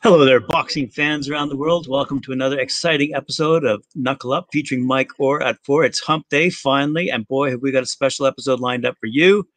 Hello 0.00 0.24
there, 0.24 0.38
boxing 0.38 0.88
fans 0.88 1.28
around 1.28 1.48
the 1.48 1.56
world. 1.56 1.88
Welcome 1.88 2.20
to 2.20 2.30
another 2.30 2.60
exciting 2.60 3.16
episode 3.16 3.64
of 3.64 3.82
Knuckle 3.96 4.32
Up 4.32 4.46
featuring 4.52 4.86
Mike 4.86 5.10
Orr 5.18 5.42
at 5.42 5.58
four. 5.64 5.82
It's 5.82 5.98
hump 5.98 6.28
day 6.28 6.50
finally, 6.50 7.10
and 7.10 7.26
boy, 7.26 7.50
have 7.50 7.62
we 7.62 7.72
got 7.72 7.82
a 7.82 7.86
special 7.86 8.24
episode 8.24 8.60
lined 8.60 8.86
up 8.86 8.94
for 9.00 9.06
you. 9.06 9.48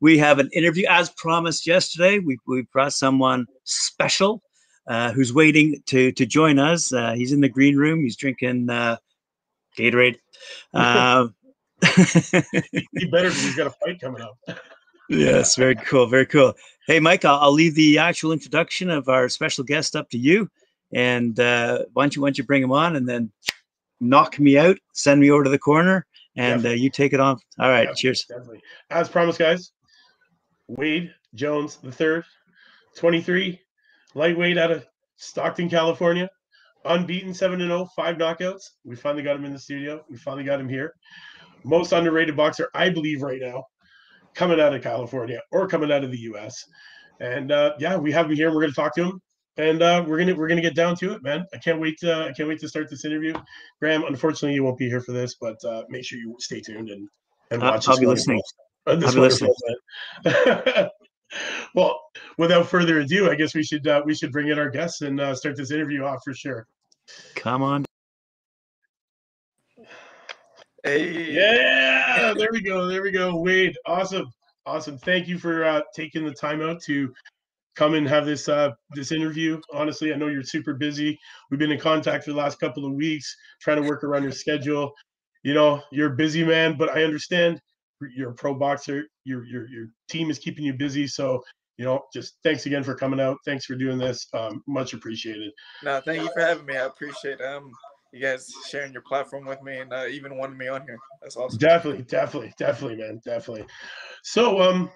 We 0.00 0.18
have 0.18 0.40
an 0.40 0.50
interview 0.52 0.86
as 0.90 1.10
promised 1.10 1.68
yesterday. 1.68 2.18
We, 2.18 2.36
we 2.48 2.62
brought 2.72 2.94
someone 2.94 3.46
special 3.62 4.42
uh, 4.88 5.12
who's 5.12 5.32
waiting 5.32 5.80
to, 5.86 6.10
to 6.10 6.26
join 6.26 6.58
us. 6.58 6.92
Uh, 6.92 7.12
he's 7.12 7.30
in 7.30 7.40
the 7.40 7.48
green 7.48 7.76
room, 7.76 8.02
he's 8.02 8.16
drinking 8.16 8.68
uh, 8.68 8.96
Gatorade. 9.78 10.16
Uh, 10.74 11.28
he 11.82 13.06
better 13.06 13.28
because 13.28 13.40
he's 13.40 13.54
got 13.54 13.68
a 13.68 13.74
fight 13.84 14.00
coming 14.00 14.20
up. 14.20 14.36
yes, 15.08 15.54
very 15.54 15.76
cool, 15.76 16.08
very 16.08 16.26
cool. 16.26 16.54
Hey, 16.86 17.00
Mike, 17.00 17.24
I'll, 17.24 17.40
I'll, 17.40 17.52
leave 17.52 17.74
the 17.74 17.98
actual 17.98 18.30
introduction 18.30 18.90
of 18.90 19.08
our 19.08 19.28
special 19.28 19.64
guest 19.64 19.96
up 19.96 20.08
to 20.10 20.18
you. 20.18 20.48
And 20.92 21.38
uh, 21.40 21.80
why 21.94 22.04
don't 22.04 22.14
you 22.14 22.22
why 22.22 22.28
don't 22.28 22.38
you 22.38 22.44
bring 22.44 22.62
him 22.62 22.70
on 22.70 22.94
and 22.94 23.08
then 23.08 23.32
knock 23.98 24.38
me 24.38 24.56
out, 24.56 24.76
send 24.92 25.20
me 25.20 25.32
over 25.32 25.42
to 25.42 25.50
the 25.50 25.58
corner, 25.58 26.06
and 26.36 26.64
uh, 26.64 26.70
you 26.70 26.88
take 26.88 27.12
it 27.12 27.18
on. 27.18 27.38
All 27.58 27.70
right, 27.70 27.86
definitely, 27.86 28.00
cheers. 28.00 28.24
Definitely. 28.26 28.60
As 28.90 29.08
promised, 29.08 29.40
guys, 29.40 29.72
Wade 30.68 31.12
Jones 31.34 31.78
the 31.82 31.90
third, 31.90 32.24
23, 32.94 33.60
lightweight 34.14 34.56
out 34.56 34.70
of 34.70 34.86
Stockton, 35.16 35.68
California, 35.68 36.30
unbeaten 36.84 37.34
7 37.34 37.58
0, 37.58 37.88
five 37.96 38.16
knockouts. 38.16 38.62
We 38.84 38.94
finally 38.94 39.24
got 39.24 39.34
him 39.34 39.44
in 39.44 39.52
the 39.52 39.58
studio. 39.58 40.04
We 40.08 40.18
finally 40.18 40.44
got 40.44 40.60
him 40.60 40.68
here. 40.68 40.94
Most 41.64 41.90
underrated 41.90 42.36
boxer, 42.36 42.70
I 42.74 42.90
believe, 42.90 43.22
right 43.22 43.40
now 43.40 43.64
coming 44.36 44.60
out 44.60 44.74
of 44.74 44.82
California 44.82 45.40
or 45.50 45.66
coming 45.66 45.90
out 45.90 46.04
of 46.04 46.12
the 46.12 46.18
U.S. 46.18 46.64
And 47.20 47.50
uh, 47.50 47.74
yeah, 47.80 47.96
we 47.96 48.12
have 48.12 48.26
him 48.26 48.36
here. 48.36 48.48
And 48.48 48.54
we're 48.54 48.62
going 48.62 48.72
to 48.72 48.76
talk 48.76 48.94
to 48.96 49.04
him, 49.04 49.20
and 49.56 49.82
uh, 49.82 50.04
we're 50.06 50.18
gonna 50.18 50.34
we're 50.34 50.48
gonna 50.48 50.60
get 50.60 50.76
down 50.76 50.94
to 50.96 51.12
it, 51.12 51.22
man. 51.22 51.44
I 51.54 51.58
can't 51.58 51.80
wait. 51.80 51.98
To, 52.00 52.28
I 52.28 52.32
can't 52.32 52.48
wait 52.48 52.60
to 52.60 52.68
start 52.68 52.88
this 52.90 53.04
interview. 53.04 53.34
Graham, 53.80 54.04
unfortunately, 54.04 54.54
you 54.54 54.62
won't 54.62 54.78
be 54.78 54.88
here 54.88 55.00
for 55.00 55.12
this, 55.12 55.36
but 55.40 55.56
uh, 55.64 55.82
make 55.88 56.04
sure 56.04 56.18
you 56.18 56.36
stay 56.38 56.60
tuned 56.60 56.90
and 56.90 57.08
and 57.50 57.62
watch. 57.62 57.88
I'll, 57.88 57.94
I'll 57.94 58.00
be 58.00 58.06
listening. 58.06 58.42
I'll 58.86 59.00
be 59.00 59.06
listening. 59.06 59.54
well, 61.74 62.00
without 62.38 62.68
further 62.68 63.00
ado, 63.00 63.30
I 63.30 63.34
guess 63.34 63.54
we 63.54 63.62
should 63.62 63.86
uh, 63.88 64.02
we 64.04 64.14
should 64.14 64.30
bring 64.30 64.48
in 64.48 64.58
our 64.58 64.70
guests 64.70 65.00
and 65.00 65.18
uh, 65.18 65.34
start 65.34 65.56
this 65.56 65.70
interview 65.70 66.04
off 66.04 66.20
for 66.22 66.34
sure. 66.34 66.66
Come 67.34 67.62
on. 67.62 67.85
Hey. 70.86 71.32
Yeah, 71.32 72.32
there 72.38 72.52
we 72.52 72.60
go. 72.60 72.86
There 72.86 73.02
we 73.02 73.10
go. 73.10 73.34
Wade, 73.40 73.76
awesome. 73.86 74.30
Awesome. 74.66 74.98
Thank 74.98 75.26
you 75.26 75.36
for 75.36 75.64
uh, 75.64 75.80
taking 75.96 76.24
the 76.24 76.32
time 76.32 76.62
out 76.62 76.80
to 76.82 77.12
come 77.74 77.94
and 77.94 78.08
have 78.08 78.24
this 78.24 78.48
uh, 78.48 78.70
this 78.92 79.10
interview. 79.10 79.60
Honestly, 79.72 80.12
I 80.12 80.16
know 80.16 80.28
you're 80.28 80.44
super 80.44 80.74
busy. 80.74 81.18
We've 81.50 81.58
been 81.58 81.72
in 81.72 81.80
contact 81.80 82.22
for 82.22 82.30
the 82.30 82.36
last 82.36 82.60
couple 82.60 82.86
of 82.86 82.92
weeks, 82.92 83.34
trying 83.60 83.82
to 83.82 83.88
work 83.88 84.04
around 84.04 84.22
your 84.22 84.30
schedule. 84.30 84.92
You 85.42 85.54
know, 85.54 85.82
you're 85.90 86.12
a 86.12 86.16
busy 86.16 86.44
man, 86.44 86.76
but 86.78 86.88
I 86.90 87.02
understand 87.02 87.60
you're 88.14 88.30
a 88.30 88.34
pro 88.34 88.54
boxer. 88.54 89.06
Your 89.24 89.44
your 89.44 89.68
your 89.68 89.86
team 90.08 90.30
is 90.30 90.38
keeping 90.38 90.64
you 90.64 90.74
busy, 90.74 91.08
so 91.08 91.42
you 91.78 91.84
know, 91.84 92.04
just 92.14 92.36
thanks 92.44 92.66
again 92.66 92.84
for 92.84 92.94
coming 92.94 93.18
out. 93.18 93.38
Thanks 93.44 93.64
for 93.64 93.74
doing 93.74 93.98
this. 93.98 94.28
Um, 94.34 94.62
much 94.68 94.92
appreciated. 94.92 95.50
No, 95.82 96.00
thank 96.00 96.22
you 96.22 96.30
for 96.32 96.42
having 96.42 96.64
me. 96.64 96.76
I 96.76 96.86
appreciate 96.86 97.40
um 97.40 97.72
you 98.12 98.20
guys 98.20 98.50
sharing 98.68 98.92
your 98.92 99.02
platform 99.02 99.46
with 99.46 99.62
me 99.62 99.78
and 99.78 99.92
uh, 99.92 100.06
even 100.06 100.36
wanting 100.36 100.56
me 100.56 100.68
on 100.68 100.82
here. 100.82 100.98
That's 101.22 101.36
awesome. 101.36 101.58
Definitely, 101.58 102.04
definitely, 102.04 102.52
definitely, 102.58 102.96
man, 102.96 103.20
definitely. 103.24 103.66
So, 104.22 104.60
um, 104.60 104.90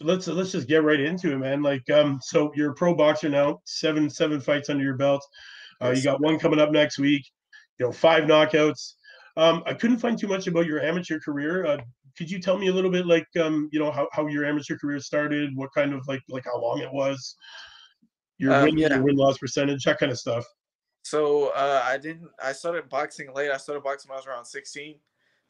let's 0.00 0.26
let's 0.26 0.52
just 0.52 0.68
get 0.68 0.82
right 0.82 1.00
into 1.00 1.32
it, 1.32 1.38
man. 1.38 1.62
Like, 1.62 1.88
um, 1.90 2.18
so 2.22 2.52
you're 2.54 2.72
a 2.72 2.74
pro 2.74 2.94
boxer 2.94 3.28
now, 3.28 3.60
seven 3.64 4.08
seven 4.08 4.40
fights 4.40 4.70
under 4.70 4.84
your 4.84 4.96
belt. 4.96 5.24
Uh, 5.82 5.90
you 5.90 6.02
got 6.02 6.20
one 6.20 6.38
coming 6.38 6.60
up 6.60 6.70
next 6.70 6.98
week. 6.98 7.24
You 7.78 7.86
know, 7.86 7.92
five 7.92 8.24
knockouts. 8.24 8.94
Um, 9.36 9.62
I 9.66 9.74
couldn't 9.74 9.98
find 9.98 10.18
too 10.18 10.28
much 10.28 10.46
about 10.46 10.66
your 10.66 10.80
amateur 10.80 11.18
career. 11.18 11.64
Uh, 11.64 11.78
could 12.16 12.30
you 12.30 12.38
tell 12.38 12.58
me 12.58 12.68
a 12.68 12.72
little 12.72 12.90
bit, 12.90 13.06
like, 13.06 13.26
um, 13.40 13.70
you 13.72 13.80
know, 13.80 13.90
how, 13.90 14.06
how 14.12 14.26
your 14.26 14.44
amateur 14.44 14.76
career 14.76 15.00
started? 15.00 15.50
What 15.54 15.70
kind 15.74 15.94
of 15.94 16.06
like 16.06 16.20
like 16.28 16.44
how 16.44 16.60
long 16.60 16.80
it 16.80 16.92
was? 16.92 17.36
Your 18.38 18.54
um, 18.54 18.64
win, 18.64 18.78
yeah. 18.78 18.94
your 18.94 19.02
win 19.02 19.16
loss 19.16 19.38
percentage, 19.38 19.84
that 19.84 19.98
kind 19.98 20.12
of 20.12 20.18
stuff. 20.18 20.44
So 21.02 21.48
uh, 21.48 21.82
I 21.84 21.98
didn't. 21.98 22.30
I 22.42 22.52
started 22.52 22.88
boxing 22.88 23.32
late. 23.34 23.50
I 23.50 23.56
started 23.56 23.82
boxing 23.82 24.08
when 24.08 24.16
I 24.16 24.20
was 24.20 24.26
around 24.26 24.44
16. 24.44 24.96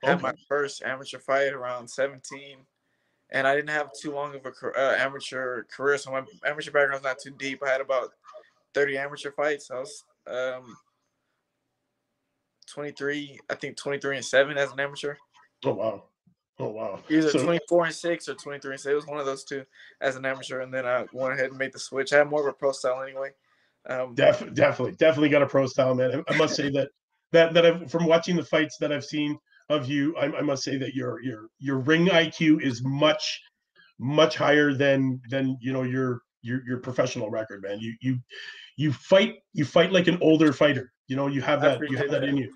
Had 0.02 0.20
my 0.20 0.34
first 0.48 0.82
amateur 0.82 1.20
fight 1.20 1.52
around 1.52 1.88
17, 1.88 2.56
and 3.30 3.46
I 3.46 3.54
didn't 3.54 3.70
have 3.70 3.90
too 3.92 4.10
long 4.10 4.34
of 4.34 4.44
a 4.44 4.66
uh, 4.76 4.96
amateur 4.98 5.62
career. 5.64 5.96
So 5.96 6.10
my 6.10 6.24
amateur 6.44 6.72
background's 6.72 7.04
not 7.04 7.20
too 7.20 7.30
deep. 7.30 7.62
I 7.64 7.70
had 7.70 7.80
about 7.80 8.08
30 8.74 8.98
amateur 8.98 9.30
fights. 9.30 9.70
I 9.70 9.78
was 9.78 10.04
um, 10.26 10.76
23. 12.66 13.38
I 13.48 13.54
think 13.54 13.76
23 13.76 14.16
and 14.16 14.24
seven 14.24 14.58
as 14.58 14.72
an 14.72 14.80
amateur. 14.80 15.14
Oh 15.64 15.74
wow. 15.74 16.04
Oh 16.58 16.70
wow. 16.70 16.98
Either 17.08 17.30
so, 17.30 17.44
24 17.44 17.84
and 17.86 17.94
six 17.94 18.28
or 18.28 18.34
23 18.34 18.72
and 18.72 18.80
six. 18.80 18.90
It 18.90 18.94
was 18.94 19.06
one 19.06 19.20
of 19.20 19.26
those 19.26 19.44
two 19.44 19.64
as 20.00 20.16
an 20.16 20.26
amateur, 20.26 20.60
and 20.60 20.74
then 20.74 20.86
I 20.86 21.06
went 21.12 21.34
ahead 21.34 21.50
and 21.50 21.58
made 21.58 21.72
the 21.72 21.78
switch. 21.78 22.12
I 22.12 22.18
had 22.18 22.28
more 22.28 22.40
of 22.40 22.46
a 22.46 22.52
pro 22.52 22.72
style 22.72 23.02
anyway. 23.02 23.30
Um, 23.88 24.14
Def- 24.14 24.54
definitely, 24.54 24.94
definitely 24.96 25.28
got 25.28 25.42
a 25.42 25.46
pro 25.46 25.66
style, 25.66 25.94
man. 25.94 26.22
I, 26.28 26.32
I 26.32 26.36
must 26.36 26.54
say 26.54 26.70
that 26.70 26.88
that 27.32 27.52
that 27.54 27.66
I've 27.66 27.90
from 27.90 28.06
watching 28.06 28.36
the 28.36 28.44
fights 28.44 28.76
that 28.78 28.92
I've 28.92 29.04
seen 29.04 29.36
of 29.68 29.88
you, 29.88 30.16
I, 30.16 30.26
I, 30.26 30.42
must 30.42 30.62
say 30.62 30.76
that 30.76 30.94
your 30.94 31.22
your 31.22 31.48
your 31.58 31.78
ring 31.78 32.06
IQ 32.06 32.62
is 32.62 32.82
much 32.84 33.40
much 33.98 34.36
higher 34.36 34.72
than 34.74 35.20
than 35.30 35.56
you 35.60 35.72
know 35.72 35.82
your 35.82 36.20
your 36.42 36.62
your 36.66 36.78
professional 36.78 37.30
record, 37.30 37.62
man. 37.62 37.78
You 37.80 37.94
you 38.00 38.18
you 38.76 38.92
fight 38.92 39.36
you 39.52 39.64
fight 39.64 39.92
like 39.92 40.08
an 40.08 40.18
older 40.20 40.52
fighter. 40.52 40.92
You 41.08 41.16
know 41.16 41.26
you 41.26 41.40
have 41.42 41.60
that 41.62 41.80
you 41.88 41.96
have 41.96 42.10
that, 42.10 42.24
in 42.24 42.36
you. 42.36 42.52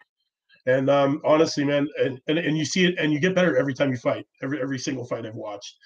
And 0.66 0.90
um, 0.90 1.20
honestly, 1.24 1.64
man, 1.64 1.88
and, 1.98 2.20
and 2.26 2.38
and 2.38 2.58
you 2.58 2.64
see 2.64 2.86
it, 2.86 2.96
and 2.98 3.12
you 3.12 3.20
get 3.20 3.34
better 3.34 3.56
every 3.56 3.74
time 3.74 3.90
you 3.90 3.98
fight. 3.98 4.26
Every 4.42 4.60
every 4.60 4.78
single 4.78 5.04
fight 5.06 5.24
I've 5.24 5.34
watched. 5.34 5.76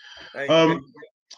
Um, 0.49 0.85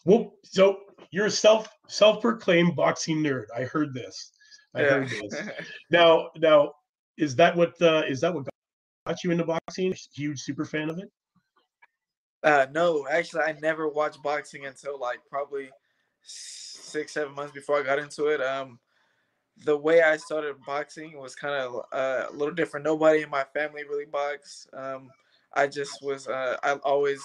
well, 0.04 0.34
so 0.44 0.78
you're 1.10 1.26
a 1.26 1.30
self 1.30 1.68
self 1.88 2.20
proclaimed 2.20 2.76
boxing 2.76 3.18
nerd. 3.18 3.44
I 3.56 3.62
heard 3.62 3.94
this. 3.94 4.32
I 4.74 4.82
yeah. 4.82 4.88
heard 4.88 5.08
this. 5.08 5.34
now, 5.90 6.30
now, 6.36 6.72
is 7.18 7.36
that 7.36 7.56
what 7.56 7.80
uh, 7.82 8.02
is 8.08 8.20
that 8.20 8.34
what 8.34 8.46
got 9.06 9.24
you 9.24 9.30
into 9.30 9.44
boxing? 9.44 9.94
Huge 10.14 10.40
super 10.40 10.64
fan 10.64 10.90
of 10.90 10.98
it. 10.98 11.10
Uh, 12.42 12.66
no, 12.72 13.06
actually, 13.08 13.42
I 13.42 13.56
never 13.60 13.88
watched 13.88 14.22
boxing 14.22 14.66
until 14.66 14.98
like 14.98 15.20
probably 15.30 15.70
six, 16.22 17.12
seven 17.12 17.34
months 17.34 17.52
before 17.52 17.78
I 17.78 17.82
got 17.82 17.98
into 17.98 18.26
it. 18.26 18.40
Um, 18.40 18.78
the 19.64 19.76
way 19.76 20.02
I 20.02 20.16
started 20.16 20.56
boxing 20.66 21.18
was 21.18 21.34
kind 21.34 21.54
of 21.54 21.84
uh, 21.92 22.26
a 22.30 22.32
little 22.32 22.54
different. 22.54 22.84
Nobody 22.84 23.22
in 23.22 23.30
my 23.30 23.44
family 23.54 23.84
really 23.84 24.06
boxed. 24.06 24.68
Um, 24.72 25.10
I 25.54 25.66
just 25.66 26.02
was. 26.02 26.26
Uh, 26.26 26.56
I 26.62 26.72
always 26.76 27.22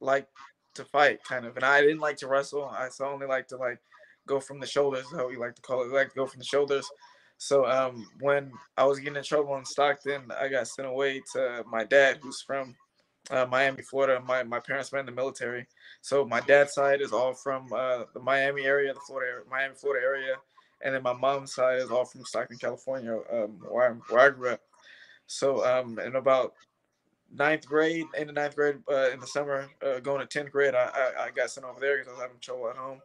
liked 0.00 0.30
to 0.74 0.84
fight, 0.84 1.22
kind 1.24 1.46
of. 1.46 1.56
And 1.56 1.64
I 1.64 1.80
didn't 1.80 2.00
like 2.00 2.16
to 2.18 2.28
wrestle. 2.28 2.64
I 2.64 2.88
only 3.02 3.26
like 3.26 3.48
to 3.48 3.56
like 3.56 3.78
go 4.26 4.40
from 4.40 4.60
the 4.60 4.66
shoulders, 4.66 5.06
how 5.12 5.28
we 5.28 5.36
like 5.36 5.54
to 5.56 5.62
call 5.62 5.82
it. 5.82 5.92
Like 5.92 6.10
to 6.10 6.14
go 6.14 6.26
from 6.26 6.38
the 6.38 6.44
shoulders. 6.44 6.88
So 7.38 7.66
um, 7.66 8.06
when 8.20 8.52
I 8.76 8.84
was 8.84 9.00
getting 9.00 9.16
in 9.16 9.24
trouble 9.24 9.56
in 9.56 9.64
Stockton, 9.64 10.30
I 10.40 10.48
got 10.48 10.68
sent 10.68 10.86
away 10.86 11.20
to 11.32 11.64
my 11.68 11.84
dad, 11.84 12.18
who's 12.22 12.40
from 12.40 12.76
uh, 13.30 13.46
Miami, 13.46 13.82
Florida. 13.82 14.20
My 14.24 14.44
my 14.44 14.60
parents 14.60 14.92
were 14.92 15.00
in 15.00 15.06
the 15.06 15.12
military, 15.12 15.66
so 16.02 16.24
my 16.24 16.40
dad's 16.40 16.74
side 16.74 17.00
is 17.00 17.12
all 17.12 17.34
from 17.34 17.72
uh, 17.72 18.04
the 18.14 18.20
Miami 18.20 18.64
area, 18.64 18.94
the 18.94 19.00
Florida, 19.06 19.42
Miami, 19.50 19.74
Florida 19.74 20.04
area, 20.04 20.36
and 20.82 20.94
then 20.94 21.02
my 21.02 21.12
mom's 21.12 21.54
side 21.54 21.80
is 21.80 21.90
all 21.90 22.04
from 22.04 22.24
Stockton, 22.24 22.58
California, 22.58 23.18
um, 23.32 23.58
where, 23.68 23.90
I, 23.90 23.94
where 24.12 24.26
I 24.26 24.30
grew 24.30 24.50
up. 24.50 24.60
So 25.26 25.64
um, 25.64 25.98
in 25.98 26.16
about 26.16 26.54
ninth 27.36 27.66
grade, 27.66 28.06
in 28.16 28.26
the 28.26 28.32
ninth 28.32 28.56
grade, 28.56 28.76
uh, 28.90 29.10
in 29.10 29.20
the 29.20 29.26
summer, 29.26 29.68
uh, 29.84 30.00
going 30.00 30.26
to 30.26 30.38
10th 30.38 30.50
grade, 30.50 30.74
I, 30.74 30.90
I, 30.94 31.24
I 31.24 31.30
got 31.30 31.50
sent 31.50 31.66
over 31.66 31.80
there 31.80 31.98
because 31.98 32.08
I 32.08 32.12
was 32.12 32.22
having 32.22 32.38
trouble 32.40 32.68
at 32.68 32.76
home. 32.76 33.00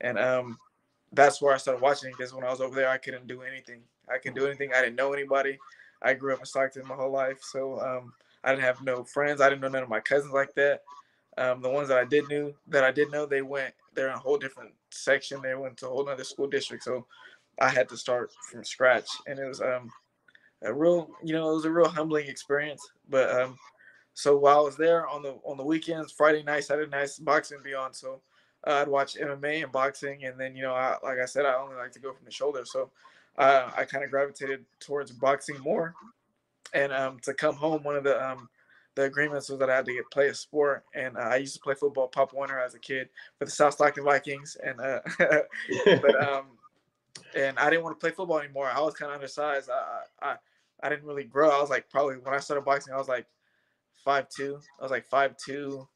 And 0.00 0.18
um, 0.18 0.58
that's 1.12 1.40
where 1.40 1.54
I 1.54 1.58
started 1.58 1.82
watching 1.82 2.10
because 2.10 2.32
when 2.32 2.44
I 2.44 2.50
was 2.50 2.60
over 2.60 2.74
there, 2.74 2.88
I 2.88 2.98
couldn't 2.98 3.26
do 3.26 3.42
anything. 3.42 3.82
I 4.08 4.18
couldn't 4.18 4.38
do 4.38 4.46
anything. 4.46 4.72
I 4.74 4.80
didn't 4.80 4.96
know 4.96 5.12
anybody. 5.12 5.58
I 6.02 6.14
grew 6.14 6.32
up 6.32 6.40
in 6.40 6.46
Stockton 6.46 6.86
my 6.86 6.94
whole 6.94 7.12
life. 7.12 7.38
So 7.42 7.80
um, 7.80 8.12
I 8.44 8.50
didn't 8.50 8.64
have 8.64 8.82
no 8.82 9.04
friends. 9.04 9.40
I 9.40 9.48
didn't 9.48 9.60
know 9.60 9.68
none 9.68 9.82
of 9.82 9.88
my 9.88 10.00
cousins 10.00 10.32
like 10.32 10.54
that. 10.54 10.82
Um, 11.38 11.62
the 11.62 11.70
ones 11.70 11.88
that 11.88 11.98
I 11.98 12.04
did 12.04 12.28
knew 12.28 12.54
that 12.68 12.84
I 12.84 12.90
did 12.90 13.10
know, 13.10 13.24
they 13.24 13.42
went, 13.42 13.72
they're 13.94 14.08
in 14.08 14.14
a 14.14 14.18
whole 14.18 14.36
different 14.36 14.72
section. 14.90 15.40
They 15.40 15.54
went 15.54 15.76
to 15.78 15.86
a 15.86 15.90
whole 15.90 16.08
other 16.08 16.24
school 16.24 16.46
district. 16.46 16.84
So 16.84 17.06
I 17.60 17.68
had 17.68 17.88
to 17.90 17.96
start 17.96 18.30
from 18.50 18.64
scratch. 18.64 19.08
And 19.26 19.38
it 19.38 19.46
was 19.46 19.60
um, 19.60 19.90
a 20.62 20.72
real, 20.72 21.08
you 21.22 21.32
know, 21.32 21.50
it 21.50 21.54
was 21.54 21.64
a 21.64 21.70
real 21.70 21.88
humbling 21.88 22.28
experience. 22.28 22.86
But 23.08 23.30
um, 23.30 23.56
so 24.14 24.36
while 24.36 24.58
I 24.58 24.62
was 24.62 24.76
there 24.76 25.06
on 25.08 25.22
the 25.22 25.38
on 25.44 25.56
the 25.56 25.64
weekends, 25.64 26.12
Friday 26.12 26.42
night, 26.42 26.64
Saturday 26.64 26.90
nights, 26.90 27.18
boxing 27.18 27.58
beyond. 27.62 27.94
So 27.94 28.20
uh, 28.66 28.74
I'd 28.82 28.88
watch 28.88 29.14
MMA 29.14 29.62
and 29.62 29.72
boxing, 29.72 30.24
and 30.24 30.38
then 30.38 30.54
you 30.54 30.62
know, 30.62 30.74
I, 30.74 30.96
like 31.02 31.18
I 31.18 31.24
said, 31.24 31.46
I 31.46 31.54
only 31.54 31.76
like 31.76 31.92
to 31.92 31.98
go 31.98 32.12
from 32.12 32.24
the 32.24 32.30
shoulder. 32.30 32.64
So 32.64 32.90
uh, 33.38 33.70
I 33.76 33.84
kind 33.84 34.04
of 34.04 34.10
gravitated 34.10 34.64
towards 34.80 35.10
boxing 35.12 35.58
more. 35.60 35.94
And 36.74 36.92
um, 36.92 37.18
to 37.20 37.34
come 37.34 37.54
home, 37.54 37.82
one 37.82 37.96
of 37.96 38.04
the 38.04 38.22
um, 38.22 38.48
the 38.94 39.04
agreements 39.04 39.48
was 39.48 39.58
that 39.60 39.70
I 39.70 39.76
had 39.76 39.86
to 39.86 39.94
get 39.94 40.10
play 40.10 40.28
a 40.28 40.34
sport, 40.34 40.84
and 40.94 41.16
uh, 41.16 41.20
I 41.20 41.36
used 41.36 41.54
to 41.54 41.60
play 41.60 41.74
football, 41.74 42.08
Pop 42.08 42.34
Warner, 42.34 42.60
as 42.60 42.74
a 42.74 42.78
kid 42.78 43.08
for 43.38 43.46
the 43.46 43.50
South 43.50 43.74
Stockton 43.74 44.04
Vikings, 44.04 44.56
and 44.62 44.80
uh, 44.80 45.00
but 45.86 46.22
um, 46.28 46.44
and 47.34 47.58
I 47.58 47.70
didn't 47.70 47.84
want 47.84 47.98
to 47.98 48.00
play 48.00 48.14
football 48.14 48.40
anymore. 48.40 48.70
I 48.70 48.80
was 48.80 48.94
kind 48.94 49.10
of 49.10 49.16
undersized. 49.16 49.70
I, 49.70 50.02
I 50.20 50.36
I 50.82 50.88
didn't 50.88 51.06
really 51.06 51.24
grow. 51.24 51.50
I 51.50 51.60
was 51.60 51.70
like 51.70 51.88
probably 51.88 52.16
when 52.16 52.34
I 52.34 52.38
started 52.38 52.64
boxing, 52.64 52.92
I 52.92 52.98
was 52.98 53.08
like 53.08 53.26
five 54.04 54.28
two. 54.28 54.60
I 54.78 54.82
was 54.82 54.90
like 54.90 55.06
five 55.06 55.36
two, 55.36 55.86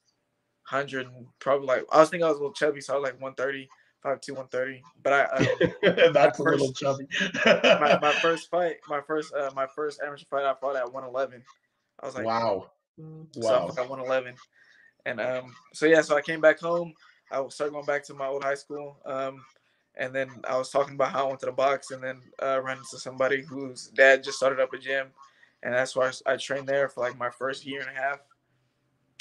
hundred, 0.62 1.08
probably 1.38 1.66
like 1.66 1.84
I 1.92 2.00
was 2.00 2.10
thinking 2.10 2.24
I 2.24 2.28
was 2.28 2.38
a 2.38 2.40
little 2.40 2.54
chubby, 2.54 2.80
so 2.80 2.94
I 2.94 2.96
was 2.98 3.04
like 3.04 3.20
130, 3.20 3.68
5'2", 4.04 4.36
130. 4.36 4.82
But 5.02 5.12
I 5.12 5.22
uh, 5.22 6.10
that's 6.12 6.38
a 6.38 6.42
first, 6.42 6.60
little 6.60 6.72
chubby. 6.72 7.06
my, 7.46 7.98
my 8.00 8.12
first 8.22 8.50
fight, 8.50 8.76
my 8.88 9.00
first 9.00 9.32
uh, 9.34 9.50
my 9.54 9.66
first 9.66 10.00
amateur 10.04 10.24
fight, 10.30 10.44
I 10.44 10.54
fought 10.54 10.76
at 10.76 10.92
111. 10.92 11.42
I 12.00 12.06
was 12.06 12.14
like, 12.14 12.24
wow, 12.26 12.70
so 12.98 13.40
wow, 13.40 13.72
I 13.76 13.82
at 13.82 13.88
111. 13.88 14.34
And 15.06 15.20
um, 15.20 15.54
so 15.72 15.86
yeah, 15.86 16.00
so 16.00 16.16
I 16.16 16.20
came 16.20 16.40
back 16.40 16.60
home. 16.60 16.92
I 17.30 17.46
started 17.48 17.72
going 17.72 17.86
back 17.86 18.04
to 18.04 18.14
my 18.14 18.26
old 18.26 18.44
high 18.44 18.54
school. 18.54 18.98
Um, 19.04 19.44
and 19.96 20.14
then 20.14 20.28
I 20.48 20.56
was 20.56 20.70
talking 20.70 20.94
about 20.94 21.12
how 21.12 21.24
I 21.24 21.28
went 21.28 21.40
to 21.40 21.46
the 21.46 21.52
box, 21.52 21.90
and 21.90 22.02
then 22.02 22.20
uh, 22.42 22.60
ran 22.62 22.78
into 22.78 22.98
somebody 22.98 23.42
whose 23.42 23.88
dad 23.88 24.22
just 24.22 24.36
started 24.36 24.60
up 24.60 24.72
a 24.72 24.78
gym, 24.78 25.08
and 25.62 25.74
that's 25.74 25.96
why 25.96 26.10
I, 26.26 26.32
I 26.32 26.36
trained 26.36 26.66
there 26.66 26.88
for 26.88 27.00
like 27.00 27.18
my 27.18 27.30
first 27.30 27.66
year 27.66 27.80
and 27.80 27.90
a 27.90 28.00
half. 28.00 28.20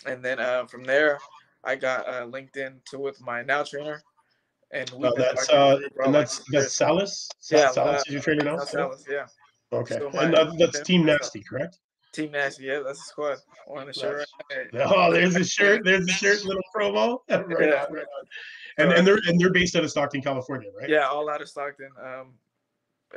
And 0.06 0.24
then 0.24 0.40
uh, 0.40 0.66
from 0.66 0.84
there, 0.84 1.20
I 1.64 1.76
got 1.76 2.08
uh, 2.08 2.26
linked 2.26 2.58
into 2.58 3.00
with 3.00 3.20
my 3.22 3.42
now 3.42 3.64
trainer, 3.64 4.02
and 4.72 4.90
we. 4.92 5.08
Oh, 5.08 5.14
that's 5.18 5.50
uh, 5.50 5.80
and 6.04 6.14
that's 6.14 6.44
that's 6.52 6.74
Salas. 6.74 7.30
Yeah, 7.50 7.72
Salas 7.72 8.02
uh, 8.02 8.04
is 8.08 8.14
your 8.14 8.22
trainer 8.22 8.44
now. 8.44 8.60
Salas, 8.60 9.06
yeah. 9.10 9.26
Okay, 9.74 9.98
so 9.98 10.10
and 10.10 10.36
uh, 10.36 10.52
that's 10.58 10.82
Team 10.82 11.06
Nasty, 11.06 11.42
correct? 11.42 11.80
Team 12.14 12.32
Nasty, 12.32 12.66
yeah, 12.66 12.82
that's 12.86 13.00
the 13.00 13.06
squad. 13.06 13.38
On 13.68 13.88
the 13.88 13.94
shirt. 13.94 14.28
Oh, 14.74 15.12
there's 15.12 15.34
the 15.34 15.44
shirt. 15.44 15.84
There's 15.84 16.06
the 16.06 16.12
shirt. 16.12 16.44
Little 16.46 16.62
promo. 16.74 17.20
right 17.30 17.42
on, 17.42 17.94
right 17.94 18.06
on. 18.06 18.26
And 18.78 18.92
and 18.92 19.08
they're 19.08 19.20
and 19.28 19.40
they're 19.40 19.52
based 19.52 19.76
out 19.76 19.84
of 19.84 19.92
Stockton, 19.92 20.22
California, 20.22 20.70
right? 20.80 20.90
Yeah, 20.90 21.08
all 21.08 21.30
out 21.30 21.42
of 21.42 21.50
Stockton. 21.50 21.90
Um, 22.02 22.34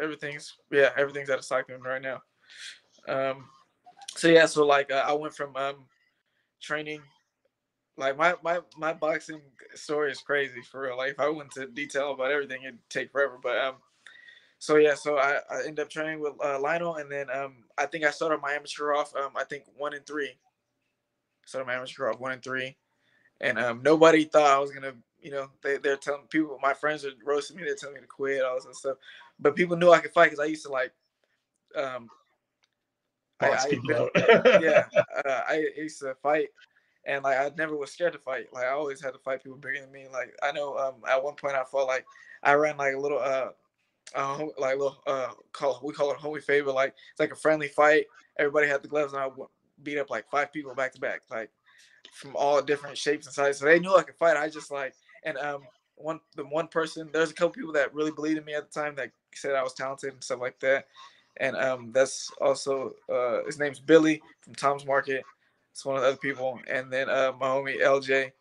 everything's 0.01 0.57
yeah, 0.71 0.91
everything's 0.97 1.29
out 1.29 1.39
of 1.39 1.45
Stockton 1.45 1.83
right 1.83 2.03
now. 2.03 2.23
Um, 3.09 3.47
so 4.15 4.29
yeah, 4.29 4.47
so 4.47 4.67
like 4.67 4.91
uh, 4.91 5.05
I 5.07 5.13
went 5.13 5.35
from 5.35 5.57
um 5.57 5.87
training, 6.61 7.03
like 7.97 8.17
my 8.17 8.35
my 8.43 8.61
my 8.77 8.93
boxing 8.93 9.41
story 9.75 10.11
is 10.11 10.21
crazy 10.21 10.61
for 10.63 10.83
real. 10.83 10.97
Like 10.97 11.13
if 11.13 11.21
I 11.21 11.29
went 11.29 11.51
to 11.53 11.67
detail 11.67 12.13
about 12.13 12.31
everything, 12.31 12.63
it'd 12.63 12.79
take 12.91 13.11
forever. 13.11 13.39
But 13.43 13.59
um, 13.59 13.75
so 14.59 14.77
yeah, 14.77 14.95
so 14.95 15.19
I, 15.19 15.39
I 15.51 15.61
ended 15.61 15.81
up 15.81 15.91
training 15.91 16.21
with 16.21 16.35
uh, 16.45 16.61
Lionel, 16.61 16.97
and 16.97 17.11
then 17.11 17.27
um, 17.31 17.65
I 17.77 17.87
think 17.87 18.05
I 18.05 18.11
started 18.11 18.41
my 18.41 18.53
amateur 18.53 18.93
off 18.93 19.15
um, 19.15 19.33
I 19.37 19.45
think 19.45 19.65
one 19.77 19.95
and 19.95 20.05
three. 20.07 20.37
Started 21.47 21.67
my 21.67 21.75
amateur 21.75 22.11
off 22.11 22.21
one 22.21 22.33
and 22.33 22.43
three, 22.43 22.77
and 23.41 23.59
um, 23.59 23.83
nobody 23.83 24.25
thought 24.25 24.51
I 24.51 24.59
was 24.59 24.71
gonna, 24.71 24.95
you 25.21 25.31
know, 25.31 25.49
they 25.63 25.79
they're 25.79 25.97
telling 25.97 26.27
people, 26.29 26.59
my 26.61 26.75
friends 26.75 27.05
are 27.05 27.13
roasting 27.25 27.57
me, 27.57 27.63
they're 27.65 27.75
telling 27.75 27.95
me 27.95 28.01
to 28.01 28.07
quit, 28.07 28.43
all 28.43 28.57
this 28.57 28.79
stuff, 28.79 28.99
but 29.39 29.57
people 29.57 29.77
knew 29.77 29.91
I 29.91 30.01
could 30.01 30.13
fight 30.13 30.27
because 30.27 30.41
I 30.41 30.47
used 30.47 30.67
to 30.67 30.73
like, 30.73 30.93
um, 31.75 32.09
I, 33.41 33.51
I, 33.51 34.61
yeah, 34.61 34.85
uh, 35.25 35.43
I 35.49 35.67
used 35.77 36.01
to 36.01 36.15
fight, 36.23 36.49
and 37.07 37.23
like 37.25 37.39
I 37.39 37.51
never 37.57 37.77
was 37.77 37.93
scared 37.93 38.13
to 38.15 38.19
fight. 38.19 38.47
Like 38.53 38.65
I 38.65 38.71
always 38.71 39.01
had 39.03 39.13
to 39.13 39.19
fight 39.19 39.43
people 39.43 39.59
bigger 39.59 39.81
than 39.81 39.93
me. 39.93 40.07
Like 40.13 40.35
I 40.43 40.53
know 40.53 40.77
um, 40.77 40.95
at 41.09 41.23
one 41.23 41.35
point 41.35 41.55
I 41.55 41.65
felt 41.65 41.89
like 41.89 42.05
I 42.43 42.55
ran 42.55 42.77
like 42.77 42.95
a 42.95 42.99
little 42.99 43.21
uh 43.21 43.49
uh, 44.15 44.47
like 44.59 44.79
little 44.79 45.03
uh, 45.07 45.29
call 45.53 45.81
we 45.83 45.93
call 45.93 46.11
it 46.11 46.19
homie 46.19 46.43
favor. 46.43 46.73
Like 46.73 46.95
it's 47.11 47.21
like 47.21 47.33
a 47.33 47.37
friendly 47.37 47.69
fight. 47.69 48.07
Everybody 48.39 48.69
had 48.69 48.83
the 48.83 48.89
gloves, 48.89 49.13
and 49.13 49.23
I 49.23 49.29
beat 49.83 49.99
up 49.99 50.11
like 50.11 50.29
five 50.31 50.53
people 50.53 50.75
back 50.75 50.93
to 50.95 51.01
back, 51.01 51.23
like 51.31 51.51
from 52.13 52.35
all 52.35 52.63
different 52.63 52.97
shapes 52.97 53.27
and 53.27 53.35
sizes. 53.35 53.61
So 53.61 53.67
they 53.67 53.79
knew 53.79 53.95
I 53.95 54.03
could 54.03 54.17
fight. 54.17 54.37
I 54.37 54.49
just 54.49 54.71
like 54.71 54.95
and 55.25 55.37
um 55.39 55.63
one 55.97 56.21
the 56.37 56.45
one 56.45 56.69
person. 56.69 57.11
There's 57.13 57.31
a 57.31 57.35
couple 57.35 57.51
people 57.51 57.73
that 57.73 57.95
really 57.95 58.11
believed 58.11 58.39
in 58.39 58.45
me 58.45 58.55
at 58.55 58.71
the 58.71 58.81
time 58.81 58.95
that 58.97 59.11
said 59.35 59.55
I 59.55 59.63
was 59.63 59.75
talented 59.75 60.13
and 60.15 60.25
stuff 60.25 60.41
like 60.41 60.59
that. 60.61 60.87
And 61.39 61.57
um 61.57 61.91
that's 61.93 62.31
also 62.41 62.95
uh 63.13 63.45
his 63.45 63.59
name's 63.59 63.81
Billy 63.81 64.23
from 64.41 64.55
Tom's 64.55 64.87
Market. 64.87 65.25
It's 65.73 65.85
one 65.85 65.97
of 65.97 66.03
the 66.03 66.09
other 66.09 66.17
people. 66.19 66.61
And 66.69 66.93
then 66.93 67.09
uh 67.09 67.33
my 67.39 67.47
homie 67.47 67.81
LJ 67.81 68.33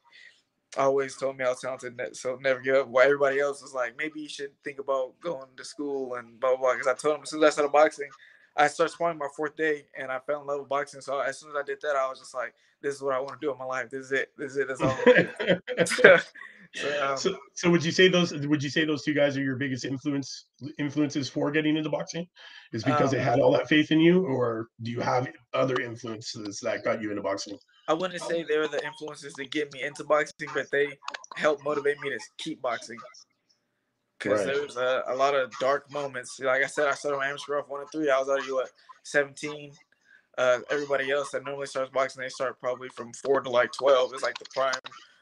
always 0.78 1.16
told 1.16 1.38
me 1.38 1.46
I 1.46 1.50
was 1.50 1.62
talented, 1.62 2.00
so 2.16 2.38
never 2.42 2.60
give 2.60 2.76
up. 2.76 2.88
While 2.88 3.06
everybody 3.06 3.40
else 3.40 3.62
was 3.62 3.74
like, 3.74 3.98
maybe 3.98 4.20
you 4.22 4.30
should 4.30 4.52
think 4.64 4.80
about 4.80 5.20
going 5.22 5.48
to 5.56 5.64
school 5.64 6.16
and 6.16 6.40
blah 6.40 6.52
blah. 6.52 6.60
blah. 6.60 6.74
Because 6.74 6.88
I 6.88 6.94
told 6.94 7.16
him 7.16 7.24
as 7.24 7.30
soon 7.30 7.44
as 7.44 7.48
I 7.48 7.50
started 7.52 7.72
boxing, 7.72 8.10
I 8.56 8.68
started 8.68 8.94
sparring 8.94 9.18
my 9.18 9.28
fourth 9.36 9.56
day, 9.56 9.86
and 9.98 10.12
I 10.12 10.20
fell 10.20 10.42
in 10.42 10.48
love 10.48 10.62
with 10.62 10.70
boxing. 10.70 11.02
So 11.02 11.20
as 11.20 11.40
soon 11.40 11.52
as 11.52 11.56
I 11.56 11.64
did 11.64 11.80
that, 11.82 11.96
I 11.96 12.10
was 12.10 12.20
just 12.20 12.34
like, 12.34 12.54
this 12.82 12.96
is 12.96 13.02
what 13.02 13.16
I 13.16 13.20
want 13.20 13.40
to 13.40 13.46
do 13.46 13.52
in 13.52 13.58
my 13.58 13.66
life. 13.66 13.90
This 13.90 14.06
is 14.06 14.12
it. 14.12 14.32
This 14.38 14.52
is 14.52 14.58
it. 14.58 14.68
That's 14.68 14.82
all. 14.82 16.20
so, 16.76 17.08
um, 17.08 17.18
so, 17.18 17.38
so, 17.54 17.70
would 17.70 17.84
you 17.84 17.92
say 17.92 18.08
those? 18.08 18.34
Would 18.34 18.64
you 18.64 18.70
say 18.70 18.86
those 18.86 19.04
two 19.04 19.14
guys 19.14 19.38
are 19.38 19.42
your 19.42 19.56
biggest 19.56 19.86
influence 19.86 20.46
influences 20.78 21.30
for 21.30 21.52
getting 21.52 21.78
into 21.78 21.90
boxing? 21.90 22.28
Is 22.74 22.84
because 22.84 23.14
um, 23.14 23.18
they 23.18 23.24
had 23.24 23.40
all 23.40 23.52
that 23.52 23.68
faith 23.68 23.92
in 23.92 24.00
you, 24.00 24.26
or 24.26 24.68
do 24.82 24.92
you 24.92 25.00
have 25.02 25.28
other 25.54 25.80
influences 25.82 26.60
that 26.62 26.84
got 26.84 27.02
you 27.02 27.10
into 27.10 27.22
boxing? 27.22 27.58
I 27.88 27.94
wouldn't 27.94 28.22
say 28.22 28.44
they 28.44 28.58
were 28.58 28.68
the 28.68 28.84
influences 28.86 29.34
that 29.34 29.52
get 29.52 29.72
me 29.74 29.84
into 29.84 30.04
boxing, 30.04 30.50
but 30.54 30.70
they 30.72 30.90
helped 31.36 31.64
motivate 31.64 32.00
me 32.02 32.10
to 32.10 32.20
keep 32.38 32.62
boxing. 32.62 32.98
Because 34.20 34.46
right. 34.46 34.54
there 34.54 34.64
was 34.64 34.78
a, 34.78 35.04
a, 35.08 35.16
lot 35.16 35.36
of 35.36 35.52
dark 35.60 35.90
moments. 35.92 36.40
Like 36.40 36.64
I 36.64 36.68
said, 36.68 36.88
I 36.88 36.94
started 36.94 37.18
my 37.18 37.28
amateur 37.28 37.60
off 37.60 37.70
one 37.70 37.82
and 37.82 37.90
three. 37.92 38.10
I 38.10 38.20
was 38.20 38.28
already 38.28 38.52
what 38.52 38.70
17. 39.04 39.72
Uh, 40.38 40.60
everybody 40.70 41.12
else 41.12 41.32
that 41.32 41.44
normally 41.44 41.66
starts 41.66 41.90
boxing, 41.92 42.22
they 42.22 42.30
start 42.30 42.60
probably 42.60 42.90
from 42.90 43.12
four 43.26 43.42
to 43.42 43.50
like 43.50 43.72
12 43.74 44.14
is 44.14 44.22
like 44.22 44.38
the 44.38 44.46
prime, 44.54 44.74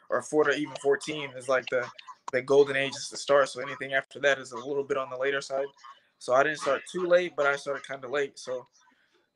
or 0.10 0.22
four 0.22 0.44
to 0.46 0.52
even 0.52 0.76
14 0.82 1.32
is 1.38 1.50
like 1.50 1.66
the 1.72 1.86
the 2.32 2.42
golden 2.42 2.76
age 2.76 2.96
is 2.96 3.10
the 3.10 3.18
start. 3.18 3.50
So 3.50 3.62
anything 3.62 3.94
after 3.94 4.20
that 4.22 4.40
is 4.40 4.52
a 4.52 4.58
little 4.58 4.84
bit 4.84 4.98
on 4.98 5.10
the 5.10 5.18
later 5.18 5.42
side. 5.42 5.68
So 6.18 6.34
I 6.34 6.44
didn't 6.44 6.60
start 6.60 6.82
too 6.92 7.06
late, 7.06 7.34
but 7.38 7.46
I 7.46 7.56
started 7.56 7.84
kind 7.88 8.04
of 8.04 8.12
late. 8.12 8.40
So 8.40 8.68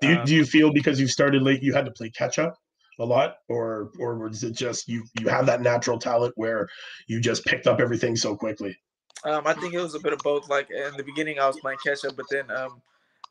do 0.01 0.09
you, 0.09 0.17
um, 0.17 0.25
do 0.25 0.35
you 0.35 0.45
feel 0.45 0.71
because 0.73 0.99
you 0.99 1.07
started 1.07 1.41
late, 1.41 1.61
you 1.61 1.73
had 1.73 1.85
to 1.85 1.91
play 1.91 2.09
catch 2.09 2.39
up? 2.39 2.57
a 2.99 3.05
lot 3.05 3.37
or 3.47 3.91
or 3.97 4.17
was 4.17 4.43
it 4.43 4.51
just 4.51 4.87
you 4.87 5.03
you 5.19 5.27
have 5.27 5.45
that 5.45 5.61
natural 5.61 5.97
talent 5.97 6.33
where 6.35 6.67
you 7.07 7.19
just 7.19 7.45
picked 7.45 7.65
up 7.65 7.79
everything 7.79 8.15
so 8.15 8.35
quickly 8.35 8.77
um, 9.23 9.41
i 9.45 9.53
think 9.53 9.73
it 9.73 9.81
was 9.81 9.95
a 9.95 9.99
bit 9.99 10.13
of 10.13 10.19
both 10.19 10.49
like 10.49 10.69
in 10.69 10.95
the 10.97 11.03
beginning 11.03 11.39
i 11.39 11.47
was 11.47 11.59
playing 11.59 11.77
catch 11.85 12.03
up 12.05 12.15
but 12.15 12.25
then 12.29 12.49
um, 12.51 12.81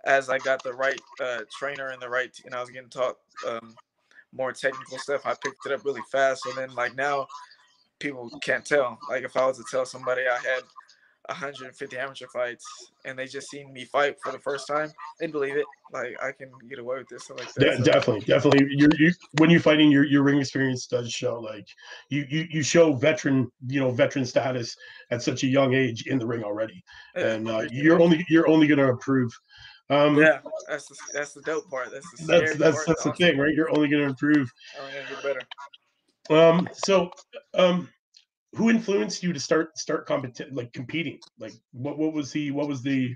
as 0.07 0.31
i 0.31 0.39
got 0.39 0.63
the 0.63 0.73
right 0.73 1.01
uh, 1.21 1.41
trainer 1.59 1.89
and 1.89 2.01
the 2.01 2.09
right 2.09 2.35
and 2.45 2.55
i 2.55 2.61
was 2.61 2.71
getting 2.71 2.89
taught 2.89 3.17
um, 3.47 3.75
more 4.33 4.53
technical 4.53 4.99
stuff 4.99 5.25
i 5.25 5.35
picked 5.43 5.65
it 5.67 5.73
up 5.73 5.85
really 5.85 6.03
fast 6.11 6.45
and 6.47 6.57
then 6.57 6.75
like 6.75 6.95
now 6.97 7.27
people 7.99 8.31
can't 8.43 8.65
tell 8.65 8.99
like 9.09 9.25
if 9.25 9.37
i 9.37 9.47
was 9.47 9.57
to 9.57 9.65
tell 9.71 9.85
somebody 9.85 10.23
i 10.23 10.39
had 10.39 10.63
150 11.29 11.99
amateur 11.99 12.27
fights 12.29 12.65
and 13.05 13.19
they 13.19 13.27
just 13.27 13.51
seen 13.51 13.71
me 13.73 13.85
fight 13.85 14.17
for 14.23 14.33
the 14.33 14.39
first 14.39 14.67
time, 14.67 14.91
they 15.21 15.27
believe 15.27 15.57
it. 15.57 15.67
Like 15.93 16.17
I 16.23 16.33
can 16.33 16.51
get 16.69 16.79
away 16.79 16.99
with 16.99 17.09
this. 17.09 17.29
Like 17.29 17.53
that. 17.55 17.61
De- 17.61 17.77
so. 17.77 17.83
Definitely, 17.83 18.21
definitely. 18.25 18.67
You're, 18.71 18.91
you 18.99 19.13
when 19.39 19.51
you're 19.51 19.61
fighting, 19.61 19.91
your 19.91 20.05
your 20.05 20.23
ring 20.23 20.39
experience 20.39 20.87
does 20.87 21.13
show. 21.13 21.39
Like 21.39 21.69
you 22.09 22.27
you 22.31 22.47
you 22.51 22.63
show 22.63 22.95
veteran, 22.95 23.51
you 23.67 23.81
know, 23.81 23.91
veteran 23.91 24.25
status 24.25 24.77
at 25.11 25.23
such 25.23 25.45
a 25.45 25.47
young 25.47 25.75
age 25.75 26.07
in 26.07 26.19
the 26.19 26.27
ring 26.27 26.43
already, 26.43 26.83
and 27.15 27.49
uh, 27.49 27.65
you're 27.71 28.01
only 28.01 28.25
you're 28.29 28.49
only 28.49 28.67
going 28.67 28.79
to 28.79 28.89
improve. 28.89 29.33
Um, 29.91 30.19
yeah, 30.19 30.41
that's 30.69 30.87
the, 30.87 30.97
that's 31.15 31.33
the 31.33 31.43
dope 31.43 31.71
part. 31.71 31.91
That's 31.93 32.11
the 32.11 32.27
that's 32.27 32.57
that's, 32.57 32.85
that's 32.85 33.05
the 33.05 33.13
thing, 33.13 33.39
right? 33.39 33.55
You're 33.55 33.71
only 33.71 33.89
going 33.89 34.03
to 34.03 34.09
improve. 34.09 34.53
I'm 34.81 34.93
going 34.93 35.07
to 35.07 35.15
get 35.15 35.23
better. 36.29 36.51
Um. 36.51 36.69
So, 36.73 37.11
um 37.55 37.89
who 38.55 38.71
influenced 38.71 39.23
you 39.23 39.33
to 39.33 39.41
start 39.41 39.77
start 39.79 40.07
competi- 40.07 40.53
like 40.53 40.73
competing? 40.73 41.19
Like 41.39 41.53
what 41.73 41.99
what 41.99 42.13
was 42.13 42.33
the 42.33 42.51
what 42.51 42.69
was 42.69 42.83
the 42.83 43.15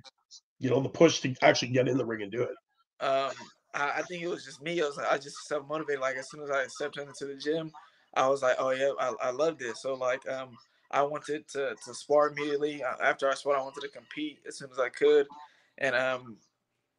you 0.58 0.70
know 0.70 0.80
the 0.80 0.88
push 0.88 1.20
to 1.20 1.34
actually 1.42 1.68
get 1.68 1.88
in 1.88 1.96
the 1.96 2.04
ring 2.04 2.22
and 2.22 2.32
do 2.32 2.42
it? 2.42 3.04
Um, 3.04 3.32
I, 3.74 3.98
I 3.98 4.02
think 4.02 4.22
it 4.22 4.28
was 4.28 4.44
just 4.44 4.62
me. 4.62 4.80
I 4.80 4.84
was 4.84 4.96
like, 4.96 5.10
I 5.10 5.18
just 5.18 5.46
self 5.48 5.66
motivated. 5.66 6.00
Like 6.00 6.16
as 6.16 6.30
soon 6.30 6.42
as 6.42 6.50
I 6.50 6.66
stepped 6.66 6.98
into 6.98 7.26
the 7.26 7.34
gym, 7.34 7.72
I 8.14 8.28
was 8.28 8.42
like, 8.42 8.56
oh 8.58 8.70
yeah, 8.70 8.92
I, 9.00 9.14
I 9.20 9.30
love 9.30 9.58
this. 9.58 9.82
So 9.82 9.94
like 9.94 10.28
um, 10.28 10.56
I 10.90 11.02
wanted 11.02 11.48
to 11.48 11.74
to 11.84 11.94
spar 11.94 12.28
immediately. 12.28 12.82
Uh, 12.82 13.02
after 13.02 13.28
I 13.30 13.34
sparred, 13.34 13.58
I 13.58 13.62
wanted 13.62 13.80
to 13.80 13.88
compete 13.88 14.40
as 14.46 14.58
soon 14.58 14.70
as 14.70 14.78
I 14.78 14.90
could, 14.90 15.26
and 15.78 15.96
um, 15.96 16.36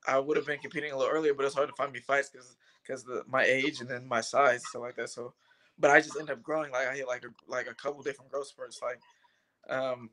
I 0.08 0.20
would 0.20 0.38
have 0.38 0.46
been 0.46 0.60
competing 0.60 0.92
a 0.92 0.98
little 0.98 1.14
earlier, 1.14 1.34
but 1.34 1.46
it's 1.46 1.56
hard 1.56 1.70
to 1.70 1.76
find 1.76 1.92
me 1.92 2.00
fights 2.00 2.30
because 2.30 2.56
because 2.86 3.06
my 3.28 3.44
age 3.44 3.80
and 3.80 3.90
then 3.90 4.08
my 4.08 4.22
size, 4.22 4.62
stuff 4.68 4.82
like 4.82 4.96
that. 4.96 5.10
So 5.10 5.34
but 5.80 5.92
I 5.92 6.00
just 6.00 6.18
end 6.20 6.30
up 6.30 6.42
growing. 6.44 6.72
Like 6.72 6.88
I 6.88 6.96
hit 6.96 7.08
like 7.08 7.24
a 7.24 7.52
like 7.52 7.68
a 7.68 7.74
couple 7.74 8.02
different 8.04 8.32
growth 8.32 8.48
spurts, 8.48 8.82
like 8.82 9.00
um, 9.70 10.10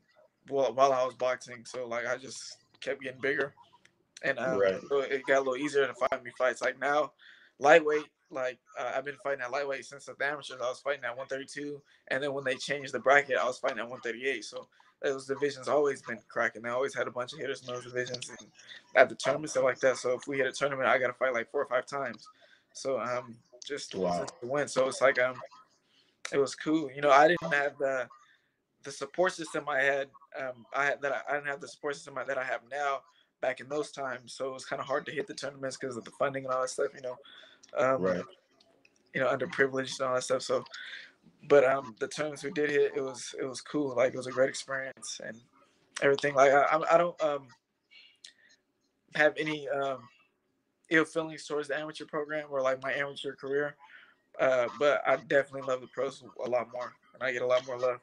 while 0.47 0.73
while 0.73 0.93
I 0.93 1.03
was 1.03 1.15
boxing. 1.15 1.65
So 1.65 1.87
like 1.87 2.07
I 2.07 2.17
just 2.17 2.57
kept 2.79 3.01
getting 3.01 3.21
bigger, 3.21 3.53
and 4.23 4.39
um, 4.39 4.59
right. 4.59 4.79
it 4.91 5.25
got 5.27 5.37
a 5.37 5.39
little 5.39 5.57
easier 5.57 5.85
to 5.87 5.93
find 5.93 6.23
me 6.23 6.31
fights. 6.37 6.61
Like 6.61 6.79
now, 6.79 7.13
lightweight. 7.59 8.05
Like 8.31 8.59
uh, 8.79 8.93
I've 8.95 9.05
been 9.05 9.17
fighting 9.23 9.41
at 9.41 9.51
lightweight 9.51 9.85
since 9.85 10.05
the 10.05 10.15
amateurs. 10.21 10.59
I 10.61 10.69
was 10.69 10.79
fighting 10.79 11.03
at 11.03 11.17
132, 11.17 11.81
and 12.07 12.23
then 12.23 12.33
when 12.33 12.45
they 12.45 12.55
changed 12.55 12.93
the 12.93 12.99
bracket, 12.99 13.37
I 13.37 13.45
was 13.45 13.59
fighting 13.59 13.79
at 13.79 13.89
138. 13.89 14.45
So 14.45 14.67
those 15.01 15.25
divisions 15.25 15.67
always 15.67 16.01
been 16.01 16.19
cracking. 16.27 16.61
They 16.61 16.69
always 16.69 16.93
had 16.93 17.07
a 17.07 17.11
bunch 17.11 17.33
of 17.33 17.39
hitters 17.39 17.61
in 17.61 17.73
those 17.73 17.83
divisions, 17.83 18.29
and 18.29 18.47
at 18.95 19.09
the 19.09 19.15
tournament 19.15 19.51
stuff 19.51 19.63
like 19.63 19.79
that. 19.79 19.97
So 19.97 20.13
if 20.13 20.27
we 20.27 20.37
hit 20.37 20.47
a 20.47 20.51
tournament, 20.51 20.87
I 20.87 20.97
got 20.97 21.07
to 21.07 21.13
fight 21.13 21.33
like 21.33 21.51
four 21.51 21.61
or 21.61 21.67
five 21.67 21.85
times. 21.85 22.27
So 22.73 22.99
um, 22.99 23.35
just 23.65 23.95
wow. 23.95 24.25
to 24.25 24.47
win. 24.47 24.67
So 24.67 24.87
it's 24.87 25.01
like 25.01 25.19
um, 25.19 25.35
it 26.31 26.37
was 26.37 26.55
cool. 26.55 26.89
You 26.93 27.01
know, 27.01 27.11
I 27.11 27.27
didn't 27.27 27.53
have 27.53 27.77
the 27.77 28.07
the 28.83 28.91
support 28.91 29.33
system 29.33 29.65
I 29.69 29.81
had, 29.81 30.07
um, 30.39 30.65
I 30.75 30.85
had 30.85 31.01
that 31.01 31.11
I, 31.11 31.21
I 31.29 31.35
didn't 31.35 31.47
have 31.47 31.61
the 31.61 31.67
support 31.67 31.95
system 31.95 32.15
that 32.15 32.37
I 32.37 32.43
have 32.43 32.61
now 32.71 33.01
back 33.41 33.59
in 33.59 33.69
those 33.69 33.91
times. 33.91 34.33
So 34.33 34.47
it 34.49 34.53
was 34.53 34.65
kind 34.65 34.79
of 34.79 34.87
hard 34.87 35.05
to 35.07 35.11
hit 35.11 35.27
the 35.27 35.33
tournaments 35.33 35.77
because 35.77 35.97
of 35.97 36.05
the 36.05 36.11
funding 36.11 36.45
and 36.45 36.53
all 36.53 36.61
that 36.61 36.69
stuff. 36.69 36.87
You 36.95 37.01
know, 37.01 37.17
um, 37.77 38.01
Right. 38.01 38.23
you 39.13 39.21
know, 39.21 39.27
underprivileged 39.27 39.99
and 39.99 40.09
all 40.09 40.15
that 40.15 40.23
stuff. 40.23 40.41
So, 40.41 40.63
but 41.47 41.63
um, 41.63 41.95
the 41.99 42.07
tournaments 42.07 42.43
we 42.43 42.51
did 42.51 42.69
hit, 42.69 42.93
it 42.95 43.01
was 43.01 43.33
it 43.39 43.45
was 43.45 43.61
cool. 43.61 43.95
Like 43.95 44.13
it 44.13 44.17
was 44.17 44.27
a 44.27 44.31
great 44.31 44.49
experience 44.49 45.19
and 45.25 45.37
everything. 46.01 46.35
Like 46.35 46.51
I 46.51 46.81
I 46.91 46.97
don't 46.97 47.21
um 47.21 47.47
have 49.15 49.33
any 49.37 49.67
um 49.69 49.99
ill 50.89 51.05
feelings 51.05 51.45
towards 51.45 51.69
the 51.69 51.77
amateur 51.77 52.05
program 52.05 52.47
or 52.49 52.61
like 52.61 52.81
my 52.83 52.93
amateur 52.93 53.33
career. 53.35 53.75
Uh, 54.39 54.67
but 54.79 55.01
I 55.05 55.17
definitely 55.17 55.67
love 55.67 55.81
the 55.81 55.87
pros 55.87 56.23
a 56.45 56.49
lot 56.49 56.67
more, 56.71 56.93
and 57.13 57.21
I 57.21 57.33
get 57.33 57.41
a 57.41 57.45
lot 57.45 57.65
more 57.67 57.77
love. 57.77 57.99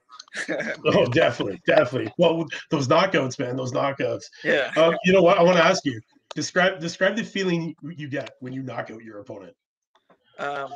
Oh, 0.85 1.07
definitely, 1.07 1.61
definitely. 1.67 2.13
Well, 2.19 2.47
those 2.71 2.87
knockouts, 2.87 3.39
man, 3.39 3.57
those 3.57 3.73
knockouts. 3.73 4.25
yeah. 4.45 4.71
Um, 4.77 4.95
you 5.05 5.13
know 5.13 5.23
what? 5.23 5.39
I 5.39 5.43
want 5.43 5.57
to 5.57 5.65
ask 5.65 5.85
you. 5.87 6.01
Describe 6.35 6.81
describe 6.81 7.17
the 7.17 7.25
feeling 7.25 7.75
you 7.83 8.09
get 8.09 8.33
when 8.41 8.53
you 8.53 8.63
knock 8.63 8.91
out 8.91 9.03
your 9.03 9.21
opponent. 9.21 9.55
Um, 10.39 10.71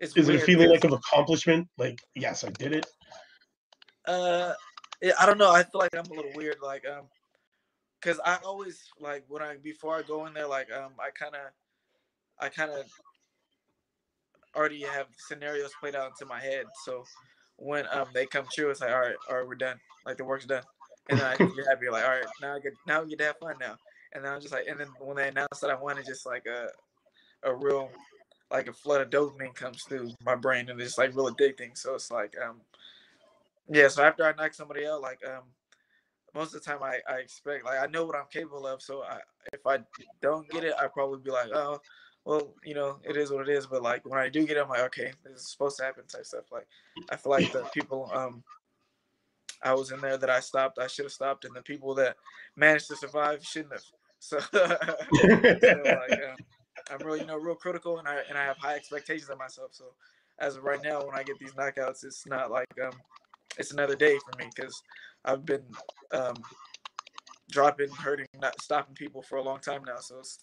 it's 0.00 0.16
Is 0.16 0.28
it 0.28 0.36
a 0.36 0.38
feeling 0.38 0.70
like 0.70 0.84
of 0.84 0.92
accomplishment? 0.92 1.68
Like, 1.76 2.00
yes, 2.14 2.44
I 2.44 2.50
did 2.50 2.72
it. 2.72 2.86
Uh, 4.06 4.54
yeah, 5.02 5.12
I 5.20 5.26
don't 5.26 5.38
know. 5.38 5.50
I 5.50 5.62
feel 5.62 5.80
like 5.80 5.94
I'm 5.94 6.10
a 6.10 6.14
little 6.14 6.32
weird, 6.34 6.56
like 6.62 6.84
um, 6.88 7.04
cause 8.00 8.18
I 8.24 8.38
always 8.44 8.82
like 9.00 9.24
when 9.28 9.42
I 9.42 9.56
before 9.56 9.96
I 9.96 10.02
go 10.02 10.26
in 10.26 10.34
there, 10.34 10.46
like 10.46 10.72
um, 10.72 10.92
I 10.98 11.10
kind 11.10 11.34
of, 11.34 11.50
I 12.40 12.48
kind 12.48 12.70
of 12.70 12.86
already 14.56 14.82
have 14.82 15.06
scenarios 15.16 15.70
played 15.78 15.94
out 15.94 16.10
into 16.10 16.26
my 16.26 16.40
head. 16.40 16.64
So 16.84 17.04
when 17.56 17.84
um 17.92 18.08
they 18.14 18.26
come 18.26 18.46
true, 18.52 18.70
it's 18.70 18.80
like 18.80 18.90
all 18.90 19.00
right, 19.00 19.16
all 19.28 19.36
right, 19.36 19.46
we're 19.46 19.56
done. 19.56 19.78
Like 20.06 20.16
the 20.16 20.24
work's 20.24 20.46
done, 20.46 20.62
and 21.10 21.18
then 21.18 21.26
I 21.26 21.36
get 21.36 21.66
happy, 21.68 21.90
like 21.90 22.04
all 22.04 22.10
right, 22.10 22.26
now 22.40 22.56
I 22.56 22.60
get 22.60 22.72
now 22.86 23.02
we 23.02 23.10
get 23.10 23.18
to 23.18 23.24
have 23.26 23.38
fun 23.38 23.56
now. 23.60 23.76
And 24.12 24.24
then 24.24 24.32
I'm 24.32 24.40
just 24.40 24.52
like, 24.52 24.66
and 24.66 24.80
then 24.80 24.88
when 25.00 25.16
they 25.16 25.28
announce 25.28 25.60
that 25.60 25.70
I 25.70 25.74
won, 25.74 25.98
it's 25.98 26.08
just 26.08 26.24
like 26.24 26.46
a, 26.46 26.68
a 27.42 27.54
real, 27.54 27.90
like 28.50 28.68
a 28.68 28.72
flood 28.72 29.00
of 29.00 29.10
dopamine 29.10 29.54
comes 29.54 29.82
through 29.82 30.10
my 30.24 30.34
brain, 30.34 30.68
and 30.68 30.80
it's 30.80 30.98
like 30.98 31.14
real 31.14 31.32
addicting. 31.32 31.76
So 31.76 31.94
it's 31.94 32.10
like 32.10 32.34
um, 32.42 32.60
yeah. 33.68 33.88
So 33.88 34.02
after 34.02 34.24
I 34.24 34.34
knock 34.34 34.54
somebody 34.54 34.86
out, 34.86 35.00
like 35.00 35.20
um, 35.26 35.42
most 36.34 36.54
of 36.54 36.62
the 36.62 36.70
time 36.70 36.82
I, 36.82 37.00
I 37.08 37.16
expect 37.16 37.64
like 37.64 37.78
I 37.78 37.86
know 37.86 38.04
what 38.04 38.16
I'm 38.16 38.26
capable 38.32 38.66
of. 38.66 38.82
So 38.82 39.02
I, 39.02 39.18
if 39.52 39.66
I 39.66 39.78
don't 40.22 40.48
get 40.48 40.64
it, 40.64 40.74
I 40.78 40.86
probably 40.86 41.20
be 41.20 41.30
like, 41.30 41.50
oh, 41.52 41.80
well, 42.24 42.54
you 42.64 42.74
know, 42.74 42.98
it 43.04 43.16
is 43.16 43.30
what 43.30 43.48
it 43.48 43.52
is. 43.52 43.66
But 43.66 43.82
like 43.82 44.04
when 44.06 44.18
I 44.18 44.28
do 44.28 44.46
get 44.46 44.56
it, 44.56 44.60
I'm 44.60 44.68
like, 44.68 44.80
okay, 44.80 45.12
this 45.24 45.42
is 45.42 45.50
supposed 45.50 45.78
to 45.78 45.84
happen 45.84 46.04
type 46.06 46.24
stuff. 46.24 46.44
Like 46.50 46.66
I 47.10 47.16
feel 47.16 47.32
like 47.32 47.52
the 47.52 47.64
people 47.74 48.10
um 48.14 48.42
I 49.62 49.74
was 49.74 49.90
in 49.90 50.00
there 50.00 50.16
that 50.16 50.30
I 50.30 50.40
stopped, 50.40 50.78
I 50.78 50.86
should 50.86 51.04
have 51.04 51.12
stopped, 51.12 51.44
and 51.44 51.54
the 51.54 51.62
people 51.62 51.94
that 51.96 52.16
managed 52.56 52.88
to 52.88 52.96
survive 52.96 53.44
shouldn't 53.44 53.72
have. 53.72 53.82
So, 54.20 54.40
so 54.52 54.52
like 54.52 56.20
um, 56.28 56.36
I'm 56.90 57.04
really, 57.04 57.20
you 57.20 57.26
know, 57.26 57.36
real 57.36 57.54
critical, 57.54 57.98
and 57.98 58.08
I 58.08 58.20
and 58.28 58.38
I 58.38 58.44
have 58.44 58.58
high 58.58 58.74
expectations 58.74 59.30
of 59.30 59.38
myself. 59.38 59.70
So 59.72 59.84
as 60.38 60.56
of 60.56 60.64
right 60.64 60.82
now, 60.82 61.04
when 61.04 61.14
I 61.14 61.22
get 61.22 61.38
these 61.38 61.52
knockouts, 61.52 62.04
it's 62.04 62.26
not 62.26 62.50
like 62.50 62.66
um, 62.82 62.94
it's 63.58 63.72
another 63.72 63.96
day 63.96 64.18
for 64.18 64.36
me 64.42 64.50
because 64.54 64.82
I've 65.24 65.44
been 65.44 65.64
um, 66.12 66.36
dropping, 67.50 67.90
hurting, 67.90 68.26
not 68.40 68.60
stopping 68.60 68.94
people 68.94 69.22
for 69.22 69.36
a 69.36 69.42
long 69.42 69.60
time 69.60 69.84
now. 69.84 69.98
So 70.00 70.18
it's 70.18 70.38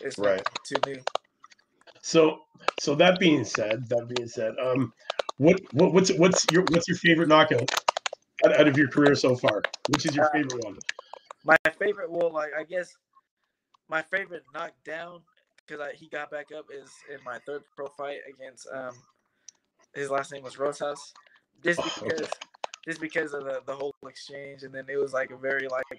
it's 0.00 0.18
Right. 0.18 0.42
too 0.64 0.80
new. 0.86 1.00
So, 2.02 2.40
so 2.78 2.94
that 2.96 3.18
being 3.18 3.44
said, 3.44 3.88
that 3.88 4.08
being 4.08 4.28
said, 4.28 4.52
um, 4.62 4.92
what, 5.38 5.60
what 5.72 5.92
what's 5.92 6.12
what's 6.12 6.50
your 6.50 6.62
what's 6.70 6.86
your 6.86 6.98
favorite 6.98 7.28
knockout 7.28 7.68
out, 8.44 8.60
out 8.60 8.68
of 8.68 8.76
your 8.76 8.88
career 8.88 9.14
so 9.14 9.34
far? 9.34 9.62
Which 9.88 10.06
is 10.06 10.14
your 10.14 10.24
Uh, 10.24 10.28
favorite 10.32 10.62
one? 10.62 10.76
My 11.44 11.56
favorite, 11.78 12.10
well, 12.10 12.30
like 12.32 12.52
I 12.58 12.64
guess 12.64 12.94
my 13.88 14.02
favorite 14.02 14.44
knockdown 14.52 15.20
because 15.66 15.80
he 15.94 16.08
got 16.08 16.30
back 16.30 16.48
up 16.56 16.66
is 16.72 16.90
in 17.12 17.18
my 17.24 17.38
third 17.46 17.62
pro 17.76 17.86
fight 17.86 18.18
against 18.28 18.68
um 18.72 18.94
his 19.94 20.10
last 20.10 20.32
name 20.32 20.42
was 20.42 20.58
Rosas. 20.58 21.12
Just 21.62 21.80
Oh, 21.80 21.90
okay. 21.98 22.08
because, 22.08 22.30
just 22.84 23.00
because 23.00 23.32
of 23.34 23.44
the, 23.44 23.62
the 23.66 23.74
whole 23.74 23.94
exchange, 24.06 24.62
and 24.64 24.74
then 24.74 24.84
it 24.88 24.96
was 24.96 25.12
like 25.12 25.30
a 25.30 25.36
very 25.36 25.68
like 25.68 25.84
I 25.90 25.96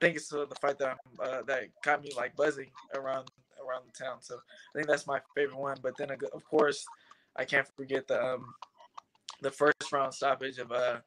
think 0.00 0.16
it's 0.16 0.28
the 0.28 0.46
fight 0.60 0.78
that 0.78 0.98
uh, 1.20 1.42
that 1.42 1.64
got 1.82 2.02
me 2.02 2.10
like 2.16 2.36
buzzing 2.36 2.70
around 2.94 3.28
around 3.64 3.84
the 3.86 4.04
town. 4.04 4.18
So 4.20 4.36
I 4.36 4.78
think 4.78 4.88
that's 4.88 5.06
my 5.06 5.20
favorite 5.34 5.58
one. 5.58 5.78
But 5.82 5.96
then 5.96 6.10
of 6.10 6.44
course 6.44 6.84
I 7.36 7.44
can't 7.44 7.66
forget 7.76 8.06
the 8.06 8.22
um 8.22 8.54
the 9.40 9.50
first 9.50 9.92
round 9.92 10.12
stoppage 10.12 10.58
of 10.58 10.72
uh 10.72 10.98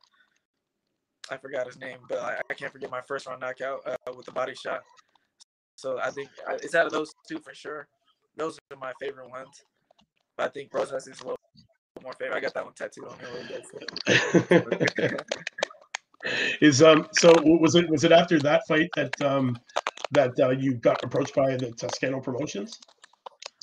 I 1.29 1.37
forgot 1.37 1.67
his 1.67 1.77
name, 1.77 1.97
but 2.07 2.19
I, 2.19 2.39
I 2.49 2.53
can't 2.53 2.71
forget 2.71 2.89
my 2.89 3.01
first 3.01 3.27
round 3.27 3.41
knockout 3.41 3.81
uh, 3.85 4.13
with 4.15 4.25
the 4.25 4.31
body 4.31 4.55
shot. 4.55 4.81
So 5.77 5.99
I 5.99 6.09
think 6.09 6.29
uh, 6.49 6.55
it's 6.61 6.73
out 6.75 6.87
of 6.87 6.91
those 6.91 7.13
two 7.29 7.39
for 7.39 7.53
sure. 7.53 7.87
Those 8.35 8.57
are 8.71 8.77
my 8.77 8.91
favorite 8.99 9.29
ones. 9.29 9.63
But 10.35 10.47
I 10.47 10.49
think 10.49 10.73
Rosas 10.73 11.07
is 11.07 11.19
a 11.21 11.23
little 11.23 11.37
more 12.03 12.13
favorite. 12.13 12.35
I 12.35 12.39
got 12.39 12.53
that 12.55 12.65
one 12.65 12.73
tattooed 12.73 13.05
on 13.05 13.17
me 13.17 13.23
a 13.25 14.59
little 14.59 14.77
bit. 14.89 15.21
Is 16.61 16.81
um 16.81 17.07
so 17.13 17.31
was 17.43 17.75
it 17.75 17.87
was 17.89 18.03
it 18.03 18.11
after 18.11 18.39
that 18.39 18.63
fight 18.67 18.89
that 18.95 19.21
um 19.21 19.55
that 20.11 20.37
uh, 20.39 20.49
you 20.49 20.73
got 20.73 21.03
approached 21.03 21.35
by 21.35 21.55
the 21.55 21.71
Toscano 21.71 22.19
Promotions? 22.19 22.79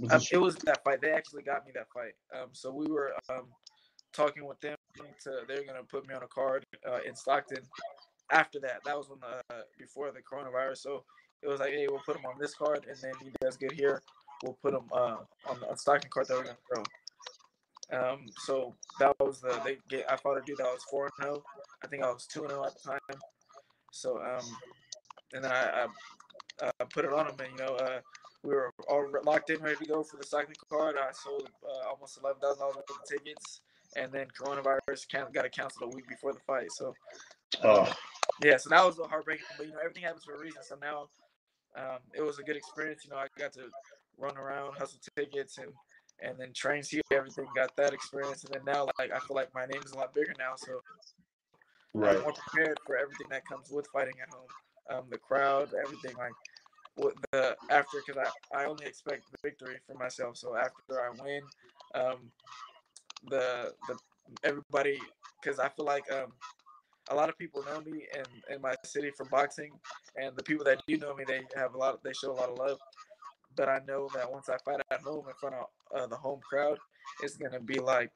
Was 0.00 0.12
Um, 0.12 0.20
it- 0.30 0.38
was 0.38 0.54
that 0.56 0.84
fight. 0.84 1.00
They 1.00 1.10
actually 1.10 1.42
got 1.42 1.66
me 1.66 1.72
that 1.74 1.88
fight. 1.92 2.14
Um, 2.32 2.50
so 2.52 2.72
we 2.72 2.86
were 2.86 3.12
um, 3.28 3.46
talking 4.12 4.44
with 4.46 4.60
them 4.60 4.76
to 5.24 5.40
they're 5.48 5.64
gonna 5.64 5.82
put 5.82 6.06
me 6.06 6.14
on 6.14 6.22
a 6.22 6.28
card 6.28 6.64
uh, 6.88 7.00
in 7.06 7.16
Stockton. 7.16 7.62
After 8.30 8.60
that, 8.60 8.84
that 8.84 8.96
was 8.96 9.08
when 9.08 9.18
the 9.20 9.64
before 9.78 10.12
the 10.12 10.20
coronavirus. 10.22 10.78
So 10.78 11.04
it 11.42 11.48
was 11.48 11.60
like, 11.60 11.70
hey, 11.70 11.86
we'll 11.88 12.00
put 12.06 12.16
him 12.16 12.26
on 12.26 12.38
this 12.38 12.54
card, 12.54 12.86
and 12.88 12.96
then 13.00 13.12
he 13.22 13.30
does 13.40 13.56
good 13.56 13.72
here. 13.72 14.02
We'll 14.42 14.58
put 14.62 14.74
him 14.74 14.84
uh, 14.92 15.16
on 15.48 15.60
the 15.60 15.76
Stockton 15.76 16.10
card 16.10 16.28
that 16.28 16.36
we're 16.36 16.44
gonna 16.44 16.56
throw. 16.72 16.82
Um, 17.92 18.26
so 18.44 18.74
that 18.98 19.14
was 19.20 19.40
the 19.40 19.60
they 19.64 19.78
get. 19.88 20.10
I 20.10 20.16
fought 20.16 20.38
a 20.38 20.42
dude 20.42 20.58
that 20.58 20.64
was 20.64 20.82
four 20.90 21.04
and 21.04 21.12
zero. 21.22 21.42
I 21.82 21.86
think 21.86 22.02
I 22.02 22.10
was 22.10 22.26
two 22.26 22.42
and 22.42 22.50
zero 22.50 22.64
at 22.64 22.74
the 22.74 22.90
time. 22.90 23.20
So 23.92 24.18
um, 24.18 24.44
and 25.34 25.44
then 25.44 25.52
I, 25.52 25.86
I 26.60 26.66
uh, 26.66 26.84
put 26.92 27.04
it 27.04 27.12
on 27.12 27.26
him, 27.26 27.34
and 27.38 27.58
you 27.58 27.64
know, 27.64 27.74
uh, 27.74 28.00
we 28.42 28.54
were 28.54 28.72
all 28.88 29.06
locked 29.24 29.50
in, 29.50 29.60
ready 29.60 29.76
to 29.76 29.84
go 29.86 30.02
for 30.02 30.16
the 30.16 30.24
Stockton 30.24 30.54
card. 30.70 30.96
I 30.96 31.12
sold 31.12 31.48
uh, 31.64 31.88
almost 31.88 32.18
eleven 32.22 32.40
thousand 32.40 32.60
dollars 32.60 32.76
worth 32.76 32.90
of 32.90 33.08
tickets, 33.08 33.60
and 33.96 34.12
then 34.12 34.26
coronavirus 34.38 35.08
can- 35.10 35.32
got 35.32 35.50
canceled 35.52 35.92
a 35.92 35.96
week 35.96 36.08
before 36.08 36.32
the 36.32 36.40
fight. 36.40 36.70
So 36.72 36.94
oh, 37.64 37.92
yeah, 38.42 38.56
so 38.56 38.70
that 38.70 38.84
was 38.84 38.98
a 38.98 39.04
heartbreaking. 39.04 39.46
But 39.56 39.66
you 39.66 39.72
know, 39.72 39.78
everything 39.78 40.04
happens 40.04 40.24
for 40.24 40.34
a 40.34 40.38
reason. 40.38 40.62
So 40.62 40.76
now, 40.80 41.08
um, 41.76 41.98
it 42.14 42.22
was 42.22 42.38
a 42.38 42.42
good 42.42 42.56
experience. 42.56 43.04
You 43.04 43.10
know, 43.10 43.16
I 43.16 43.26
got 43.38 43.52
to 43.54 43.68
run 44.18 44.36
around, 44.36 44.76
hustle 44.76 45.00
tickets, 45.16 45.58
and 45.58 45.72
and 46.22 46.38
then 46.38 46.52
train, 46.52 46.82
see 46.82 47.00
everything. 47.10 47.46
Got 47.54 47.74
that 47.76 47.92
experience, 47.92 48.44
and 48.44 48.54
then 48.54 48.62
now, 48.64 48.86
like 48.98 49.10
I 49.10 49.18
feel 49.20 49.36
like 49.36 49.54
my 49.54 49.66
name 49.66 49.82
is 49.84 49.92
a 49.92 49.98
lot 49.98 50.14
bigger 50.14 50.34
now. 50.38 50.54
So 50.56 50.80
right. 51.92 52.16
I'm 52.16 52.22
more 52.22 52.32
prepared 52.32 52.78
for 52.86 52.96
everything 52.96 53.26
that 53.30 53.44
comes 53.46 53.70
with 53.70 53.86
fighting 53.92 54.14
at 54.22 54.32
home. 54.32 54.48
Um, 54.90 55.04
the 55.10 55.18
crowd, 55.18 55.70
everything 55.84 56.16
like 56.16 56.32
what 56.96 57.14
the 57.32 57.56
after 57.70 58.02
because 58.06 58.30
I, 58.52 58.62
I 58.62 58.66
only 58.66 58.86
expect 58.86 59.24
the 59.32 59.38
victory 59.42 59.76
for 59.86 59.94
myself. 59.94 60.36
So 60.36 60.56
after 60.56 61.00
I 61.00 61.10
win, 61.22 61.42
um, 61.94 62.30
the 63.28 63.72
the 63.88 63.96
everybody 64.44 65.00
because 65.42 65.58
I 65.58 65.68
feel 65.68 65.84
like 65.84 66.10
um 66.12 66.32
a 67.10 67.14
lot 67.14 67.28
of 67.28 67.38
people 67.38 67.62
know 67.64 67.80
me 67.80 68.06
in, 68.14 68.54
in 68.54 68.62
my 68.62 68.74
city 68.84 69.10
for 69.16 69.24
boxing, 69.26 69.72
and 70.16 70.36
the 70.36 70.42
people 70.42 70.64
that 70.64 70.82
do 70.86 70.96
know 70.96 71.14
me, 71.14 71.24
they 71.26 71.42
have 71.56 71.74
a 71.74 71.78
lot. 71.78 72.02
They 72.02 72.12
show 72.12 72.32
a 72.32 72.34
lot 72.34 72.50
of 72.50 72.58
love. 72.58 72.78
But 73.56 73.68
I 73.68 73.80
know 73.86 74.08
that 74.14 74.30
once 74.30 74.48
I 74.48 74.56
fight 74.64 74.80
at 74.90 75.00
home 75.02 75.24
in 75.28 75.34
front 75.34 75.54
of 75.54 75.66
uh, 75.94 76.06
the 76.06 76.16
home 76.16 76.40
crowd, 76.48 76.78
it's 77.22 77.36
gonna 77.36 77.60
be 77.60 77.78
like 77.78 78.10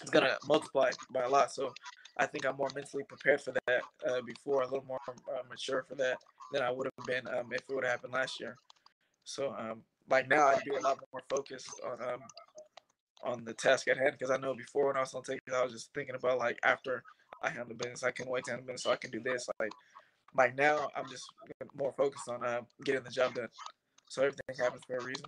it's 0.00 0.10
gonna 0.10 0.36
multiply 0.46 0.90
by 1.12 1.22
a 1.22 1.28
lot. 1.28 1.52
So 1.52 1.72
I 2.18 2.26
think 2.26 2.46
I'm 2.46 2.56
more 2.56 2.70
mentally 2.74 3.04
prepared 3.04 3.40
for 3.40 3.52
that 3.66 3.82
uh, 4.08 4.20
before, 4.22 4.62
a 4.62 4.66
little 4.66 4.84
more 4.86 5.00
uh, 5.08 5.42
mature 5.50 5.84
for 5.88 5.96
that 5.96 6.18
than 6.52 6.62
I 6.62 6.70
would 6.70 6.86
have 6.96 7.06
been 7.06 7.26
um, 7.34 7.52
if 7.52 7.62
it 7.68 7.74
would 7.74 7.84
have 7.84 7.94
happened 7.94 8.12
last 8.12 8.38
year. 8.38 8.56
So 9.24 9.54
um, 9.58 9.82
like 10.08 10.28
now, 10.28 10.48
I'd 10.48 10.62
be 10.64 10.76
a 10.76 10.80
lot 10.80 10.98
more 11.12 11.22
focused 11.28 11.80
on 11.84 12.02
um, 12.06 12.20
on 13.24 13.44
the 13.44 13.54
task 13.54 13.88
at 13.88 13.96
hand 13.96 14.12
because 14.18 14.30
I 14.30 14.36
know 14.36 14.54
before 14.54 14.88
when 14.88 14.96
I 14.96 15.00
was 15.00 15.14
on 15.14 15.22
take, 15.22 15.40
I 15.52 15.64
was 15.64 15.72
just 15.72 15.92
thinking 15.94 16.14
about 16.14 16.38
like 16.38 16.58
after 16.62 17.02
I 17.44 17.50
handle 17.50 17.76
business, 17.76 18.02
I 18.02 18.10
can 18.10 18.28
wait 18.28 18.44
to 18.44 18.52
handle 18.52 18.66
business 18.66 18.82
so 18.82 18.90
I 18.90 18.96
can 18.96 19.10
do 19.10 19.20
this. 19.20 19.46
Like 19.60 19.72
like 20.36 20.56
now, 20.56 20.88
I'm 20.96 21.08
just 21.08 21.24
more 21.76 21.92
focused 21.96 22.28
on 22.28 22.44
uh, 22.44 22.62
getting 22.84 23.02
the 23.02 23.10
job 23.10 23.34
done. 23.34 23.48
So 24.08 24.22
everything 24.22 24.56
happens 24.58 24.82
for 24.86 24.96
a 24.96 25.04
reason. 25.04 25.24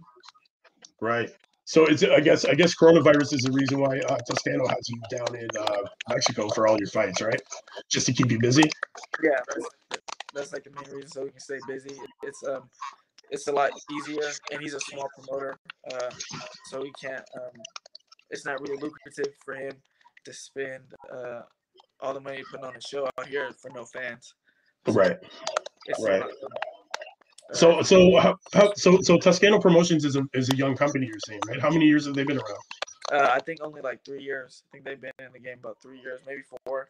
Right. 1.01 1.31
So 1.65 1.87
it's 1.87 2.03
I 2.05 2.21
guess 2.21 2.45
I 2.45 2.55
guess 2.55 2.77
coronavirus 2.77 3.35
is 3.35 3.43
the 3.43 3.51
reason 3.53 3.81
why 3.81 3.99
uh, 3.99 4.19
Toscano 4.29 4.67
has 4.69 4.89
you 4.89 5.01
down 5.11 5.35
in 5.37 5.49
uh, 5.59 5.83
Mexico 6.09 6.49
for 6.49 6.69
all 6.69 6.79
your 6.79 6.89
fights, 6.89 7.21
right? 7.21 7.41
Just 7.91 8.07
to 8.07 8.13
keep 8.13 8.31
you 8.31 8.39
busy. 8.39 8.63
Yeah, 9.23 9.31
that's, 9.49 10.01
that's 10.33 10.53
like 10.53 10.63
the 10.63 10.71
main 10.71 10.95
reason 10.95 11.11
so 11.11 11.23
we 11.25 11.31
can 11.31 11.41
stay 11.41 11.59
busy. 11.67 11.97
It's 12.23 12.43
um, 12.47 12.71
it's 13.31 13.49
a 13.49 13.53
lot 13.53 13.73
easier, 13.93 14.31
and 14.53 14.63
he's 14.63 14.75
a 14.75 14.81
small 14.81 15.09
promoter, 15.19 15.57
uh, 15.93 16.11
so 16.71 16.85
he 16.85 16.93
can't. 17.03 17.25
Um, 17.37 17.61
it's 18.31 18.45
not 18.45 18.61
really 18.61 18.77
lucrative 18.81 19.35
for 19.45 19.55
him 19.55 19.73
to 20.25 20.33
spend 20.33 20.85
uh, 21.13 21.43
all 22.01 22.15
the 22.15 22.21
money 22.21 22.43
putting 22.51 22.67
on 22.67 22.77
a 22.77 22.81
show 22.81 23.09
out 23.19 23.27
here 23.27 23.51
for 23.61 23.71
no 23.71 23.85
fans. 23.85 24.35
Right. 24.89 25.17
Right. 25.99 26.23
uh, 26.23 27.55
So 27.55 27.83
so 27.83 28.17
how, 28.17 28.37
how, 28.53 28.73
so 28.75 29.01
so 29.01 29.19
Toscano 29.19 29.59
Promotions 29.61 30.05
is 30.05 30.17
a 30.17 30.23
is 30.35 30.49
a 30.51 30.57
young 30.57 30.77
company. 30.77 31.07
You're 31.07 31.19
saying, 31.21 31.41
right? 31.49 31.61
How 31.61 31.71
many 31.71 31.87
years 31.87 32.07
have 32.07 32.15
they 32.15 32.25
been 32.25 32.39
around? 32.39 32.63
Uh, 33.13 33.31
I 33.33 33.41
think 33.41 33.61
only 33.63 33.81
like 33.81 34.05
three 34.05 34.23
years. 34.23 34.63
I 34.67 34.69
think 34.73 34.85
they've 34.85 35.01
been 35.01 35.13
in 35.21 35.33
the 35.33 35.39
game 35.39 35.59
about 35.61 35.81
three 35.81 36.01
years, 36.01 36.21
maybe 36.27 36.43
four 36.65 36.89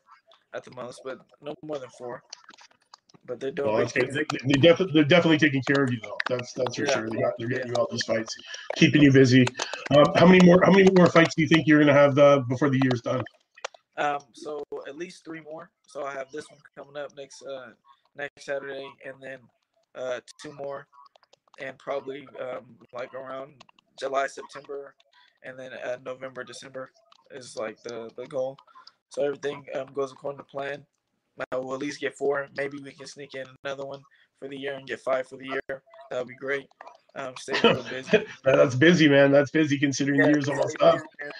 at 0.54 0.64
the 0.64 0.70
most, 0.70 1.02
but 1.04 1.18
no 1.42 1.54
more 1.62 1.78
than 1.78 1.90
four. 1.90 2.22
But 3.26 3.40
they're 3.40 3.50
doing 3.50 3.68
Well, 3.68 3.76
big 3.78 3.92
that's 3.92 3.92
good. 3.92 4.26
things. 4.28 4.42
They, 4.42 4.54
they 4.54 4.60
definitely 4.60 4.94
they're 4.94 5.08
definitely 5.08 5.38
taking 5.38 5.62
care 5.62 5.84
of 5.84 5.92
you 5.92 5.98
though. 6.02 6.18
That's 6.28 6.52
that's 6.54 6.76
for 6.76 6.86
Yeah. 6.86 6.92
sure. 6.94 7.10
They 7.10 7.20
got, 7.20 7.32
they're 7.38 7.48
getting 7.48 7.68
you 7.68 7.74
all 7.74 7.88
these 7.90 8.04
fights, 8.04 8.34
keeping 8.76 9.02
you 9.02 9.12
busy. 9.12 9.44
Um, 9.94 10.06
how 10.14 10.26
many 10.26 10.44
more 10.44 10.60
how 10.64 10.72
many 10.72 10.90
more 10.94 11.08
fights 11.08 11.34
do 11.34 11.42
you 11.42 11.48
think 11.48 11.66
you're 11.66 11.80
gonna 11.80 11.92
have 11.92 12.18
uh, 12.18 12.40
before 12.48 12.70
the 12.70 12.80
year's 12.82 13.02
done? 13.02 13.22
Um, 13.98 14.20
so 14.32 14.62
at 14.86 14.96
least 14.96 15.24
three 15.24 15.40
more. 15.40 15.70
So 15.86 16.04
I 16.04 16.12
have 16.12 16.30
this 16.30 16.46
one 16.50 16.60
coming 16.76 17.02
up 17.02 17.16
next 17.16 17.42
uh 17.42 17.70
next 18.16 18.44
Saturday, 18.44 18.88
and 19.04 19.14
then 19.20 19.38
uh 19.94 20.20
two 20.40 20.52
more, 20.52 20.86
and 21.58 21.78
probably 21.78 22.28
um 22.40 22.64
like 22.92 23.14
around 23.14 23.54
July 23.98 24.26
September, 24.26 24.94
and 25.42 25.58
then 25.58 25.72
uh, 25.72 25.96
November 26.04 26.44
December 26.44 26.90
is 27.30 27.56
like 27.56 27.82
the 27.82 28.10
the 28.16 28.26
goal. 28.26 28.56
So 29.08 29.24
everything 29.24 29.64
um 29.74 29.88
goes 29.94 30.12
according 30.12 30.38
to 30.38 30.44
plan. 30.44 30.84
Uh, 31.38 31.60
we'll 31.60 31.74
at 31.74 31.80
least 31.80 32.00
get 32.00 32.16
four. 32.16 32.48
Maybe 32.56 32.78
we 32.78 32.92
can 32.92 33.06
sneak 33.06 33.34
in 33.34 33.46
another 33.64 33.84
one 33.84 34.00
for 34.38 34.48
the 34.48 34.56
year 34.56 34.74
and 34.74 34.86
get 34.86 35.00
five 35.00 35.28
for 35.28 35.36
the 35.36 35.46
year. 35.46 35.82
That 36.10 36.18
would 36.18 36.28
be 36.28 36.34
great. 36.34 36.66
Um, 37.14 37.34
stay 37.36 37.60
busy. 37.90 38.24
That's 38.44 38.74
busy, 38.74 39.08
man. 39.08 39.32
That's 39.32 39.50
busy 39.50 39.78
considering 39.78 40.20
Yeah, 40.20 40.28
years 40.28 40.48
almost 40.48 40.76
up. 40.80 41.00
and 41.20 41.32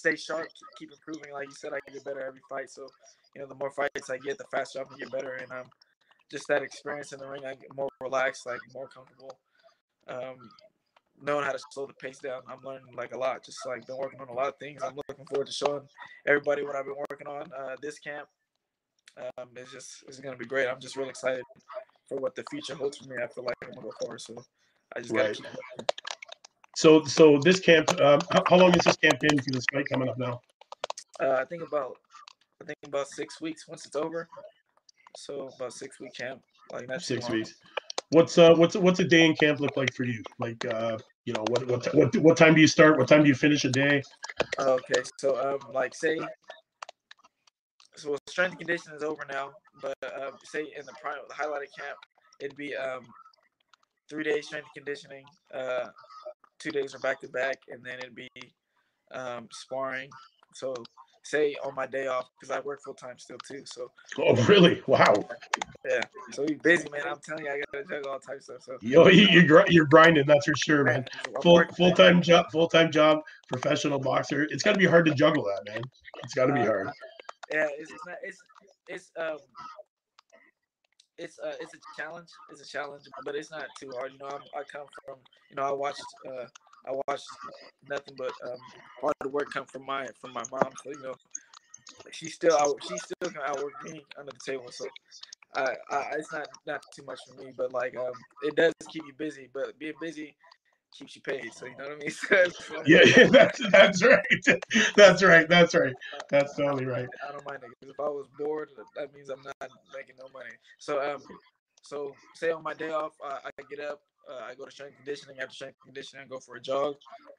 Stay 0.00 0.16
sharp, 0.16 0.48
keep 0.78 0.90
improving. 0.90 1.30
Like 1.30 1.48
you 1.48 1.54
said, 1.54 1.72
I 1.74 1.92
get 1.92 2.02
better 2.06 2.20
every 2.20 2.40
fight. 2.48 2.70
So, 2.70 2.86
you 3.34 3.42
know, 3.42 3.46
the 3.46 3.54
more 3.54 3.70
fights 3.70 4.08
I 4.08 4.16
get, 4.16 4.38
the 4.38 4.44
faster 4.50 4.78
I'm 4.78 4.86
gonna 4.86 4.96
get 4.96 5.12
better. 5.12 5.32
And 5.34 5.52
um, 5.52 5.66
just 6.30 6.48
that 6.48 6.62
experience 6.62 7.12
in 7.12 7.18
the 7.18 7.26
ring, 7.26 7.44
I 7.44 7.52
get 7.52 7.76
more 7.76 7.90
relaxed, 8.00 8.46
like 8.46 8.60
more 8.72 8.88
comfortable. 8.88 9.38
Um, 10.08 10.48
knowing 11.22 11.44
how 11.44 11.52
to 11.52 11.58
slow 11.70 11.84
the 11.84 11.92
pace 11.92 12.18
down, 12.18 12.40
I'm 12.48 12.64
learning 12.64 12.94
like 12.96 13.14
a 13.14 13.18
lot. 13.18 13.44
Just 13.44 13.58
like 13.66 13.86
been 13.86 13.98
working 13.98 14.22
on 14.22 14.28
a 14.28 14.32
lot 14.32 14.48
of 14.48 14.56
things. 14.58 14.82
I'm 14.82 14.96
looking 15.06 15.26
forward 15.26 15.48
to 15.48 15.52
showing 15.52 15.82
everybody 16.26 16.62
what 16.62 16.76
I've 16.76 16.86
been 16.86 17.04
working 17.10 17.26
on. 17.26 17.52
Uh, 17.52 17.76
this 17.82 17.98
camp, 17.98 18.26
um, 19.18 19.48
it's 19.54 19.70
just 19.70 20.02
it's 20.08 20.18
gonna 20.18 20.38
be 20.38 20.46
great. 20.46 20.66
I'm 20.66 20.80
just 20.80 20.96
really 20.96 21.10
excited 21.10 21.44
for 22.08 22.16
what 22.16 22.34
the 22.34 22.44
future 22.50 22.74
holds 22.74 22.96
for 22.96 23.06
me. 23.06 23.16
I 23.22 23.26
feel 23.26 23.44
like 23.44 23.56
I'm 23.62 23.72
gonna 23.72 23.82
go 23.82 23.92
forward. 24.00 24.22
So, 24.22 24.42
I 24.96 25.00
just 25.00 25.12
gotta 25.12 25.34
keep. 25.34 25.44
working. 25.44 25.86
So 26.80 27.04
so 27.04 27.38
this 27.44 27.60
camp, 27.60 27.90
um, 28.00 28.20
how, 28.32 28.42
how 28.48 28.56
long 28.56 28.74
is 28.74 28.82
this 28.82 28.96
camp 28.96 29.20
been 29.20 29.38
for 29.38 29.50
this 29.50 29.66
fight 29.70 29.84
coming 29.92 30.08
up 30.08 30.16
now? 30.16 30.40
Uh, 31.20 31.32
I 31.32 31.44
think 31.44 31.62
about 31.62 31.98
I 32.62 32.64
think 32.64 32.78
about 32.86 33.06
six 33.08 33.38
weeks 33.38 33.68
once 33.68 33.84
it's 33.84 33.96
over. 33.96 34.26
So 35.14 35.50
about 35.54 35.74
six 35.74 36.00
week 36.00 36.14
camp, 36.14 36.40
like 36.72 36.86
that's 36.86 37.04
Six 37.04 37.28
weeks. 37.28 37.56
What's 38.12 38.38
uh 38.38 38.54
what's 38.54 38.76
what's 38.76 38.98
a 38.98 39.04
day 39.04 39.26
in 39.26 39.36
camp 39.36 39.60
look 39.60 39.76
like 39.76 39.92
for 39.92 40.04
you? 40.04 40.22
Like 40.38 40.64
uh 40.64 40.96
you 41.26 41.34
know 41.34 41.44
what 41.50 41.66
what 41.66 41.94
what 41.94 42.16
what 42.16 42.36
time 42.38 42.54
do 42.54 42.62
you 42.62 42.66
start? 42.66 42.96
What 42.96 43.08
time 43.08 43.24
do 43.24 43.28
you 43.28 43.34
finish 43.34 43.62
a 43.66 43.70
day? 43.70 44.02
Okay, 44.58 45.02
so 45.18 45.38
um, 45.38 45.74
like 45.74 45.94
say, 45.94 46.18
so 47.94 48.16
strength 48.26 48.52
and 48.52 48.58
conditioning 48.58 48.96
is 48.96 49.02
over 49.02 49.26
now, 49.30 49.50
but 49.82 49.98
uh, 50.02 50.30
say 50.44 50.72
in 50.78 50.86
the 50.86 50.94
prime 51.02 51.18
the 51.28 51.34
highlighted 51.34 51.76
camp, 51.78 51.98
it'd 52.40 52.56
be 52.56 52.74
um, 52.74 53.02
three 54.08 54.24
days 54.24 54.46
strength 54.46 54.68
and 54.74 54.86
conditioning, 54.86 55.24
uh, 55.52 55.88
two 56.60 56.70
days 56.70 56.94
are 56.94 56.98
back 57.00 57.20
to 57.20 57.28
back, 57.28 57.58
and 57.68 57.82
then 57.84 57.98
it'd 57.98 58.14
be 58.14 58.28
um, 59.12 59.48
sparring. 59.50 60.10
So 60.54 60.74
say 61.22 61.54
on 61.64 61.74
my 61.74 61.86
day 61.86 62.06
off 62.06 62.28
because 62.40 62.50
I 62.56 62.60
work 62.60 62.80
full 62.84 62.94
time 62.94 63.18
still 63.18 63.38
too. 63.46 63.62
So 63.64 63.90
Oh 64.18 64.34
really? 64.46 64.82
Wow. 64.86 65.14
yeah, 65.88 66.00
so 66.32 66.44
we 66.44 66.54
busy 66.54 66.88
man. 66.90 67.02
I'm 67.08 67.18
telling 67.26 67.44
you, 67.44 67.50
I 67.50 67.60
gotta 67.72 67.84
juggle 67.84 68.12
all 68.12 68.18
types 68.18 68.48
of 68.48 68.62
stuff. 68.62 68.78
So 68.80 68.86
Yo, 68.86 69.06
you, 69.08 69.40
you're 69.40 69.64
you're 69.68 69.86
grinding. 69.86 70.26
That's 70.26 70.46
for 70.46 70.54
sure, 70.56 70.84
man. 70.84 71.04
Full 71.42 71.64
full 71.76 71.92
time 71.92 72.22
job, 72.22 72.46
full 72.52 72.68
time 72.68 72.90
job, 72.90 73.20
professional 73.48 73.98
boxer. 73.98 74.44
It's 74.50 74.62
got 74.62 74.72
to 74.72 74.78
be 74.78 74.86
hard 74.86 75.06
to 75.06 75.14
juggle 75.14 75.44
that, 75.44 75.72
man. 75.72 75.82
It's 76.24 76.34
got 76.34 76.46
to 76.46 76.52
be 76.52 76.60
Uh, 76.60 76.66
hard. 76.66 76.88
yeah, 77.52 77.68
it's 77.78 77.92
not. 78.06 78.16
It's 78.22 78.42
it's 78.88 79.10
um. 79.18 79.38
It's 81.20 81.38
uh, 81.38 81.52
it's 81.60 81.74
a 81.74 81.78
challenge. 82.00 82.30
It's 82.48 82.62
a 82.62 82.66
challenge, 82.66 83.04
but 83.24 83.34
it's 83.34 83.50
not 83.50 83.66
too 83.78 83.92
hard. 83.92 84.12
You 84.12 84.18
know, 84.18 84.26
I'm, 84.26 84.40
I 84.56 84.62
come 84.64 84.86
from. 85.04 85.16
You 85.50 85.56
know, 85.56 85.62
I 85.62 85.72
watched. 85.72 86.14
Uh, 86.26 86.46
I 86.88 86.92
watched 87.06 87.28
nothing 87.88 88.14
but 88.16 88.32
um, 88.42 88.56
hard 89.02 89.32
work 89.32 89.50
come 89.52 89.66
from 89.66 89.84
my 89.84 90.06
from 90.18 90.32
my 90.32 90.42
mom. 90.50 90.72
So 90.82 90.90
you 90.90 91.02
know, 91.02 91.14
she 92.10 92.28
still 92.28 92.56
out. 92.56 92.82
She 92.82 92.96
still 92.96 93.30
can 93.30 93.42
outwork 93.46 93.84
me 93.84 94.02
under 94.18 94.32
the 94.32 94.38
table. 94.38 94.70
So, 94.70 94.86
I, 95.54 95.74
I 95.90 96.04
it's 96.16 96.32
not 96.32 96.48
not 96.66 96.80
too 96.90 97.04
much 97.04 97.20
for 97.26 97.42
me, 97.42 97.52
but 97.54 97.72
like 97.74 97.94
um, 97.98 98.14
it 98.42 98.56
does 98.56 98.72
keep 98.88 99.04
you 99.06 99.12
busy. 99.12 99.50
But 99.52 99.78
being 99.78 99.92
busy 100.00 100.34
keeps 100.96 101.14
you 101.16 101.22
paid. 101.22 101.52
So 101.54 101.66
you 101.66 101.76
know 101.76 101.84
what 101.84 101.92
I 101.92 101.96
mean. 101.96 102.10
So 102.68 102.74
like- 102.76 102.86
Yeah, 102.88 103.00
yeah, 103.04 103.26
that's 103.30 103.60
that's 103.70 104.02
right. 104.04 104.24
That's 104.96 105.22
right. 105.22 105.48
That's 105.48 105.74
right. 105.74 105.94
That's 106.30 106.54
totally 106.56 106.86
right. 106.86 107.08
I 107.28 107.32
don't 107.32 107.44
mind 107.44 107.60
it. 107.64 107.86
If 107.88 107.98
I 108.00 108.08
was 108.08 108.26
bored, 108.38 108.70
that 108.96 109.12
means 109.14 109.28
I'm 109.28 109.42
not 109.42 109.70
making 109.94 110.16
no 110.18 110.28
money. 110.32 110.50
So 110.78 111.00
um, 111.02 111.22
so 111.82 112.14
say 112.34 112.50
on 112.50 112.62
my 112.62 112.74
day 112.74 112.90
off, 112.90 113.12
uh, 113.24 113.38
I 113.44 113.50
get 113.70 113.80
up, 113.80 114.00
uh, 114.30 114.44
I 114.48 114.54
go 114.54 114.64
to 114.64 114.70
strength 114.70 114.96
conditioning. 114.96 115.38
After 115.40 115.54
strength 115.54 115.78
conditioning, 115.84 116.24
I 116.24 116.28
go 116.28 116.38
for 116.38 116.56
a 116.56 116.60
jog. 116.60 116.96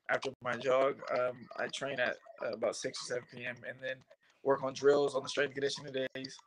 After 0.10 0.32
my 0.44 0.56
jog, 0.58 0.96
um, 1.18 1.38
I 1.58 1.68
train 1.68 2.00
at 2.00 2.16
uh, 2.44 2.54
about 2.54 2.76
six 2.76 3.02
or 3.04 3.06
seven 3.06 3.24
p.m. 3.34 3.56
and 3.68 3.78
then 3.82 3.96
work 4.44 4.64
on 4.64 4.74
drills 4.74 5.16
on 5.16 5.24
the 5.24 5.30
strength 5.30 5.54
conditioning 5.54 5.94
days. 5.94 6.38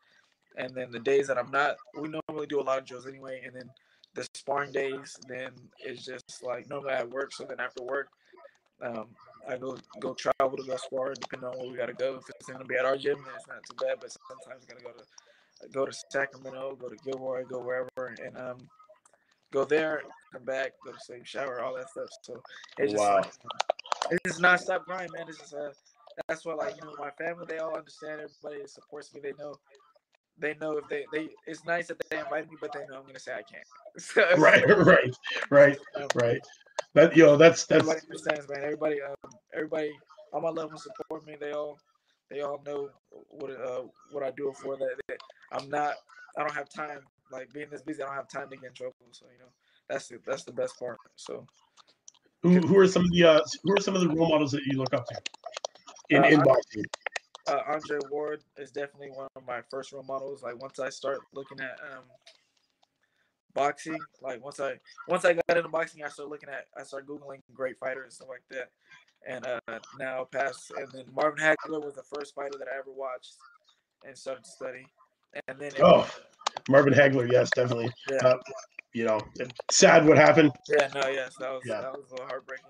And 0.57 0.75
then 0.75 0.91
the 0.91 1.01
days 1.01 1.27
that 1.29 1.39
I'm 1.39 1.51
not, 1.51 1.77
we 2.01 2.09
normally 2.29 2.47
do 2.47 2.61
a 2.61 2.63
lot 2.63 2.79
of 2.79 2.85
drills 2.87 3.07
anyway. 3.07 3.43
And 3.45 3.55
then 3.55 3.69
the 4.15 4.27
sparring 4.35 4.73
days, 4.73 5.19
then 5.29 5.51
it's 5.79 6.05
just 6.05 6.43
like 6.43 6.69
normally 6.69 6.95
I 6.95 7.05
work. 7.05 7.33
So 7.33 7.45
then 7.45 7.61
after 7.61 7.83
work, 7.83 8.09
um, 8.83 9.09
I 9.49 9.57
go 9.57 9.77
go 10.01 10.15
travel 10.15 10.57
to 10.57 10.63
go 10.63 10.77
spar, 10.77 11.15
depending 11.15 11.49
on 11.49 11.59
where 11.59 11.71
we 11.71 11.77
gotta 11.77 11.93
go. 11.93 12.17
If 12.17 12.31
it's 12.41 12.49
gonna 12.49 12.65
be 12.65 12.77
at 12.77 12.85
our 12.85 12.97
gym, 12.97 13.19
then 13.25 13.35
it's 13.37 13.47
not 13.47 13.65
too 13.65 13.77
bad. 13.79 13.99
But 14.01 14.17
sometimes 14.29 14.65
I 14.65 14.73
gotta 14.73 14.85
go 14.85 14.93
to 14.93 15.69
go 15.73 15.87
to 15.87 15.93
Sacramento, 16.11 16.77
go 16.81 16.89
to 16.89 16.97
Gilroy, 17.05 17.45
go 17.45 17.61
wherever, 17.61 18.15
and 18.23 18.37
um, 18.37 18.69
go 19.53 19.65
there, 19.65 20.03
come 20.33 20.45
back, 20.45 20.73
go 20.85 20.93
to 20.93 21.01
sleep, 21.01 21.27
shower, 21.27 21.63
all 21.63 21.75
that 21.77 21.91
stuff. 21.91 22.11
So 22.23 22.43
it's 22.79 22.93
just 22.93 23.05
Wow. 23.05 23.17
like, 23.17 23.33
it's 24.11 24.21
just 24.27 24.41
nonstop 24.41 24.85
grind, 24.85 25.13
man. 25.13 25.27
It's 25.29 25.39
just 25.39 25.55
uh, 25.55 25.71
that's 26.29 26.45
why 26.45 26.55
like 26.55 26.77
you 26.77 26.83
know 26.83 26.95
my 26.99 27.11
family, 27.11 27.47
they 27.49 27.59
all 27.59 27.77
understand. 27.77 28.21
Everybody 28.21 28.67
supports 28.67 29.13
me, 29.15 29.21
they 29.21 29.33
know. 29.39 29.59
They 30.39 30.55
know 30.61 30.77
if 30.79 30.89
they, 30.89 31.07
they 31.13 31.29
it's 31.47 31.65
nice 31.65 31.89
that 31.89 31.99
they 32.11 32.19
invite 32.19 32.51
me, 32.51 32.57
but 32.61 32.73
they 32.73 32.81
know 32.89 32.99
I'm 32.99 33.07
gonna 33.07 33.19
say 33.19 33.33
I 33.33 33.43
can't. 33.43 33.65
So, 33.97 34.27
Right, 34.39 34.65
right, 34.79 35.17
right, 35.51 35.79
um, 35.97 36.09
right. 36.17 36.41
That 36.95 37.17
yo, 37.17 37.37
that's 37.37 37.65
that's 37.67 37.83
everybody 37.83 38.01
understands, 38.09 38.49
man. 38.49 38.65
Everybody, 38.65 39.01
um, 39.03 39.31
everybody, 39.55 39.93
all 40.33 40.41
my 40.41 40.49
loved 40.49 40.71
ones 40.71 40.83
support 40.83 41.25
me. 41.27 41.37
They 41.39 41.53
all, 41.53 41.79
they 42.29 42.41
all 42.41 42.61
know 42.67 42.91
what 43.31 43.51
uh 43.53 43.83
what 44.11 44.25
I 44.25 44.33
do 44.33 44.49
it 44.49 44.57
for. 44.57 44.77
That, 44.77 44.97
that 45.09 45.19
I'm 45.53 45.71
not, 45.71 45.95
I 46.37 46.43
don't 46.43 46.55
have 46.55 46.69
time. 46.69 47.01
Like 47.31 47.53
being 47.53 47.69
this 47.71 47.83
busy, 47.83 48.03
I 48.03 48.07
don't 48.07 48.17
have 48.17 48.29
time 48.29 48.51
to 48.51 48.57
get 48.57 48.71
in 48.71 48.75
trouble. 48.75 48.95
So 49.13 49.27
you 49.33 49.39
know, 49.39 49.51
that's 49.89 50.09
the 50.09 50.19
that's 50.27 50.43
the 50.43 50.53
best 50.53 50.77
part. 50.79 50.99
So 51.15 51.47
who, 52.43 52.59
who 52.61 52.79
are 52.79 52.89
some 52.89 53.03
of 53.05 53.11
the 53.13 53.25
uh, 53.25 53.41
who 53.63 53.73
are 53.73 53.81
some 53.81 53.95
of 53.95 54.01
the 54.03 54.09
role 54.09 54.29
models 54.29 54.53
that 54.53 54.63
you 54.67 54.77
look 54.79 54.93
up 54.93 55.07
to 55.07 55.17
in 56.11 56.25
Uh, 56.25 56.29
in 56.29 56.41
I- 56.41 56.45
boxing? 56.45 56.85
Uh, 57.47 57.61
Andre 57.67 57.99
Ward 58.11 58.43
is 58.57 58.71
definitely 58.71 59.11
one 59.11 59.29
of 59.37 59.47
my 59.47 59.61
first 59.71 59.93
role 59.93 60.03
models. 60.03 60.43
Like 60.43 60.61
once 60.61 60.79
I 60.79 60.91
start 60.91 61.25
looking 61.33 61.61
at 61.61 61.79
um 61.83 62.05
boxing, 63.55 64.05
like 64.23 64.43
once 64.43 64.61
I 64.61 64.79
once 65.07 65.25
I 65.25 65.35
got 65.35 65.57
into 65.57 65.69
boxing, 65.69 66.03
I 66.03 66.09
started 66.09 66.31
looking 66.31 66.49
at 66.49 66.67
I 66.79 66.83
started 66.83 67.09
googling 67.09 67.41
great 67.55 67.79
fighters 67.79 68.05
and 68.05 68.13
stuff 68.13 68.29
like 68.29 68.43
that. 68.51 68.71
And 69.27 69.47
uh, 69.47 69.79
now 69.99 70.25
past 70.31 70.71
and 70.77 70.89
then 70.93 71.05
Marvin 71.15 71.43
Hagler 71.43 71.83
was 71.83 71.95
the 71.95 72.03
first 72.03 72.35
fighter 72.35 72.59
that 72.59 72.69
I 72.69 72.79
ever 72.79 72.93
watched 72.93 73.37
and 74.07 74.17
started 74.17 74.45
to 74.45 74.51
study. 74.51 74.87
And 75.49 75.59
then 75.59 75.73
Oh, 75.81 76.09
Marvin 76.69 76.93
Hagler, 76.95 77.31
yes, 77.31 77.51
definitely. 77.51 77.93
yeah, 78.09 78.27
Uh, 78.27 78.37
you 78.93 79.05
know, 79.05 79.21
sad 79.71 80.07
what 80.07 80.17
happened. 80.17 80.53
yeah, 80.69 80.89
no, 80.95 81.09
yes, 81.09 81.37
that 81.37 81.51
was 81.51 81.63
Yeah. 81.65 81.81
that 81.81 81.93
was 81.93 82.09
a 82.11 82.13
little 82.13 82.27
heartbreaking. 82.27 82.67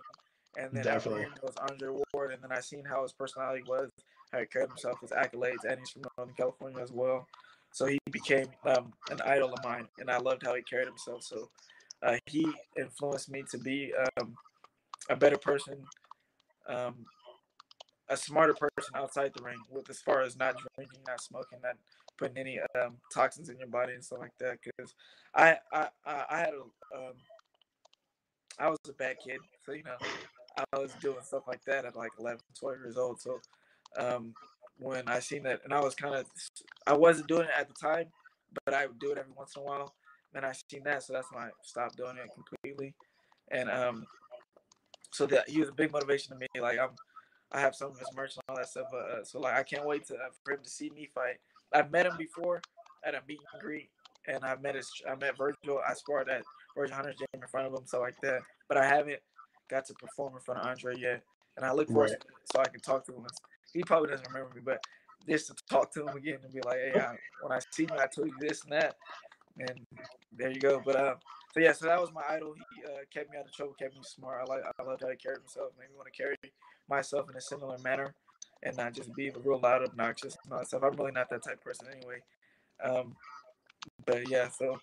And 0.57 0.73
then 0.73 0.85
Definitely. 0.85 1.23
it 1.23 1.43
was 1.43 1.57
Andre 1.57 1.89
Ward, 2.15 2.33
and 2.33 2.43
then 2.43 2.53
I 2.53 2.61
seen 2.61 2.85
how 2.85 3.03
his 3.03 3.13
personality 3.13 3.65
was, 3.67 3.91
he 4.41 4.47
carried 4.47 4.69
himself, 4.69 5.01
his 5.01 5.11
accolades, 5.11 5.65
and 5.69 5.79
he's 5.79 5.91
from 5.91 6.03
Northern 6.17 6.35
California 6.35 6.81
as 6.83 6.93
well. 6.93 7.27
So 7.73 7.87
he 7.87 7.99
became 8.11 8.47
um, 8.65 8.93
an 9.11 9.21
idol 9.25 9.53
of 9.53 9.65
mine, 9.65 9.89
and 9.99 10.11
I 10.11 10.19
loved 10.19 10.45
how 10.45 10.55
he 10.55 10.63
carried 10.63 10.87
himself. 10.87 11.25
So 11.25 11.51
uh, 12.03 12.17
he 12.27 12.47
influenced 12.79 13.31
me 13.31 13.45
to 13.51 13.59
be 13.59 13.93
um, 14.21 14.37
a 15.11 15.17
better 15.17 15.39
person, 15.39 15.85
um, 16.69 17.07
a 18.09 18.17
smarter 18.17 18.55
person 18.55 18.95
outside 18.95 19.33
the 19.35 19.43
ring, 19.43 19.59
with 19.71 19.91
as 19.91 20.01
far 20.01 20.23
as 20.23 20.37
not 20.37 20.55
drinking, 20.77 21.01
not 21.07 21.21
smoking, 21.21 21.59
not 21.63 21.77
putting 22.17 22.39
any 22.39 22.61
um, 22.81 22.97
toxins 23.13 23.49
in 23.49 23.59
your 23.59 23.69
body 23.69 23.95
and 23.95 24.05
stuff 24.05 24.21
like 24.21 24.39
that. 24.39 24.59
Because 24.63 24.95
I, 25.35 25.57
I, 25.73 25.89
I 26.07 26.25
I 26.31 26.39
had 26.39 26.51
a, 26.55 26.97
um, 26.97 27.15
I 28.59 28.69
was 28.69 28.79
a 28.89 28.93
bad 28.93 29.17
kid, 29.25 29.41
so 29.67 29.73
you 29.73 29.83
know, 29.83 29.97
I 30.73 30.79
was 30.79 30.93
doing 31.01 31.17
stuff 31.23 31.43
like 31.49 31.65
that 31.65 31.85
at 31.85 31.97
like 31.97 32.13
11, 32.19 32.41
12 32.59 32.79
years 32.85 32.97
old. 32.97 33.21
So, 33.21 33.41
um, 33.99 34.35
when 34.79 35.07
I 35.09 35.21
seen 35.21 35.43
that, 35.45 35.61
and 35.65 35.73
I 35.73 35.81
was 35.81 35.95
kind 35.95 36.15
of, 36.15 36.27
I 36.87 36.95
wasn't 36.95 37.29
doing 37.29 37.45
it 37.45 37.51
at 37.57 37.69
the 37.69 37.75
time, 37.75 38.07
but 38.65 38.75
I 38.75 38.87
would 38.87 38.99
do 38.99 39.13
it 39.13 39.19
every 39.19 39.33
once 39.37 39.55
in 39.57 39.63
a 39.63 39.65
while. 39.65 39.95
And 40.35 40.45
I 40.45 40.53
seen 40.71 40.83
that, 40.85 41.03
so 41.03 41.13
that's 41.13 41.33
when 41.33 41.45
I 41.45 41.51
stopped 41.63 41.97
doing 41.97 42.17
it 42.17 42.29
completely. 42.35 42.95
And 43.51 43.71
um, 43.71 44.07
so 45.13 45.27
that 45.27 45.49
he 45.49 45.61
was 45.61 45.69
a 45.69 45.73
big 45.73 45.93
motivation 45.93 46.33
to 46.33 46.39
me. 46.39 46.49
Like 46.61 46.79
I'm, 46.79 46.91
I 47.53 47.61
have 47.61 47.77
some 47.77 47.93
of 47.93 47.99
his 47.99 48.09
merch 48.17 48.35
and 48.35 48.43
all 48.49 48.57
that 48.57 48.69
stuff. 48.69 48.87
Uh, 48.93 49.23
so 49.23 49.39
like 49.39 49.55
I 49.55 49.63
can't 49.63 49.87
wait 49.87 50.07
to 50.07 50.15
uh, 50.15 50.31
for 50.45 50.55
him 50.55 50.61
to 50.63 50.69
see 50.69 50.91
me 50.91 51.09
fight. 51.15 51.37
I've 51.73 51.93
met 51.93 52.07
him 52.07 52.17
before 52.19 52.61
at 53.05 53.15
a 53.15 53.21
meet 53.29 53.39
and 53.53 53.63
greet, 53.63 53.91
and 54.27 54.45
I 54.45 54.57
met 54.57 54.75
his, 54.75 54.91
I 55.09 55.15
met 55.15 55.37
Virgil. 55.39 55.81
I 55.89 55.95
sparred 55.95 56.29
at 56.29 56.43
Virgil 56.77 56.97
Hunter's 56.97 57.17
gym 57.17 57.29
in 57.35 57.47
front 57.47 57.69
of 57.69 57.73
him, 57.73 57.87
so 57.87 58.01
like 58.01 58.21
that. 58.23 58.41
But 58.69 58.79
I 58.79 58.87
haven't 58.87 59.21
got 59.71 59.87
to 59.87 59.95
perform 59.95 60.35
in 60.35 60.41
front 60.41 60.61
of 60.61 60.67
Andre 60.67 60.97
yet, 60.99 61.23
and 61.57 61.65
I 61.65 61.73
look 61.73 61.89
forward 61.89 62.11
Right. 62.11 62.21
to 62.21 62.27
it 62.27 62.35
so 62.53 62.61
I 62.61 62.65
can 62.65 62.81
talk 62.81 63.07
to 63.07 63.13
him. 63.13 63.27
He 63.75 63.83
probably 63.83 64.11
doesn't 64.11 64.33
remember 64.33 64.55
me, 64.55 64.63
but 64.65 64.83
just 65.29 65.49
to 65.49 65.55
talk 65.69 65.93
to 65.93 66.07
him 66.07 66.17
again 66.17 66.39
and 66.43 66.53
be 66.53 66.61
like, 66.65 66.79
hey, 66.79 67.01
I, 67.01 67.17
when 67.43 67.53
I 67.53 67.59
see 67.71 67.83
you, 67.85 67.99
I 67.99 68.07
told 68.07 68.29
you 68.29 68.37
this 68.41 68.63
and 68.63 68.73
that, 68.73 68.95
and 69.59 69.87
there 70.37 70.51
you 70.51 70.61
go. 70.61 70.81
But 70.85 70.97
um, 70.97 71.15
so 71.53 71.61
yeah, 71.61 71.73
so 71.73 71.87
that 71.87 72.01
was 72.01 72.13
my 72.13 72.23
idol. 72.31 72.55
He 72.55 72.85
uh, 72.85 72.99
kept 73.13 73.31
me 73.31 73.39
out 73.39 73.47
of 73.47 73.53
trouble, 73.53 73.75
kept 73.75 73.95
me 73.95 74.03
smart. 74.03 74.41
I 74.43 74.53
like, 74.53 74.63
I 74.79 74.83
loved 74.83 75.03
how 75.03 75.11
he 75.11 75.17
carried 75.17 75.41
himself. 75.41 75.73
Made 75.79 75.91
me 75.91 75.97
want 75.97 76.13
to 76.13 76.23
carry 76.23 76.37
myself 76.89 77.29
in 77.31 77.37
a 77.37 77.41
similar 77.41 77.79
manner, 77.79 78.15
and 78.63 78.77
not 78.77 78.93
just 78.93 79.15
be 79.15 79.31
real 79.45 79.61
loud, 79.61 79.83
obnoxious 79.83 80.37
and 80.45 80.53
all 80.53 80.59
that 80.61 80.69
stuff. 80.69 80.83
I'm 80.85 80.97
really 80.97 81.13
not 81.13 81.31
that 81.31 81.43
type 81.43 81.55
of 81.55 81.65
person 81.65 81.89
anyway. 81.97 82.21
Um, 82.83 83.15
but 84.07 84.29
yeah, 84.29 84.49
so 84.49 84.79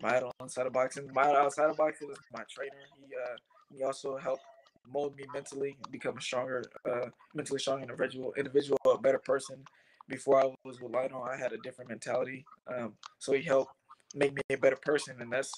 my 0.00 0.16
idol 0.16 0.32
inside 0.40 0.66
of 0.66 0.72
boxing, 0.72 1.08
my 1.12 1.22
idol 1.22 1.36
outside 1.36 1.70
of 1.70 1.76
boxing 1.76 2.08
was 2.08 2.18
my 2.32 2.42
trainer. 2.48 2.72
He 2.98 3.14
uh, 3.14 3.36
he 3.74 3.82
also 3.82 4.16
helped 4.16 4.42
mold 4.90 5.16
me 5.16 5.24
mentally, 5.32 5.76
become 5.90 6.16
a 6.16 6.20
stronger, 6.20 6.64
uh, 6.90 7.06
mentally 7.34 7.58
strong 7.58 7.80
individual, 7.82 8.32
individual, 8.36 8.78
a 8.92 8.98
better 8.98 9.18
person. 9.18 9.56
Before 10.08 10.40
I 10.42 10.52
was 10.64 10.80
with 10.80 10.92
Lionel, 10.92 11.22
I 11.22 11.36
had 11.36 11.52
a 11.52 11.58
different 11.58 11.88
mentality. 11.90 12.44
Um, 12.66 12.94
so 13.18 13.32
he 13.32 13.42
helped 13.42 13.72
make 14.14 14.34
me 14.34 14.42
a 14.50 14.56
better 14.56 14.76
person, 14.76 15.16
and 15.20 15.32
that's 15.32 15.52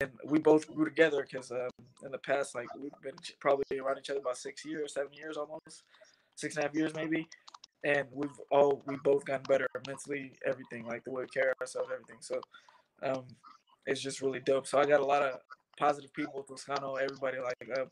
and 0.00 0.10
we 0.24 0.38
both 0.38 0.66
grew 0.74 0.84
together 0.84 1.26
because 1.30 1.52
um, 1.52 1.70
in 2.04 2.10
the 2.10 2.18
past, 2.18 2.54
like 2.54 2.66
we've 2.80 2.90
been 3.02 3.14
probably 3.38 3.78
around 3.78 3.98
each 3.98 4.10
other 4.10 4.20
about 4.20 4.36
six 4.36 4.64
years, 4.64 4.94
seven 4.94 5.12
years 5.12 5.36
almost, 5.36 5.84
six 6.34 6.56
and 6.56 6.64
a 6.64 6.66
half 6.66 6.74
years 6.74 6.92
maybe, 6.94 7.28
and 7.84 8.08
we've 8.12 8.30
all 8.50 8.82
we 8.86 8.96
both 9.04 9.24
gotten 9.24 9.44
better 9.44 9.68
mentally, 9.86 10.32
everything 10.44 10.86
like 10.86 11.04
the 11.04 11.10
way 11.10 11.22
we 11.22 11.28
carry 11.28 11.52
ourselves, 11.60 11.90
everything. 11.92 12.18
So 12.20 12.40
um, 13.02 13.24
it's 13.86 14.00
just 14.00 14.20
really 14.20 14.40
dope. 14.40 14.66
So 14.66 14.78
I 14.78 14.84
got 14.84 15.00
a 15.00 15.04
lot 15.04 15.22
of 15.22 15.38
positive 15.78 16.12
people, 16.12 16.34
with 16.36 16.48
Toscano, 16.48 16.94
everybody 16.94 17.38
like 17.38 17.78
uh, 17.78 17.84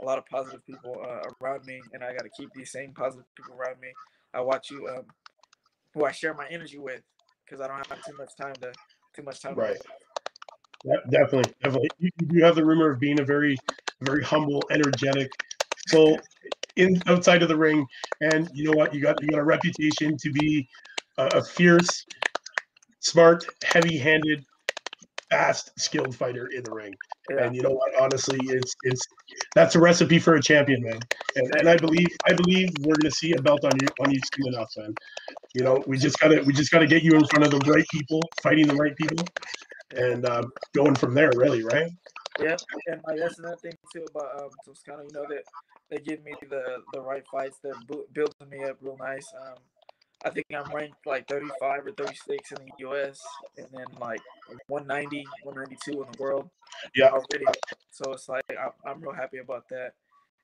a 0.00 0.04
lot 0.04 0.18
of 0.18 0.26
positive 0.26 0.64
people 0.66 1.00
uh, 1.04 1.30
around 1.40 1.64
me, 1.64 1.82
and 1.92 2.02
I 2.02 2.12
got 2.12 2.22
to 2.22 2.30
keep 2.30 2.52
these 2.52 2.72
same 2.72 2.92
positive 2.92 3.26
people 3.36 3.54
around 3.54 3.80
me. 3.80 3.88
I 4.34 4.40
watch 4.40 4.70
you, 4.70 4.88
um, 4.88 5.04
who 5.94 6.04
I 6.04 6.12
share 6.12 6.34
my 6.34 6.46
energy 6.48 6.78
with, 6.78 7.02
because 7.44 7.60
I 7.60 7.68
don't 7.68 7.76
have 7.76 8.04
too 8.04 8.16
much 8.16 8.34
time 8.36 8.54
to 8.62 8.72
too 9.14 9.22
much 9.22 9.40
time. 9.40 9.56
Right. 9.56 9.76
Yeah, 10.84 10.96
definitely, 11.10 11.54
definitely. 11.62 11.90
You, 11.98 12.10
you 12.30 12.44
have 12.44 12.56
the 12.56 12.64
rumor 12.64 12.90
of 12.90 12.98
being 12.98 13.20
a 13.20 13.24
very, 13.24 13.60
very 14.00 14.24
humble, 14.24 14.66
energetic 14.70 15.30
soul 15.86 16.20
in 16.76 17.00
outside 17.06 17.42
of 17.42 17.48
the 17.48 17.56
ring, 17.56 17.86
and 18.20 18.48
you 18.52 18.64
know 18.64 18.74
what? 18.74 18.94
You 18.94 19.02
got 19.02 19.22
you 19.22 19.30
got 19.30 19.38
a 19.38 19.44
reputation 19.44 20.16
to 20.16 20.32
be 20.32 20.68
a, 21.18 21.26
a 21.26 21.44
fierce, 21.44 22.04
smart, 23.00 23.44
heavy-handed, 23.62 24.44
fast, 25.32 25.72
skilled 25.78 26.14
fighter 26.14 26.46
in 26.48 26.62
the 26.62 26.70
ring. 26.70 26.94
Yeah. 27.30 27.44
And 27.44 27.56
you 27.56 27.62
know 27.62 27.70
what? 27.70 27.90
Honestly, 28.00 28.38
it's 28.42 28.74
it's 28.82 29.02
that's 29.54 29.74
a 29.74 29.80
recipe 29.80 30.18
for 30.18 30.34
a 30.34 30.42
champion, 30.42 30.82
man. 30.82 31.00
And, 31.36 31.52
and 31.54 31.68
I 31.68 31.76
believe 31.76 32.08
I 32.26 32.34
believe 32.34 32.68
we're 32.80 32.96
gonna 32.96 33.10
see 33.10 33.32
a 33.32 33.40
belt 33.40 33.64
on 33.64 33.72
you 33.80 33.88
on 34.00 34.10
you 34.10 34.20
soon 34.34 34.54
enough, 34.54 34.70
man. 34.76 34.94
You 35.54 35.64
know, 35.64 35.82
we 35.86 35.96
just 35.96 36.18
gotta 36.18 36.42
we 36.44 36.52
just 36.52 36.70
gotta 36.70 36.86
get 36.86 37.02
you 37.02 37.14
in 37.14 37.24
front 37.26 37.44
of 37.44 37.50
the 37.50 37.70
right 37.70 37.86
people, 37.90 38.20
fighting 38.42 38.66
the 38.68 38.74
right 38.74 38.96
people, 38.96 39.26
and 39.96 40.26
uh, 40.26 40.42
going 40.74 40.94
from 40.94 41.14
there. 41.14 41.30
Really, 41.34 41.62
right? 41.62 41.90
Yeah, 42.40 42.56
and 42.86 43.00
like 43.06 43.18
that's 43.18 43.38
another 43.38 43.56
thing 43.56 43.72
too 43.92 44.04
about 44.14 44.36
um 44.36 44.50
Toscano. 44.64 45.02
You 45.02 45.12
know 45.12 45.26
that 45.28 45.44
they 45.90 45.98
give 45.98 46.22
me 46.24 46.34
the 46.48 46.82
the 46.92 47.00
right 47.00 47.24
fights. 47.30 47.58
They're 47.62 47.74
bu- 47.86 48.06
building 48.12 48.48
me 48.50 48.64
up 48.64 48.76
real 48.80 48.98
nice. 48.98 49.32
Um, 49.34 49.56
I 50.24 50.30
think 50.30 50.46
I'm 50.54 50.72
ranked 50.72 51.04
like 51.04 51.26
35 51.28 51.86
or 51.86 51.92
36 51.92 52.52
in 52.52 52.58
the 52.58 52.72
U.S. 52.78 53.20
and 53.58 53.66
then 53.72 53.86
like 54.00 54.20
190, 54.68 55.24
192 55.42 56.02
in 56.02 56.08
the 56.12 56.22
world. 56.22 56.50
Yeah. 56.94 57.08
already. 57.08 57.44
So 57.90 58.12
it's 58.12 58.28
like 58.28 58.44
I'm, 58.50 58.70
I'm 58.86 59.00
real 59.00 59.12
happy 59.12 59.38
about 59.38 59.68
that. 59.70 59.94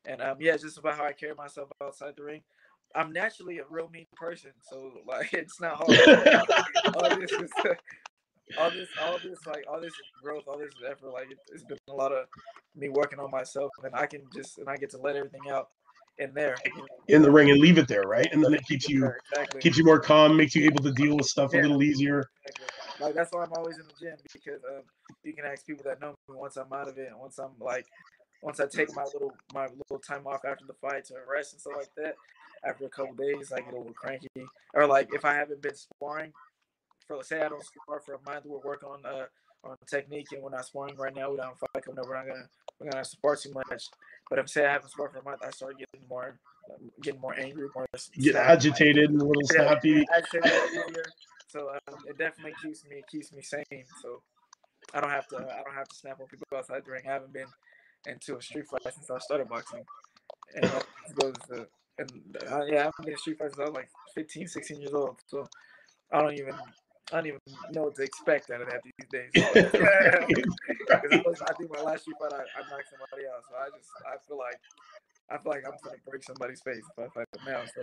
And 0.06 0.22
um, 0.22 0.36
yeah, 0.40 0.54
it's 0.54 0.62
just 0.62 0.78
about 0.78 0.96
how 0.96 1.04
I 1.04 1.12
carry 1.12 1.34
myself 1.34 1.68
outside 1.82 2.14
the 2.16 2.24
ring. 2.24 2.42
I'm 2.94 3.12
naturally 3.12 3.58
a 3.58 3.64
real 3.68 3.90
mean 3.92 4.06
person, 4.14 4.52
so 4.62 4.92
like 5.06 5.32
it's 5.32 5.60
not 5.60 5.76
hard. 5.76 6.96
all 6.96 7.18
this 7.18 7.30
is 7.32 7.50
all 8.58 8.70
this 8.70 8.88
all 9.02 9.18
this 9.22 9.46
like 9.46 9.64
all 9.70 9.80
this 9.80 9.92
growth 10.22 10.44
all 10.46 10.58
this 10.58 10.72
effort 10.88 11.12
like 11.12 11.30
it, 11.30 11.38
it's 11.52 11.64
been 11.64 11.76
a 11.90 11.94
lot 11.94 12.12
of 12.12 12.26
me 12.74 12.88
working 12.88 13.18
on 13.18 13.30
myself 13.30 13.70
and 13.84 13.94
i 13.94 14.06
can 14.06 14.22
just 14.34 14.56
and 14.56 14.70
i 14.70 14.76
get 14.76 14.88
to 14.88 14.96
let 14.96 15.16
everything 15.16 15.50
out 15.50 15.68
in 16.18 16.32
there 16.34 16.56
you 16.64 16.78
know, 16.78 16.86
in 17.08 17.22
the 17.22 17.30
ring 17.30 17.50
and 17.50 17.60
leave 17.60 17.78
it 17.78 17.88
there, 17.88 18.02
right? 18.02 18.28
And 18.32 18.42
then 18.42 18.54
it 18.54 18.64
keeps 18.66 18.88
you 18.88 19.10
exactly, 19.32 19.60
keeps 19.60 19.78
you 19.78 19.84
more 19.84 20.00
calm, 20.00 20.36
makes 20.36 20.54
you 20.54 20.64
able 20.64 20.82
to 20.82 20.92
deal 20.92 21.16
with 21.16 21.26
stuff 21.26 21.54
a 21.54 21.58
little 21.58 21.82
easier. 21.82 22.24
exactly. 22.44 22.77
Like 23.00 23.14
that's 23.14 23.32
why 23.32 23.42
i'm 23.42 23.52
always 23.56 23.78
in 23.78 23.84
the 23.86 23.94
gym 23.98 24.16
because 24.32 24.60
um, 24.64 24.82
you 25.24 25.32
can 25.32 25.44
ask 25.44 25.66
people 25.66 25.84
that 25.84 26.00
know 26.00 26.14
me 26.28 26.36
once 26.36 26.56
i'm 26.56 26.72
out 26.72 26.88
of 26.88 26.98
it 26.98 27.10
once 27.18 27.38
i'm 27.38 27.50
like 27.60 27.86
once 28.42 28.60
i 28.60 28.66
take 28.66 28.94
my 28.94 29.04
little 29.04 29.32
my 29.52 29.66
little 29.66 29.98
time 29.98 30.26
off 30.26 30.44
after 30.44 30.64
the 30.66 30.74
fight 30.74 31.04
to 31.04 31.14
rest 31.30 31.52
and 31.52 31.60
stuff 31.60 31.74
like 31.76 31.90
that 31.96 32.14
after 32.64 32.86
a 32.86 32.88
couple 32.88 33.14
days 33.14 33.52
i 33.52 33.60
get 33.60 33.72
a 33.72 33.76
little 33.76 33.92
cranky 33.92 34.28
or 34.74 34.86
like 34.86 35.08
if 35.12 35.24
i 35.24 35.34
haven't 35.34 35.62
been 35.62 35.74
sparring 35.74 36.32
for 37.08 37.24
say 37.24 37.42
I 37.42 37.48
don't 37.48 37.64
spar 37.64 38.00
for 38.00 38.14
a 38.14 38.30
month, 38.30 38.44
we're 38.44 38.58
working 38.58 38.88
on 38.88 39.04
uh 39.04 39.26
on 39.64 39.76
technique 39.90 40.28
and 40.32 40.42
we're 40.42 40.50
not 40.50 40.66
sparring 40.66 40.96
right 40.96 41.14
now. 41.14 41.30
We 41.30 41.38
don't 41.38 41.58
fight 41.58 41.84
coming 41.84 41.98
up. 41.98 42.06
We're 42.06 42.16
not 42.16 42.26
gonna 42.26 42.48
we're 42.78 42.90
gonna 42.90 43.04
spar 43.04 43.34
too 43.34 43.52
much. 43.52 43.88
But 44.30 44.38
if 44.38 44.48
say 44.50 44.66
I 44.66 44.72
haven't 44.72 44.90
sparred 44.90 45.12
for 45.12 45.18
a 45.18 45.24
month, 45.24 45.40
I 45.44 45.50
start 45.50 45.76
getting 45.78 46.06
more 46.08 46.38
getting 47.02 47.20
more 47.20 47.34
angry, 47.34 47.68
more 47.74 47.86
Get 48.20 48.36
agitated 48.36 49.10
and 49.10 49.20
a 49.20 49.24
little 49.24 49.42
snappy. 49.44 50.06
agitated 50.14 50.52
a 50.52 50.54
little 50.54 50.90
easier. 50.90 51.04
So 51.48 51.70
um, 51.88 51.96
it 52.06 52.18
definitely 52.18 52.54
keeps 52.62 52.84
me 52.84 53.02
keeps 53.10 53.32
me 53.32 53.42
sane. 53.42 53.84
So 54.02 54.22
I 54.94 55.00
don't 55.00 55.10
have 55.10 55.28
to 55.28 55.36
I 55.36 55.62
don't 55.64 55.74
have 55.74 55.88
to 55.88 55.96
snap 55.96 56.20
on 56.20 56.26
people 56.28 56.46
outside 56.56 56.84
the 56.84 56.90
ring. 56.92 57.04
I 57.08 57.12
haven't 57.12 57.32
been 57.32 57.48
into 58.06 58.36
a 58.36 58.42
street 58.42 58.66
fight 58.68 58.82
since 58.94 59.10
I 59.10 59.18
started 59.18 59.48
boxing. 59.48 59.84
And 60.54 60.70
goes 61.14 61.34
to, 61.50 61.66
and 61.98 62.10
uh, 62.50 62.64
yeah, 62.66 62.86
I've 62.88 63.04
been 63.04 63.12
in 63.12 63.18
street 63.18 63.38
fights 63.38 63.54
since 63.54 63.60
I 63.66 63.70
was 63.70 63.74
like 63.76 63.90
15, 64.14 64.46
16 64.48 64.80
years 64.80 64.94
old. 64.94 65.16
So 65.26 65.46
I 66.12 66.22
don't 66.22 66.34
even 66.34 66.54
I 67.12 67.16
don't 67.16 67.26
even 67.26 67.40
know 67.72 67.84
what 67.84 67.96
to 67.96 68.02
expect 68.02 68.50
out 68.50 68.62
of 68.62 68.68
that 68.70 68.82
these 68.84 69.08
days. 69.10 69.30
I, 70.92 71.22
was- 71.24 71.42
I 71.42 71.52
think 71.54 71.70
my 71.72 71.82
last 71.82 72.02
street 72.02 72.16
fight, 72.18 72.32
I, 72.32 72.42
I 72.60 72.62
knocked 72.70 72.88
somebody 72.90 73.26
out. 73.28 73.44
So 73.48 73.56
I 73.56 73.68
just, 73.76 73.90
I 74.06 74.16
feel 74.26 74.38
like, 74.38 74.60
I 75.30 75.38
feel 75.38 75.52
like 75.52 75.64
I'm 75.66 75.76
gonna 75.84 75.96
break 76.08 76.22
somebody's 76.24 76.60
face 76.60 76.84
if 76.90 76.98
I 76.98 77.08
fight 77.08 77.26
them 77.32 77.42
now. 77.46 77.62
So 77.74 77.82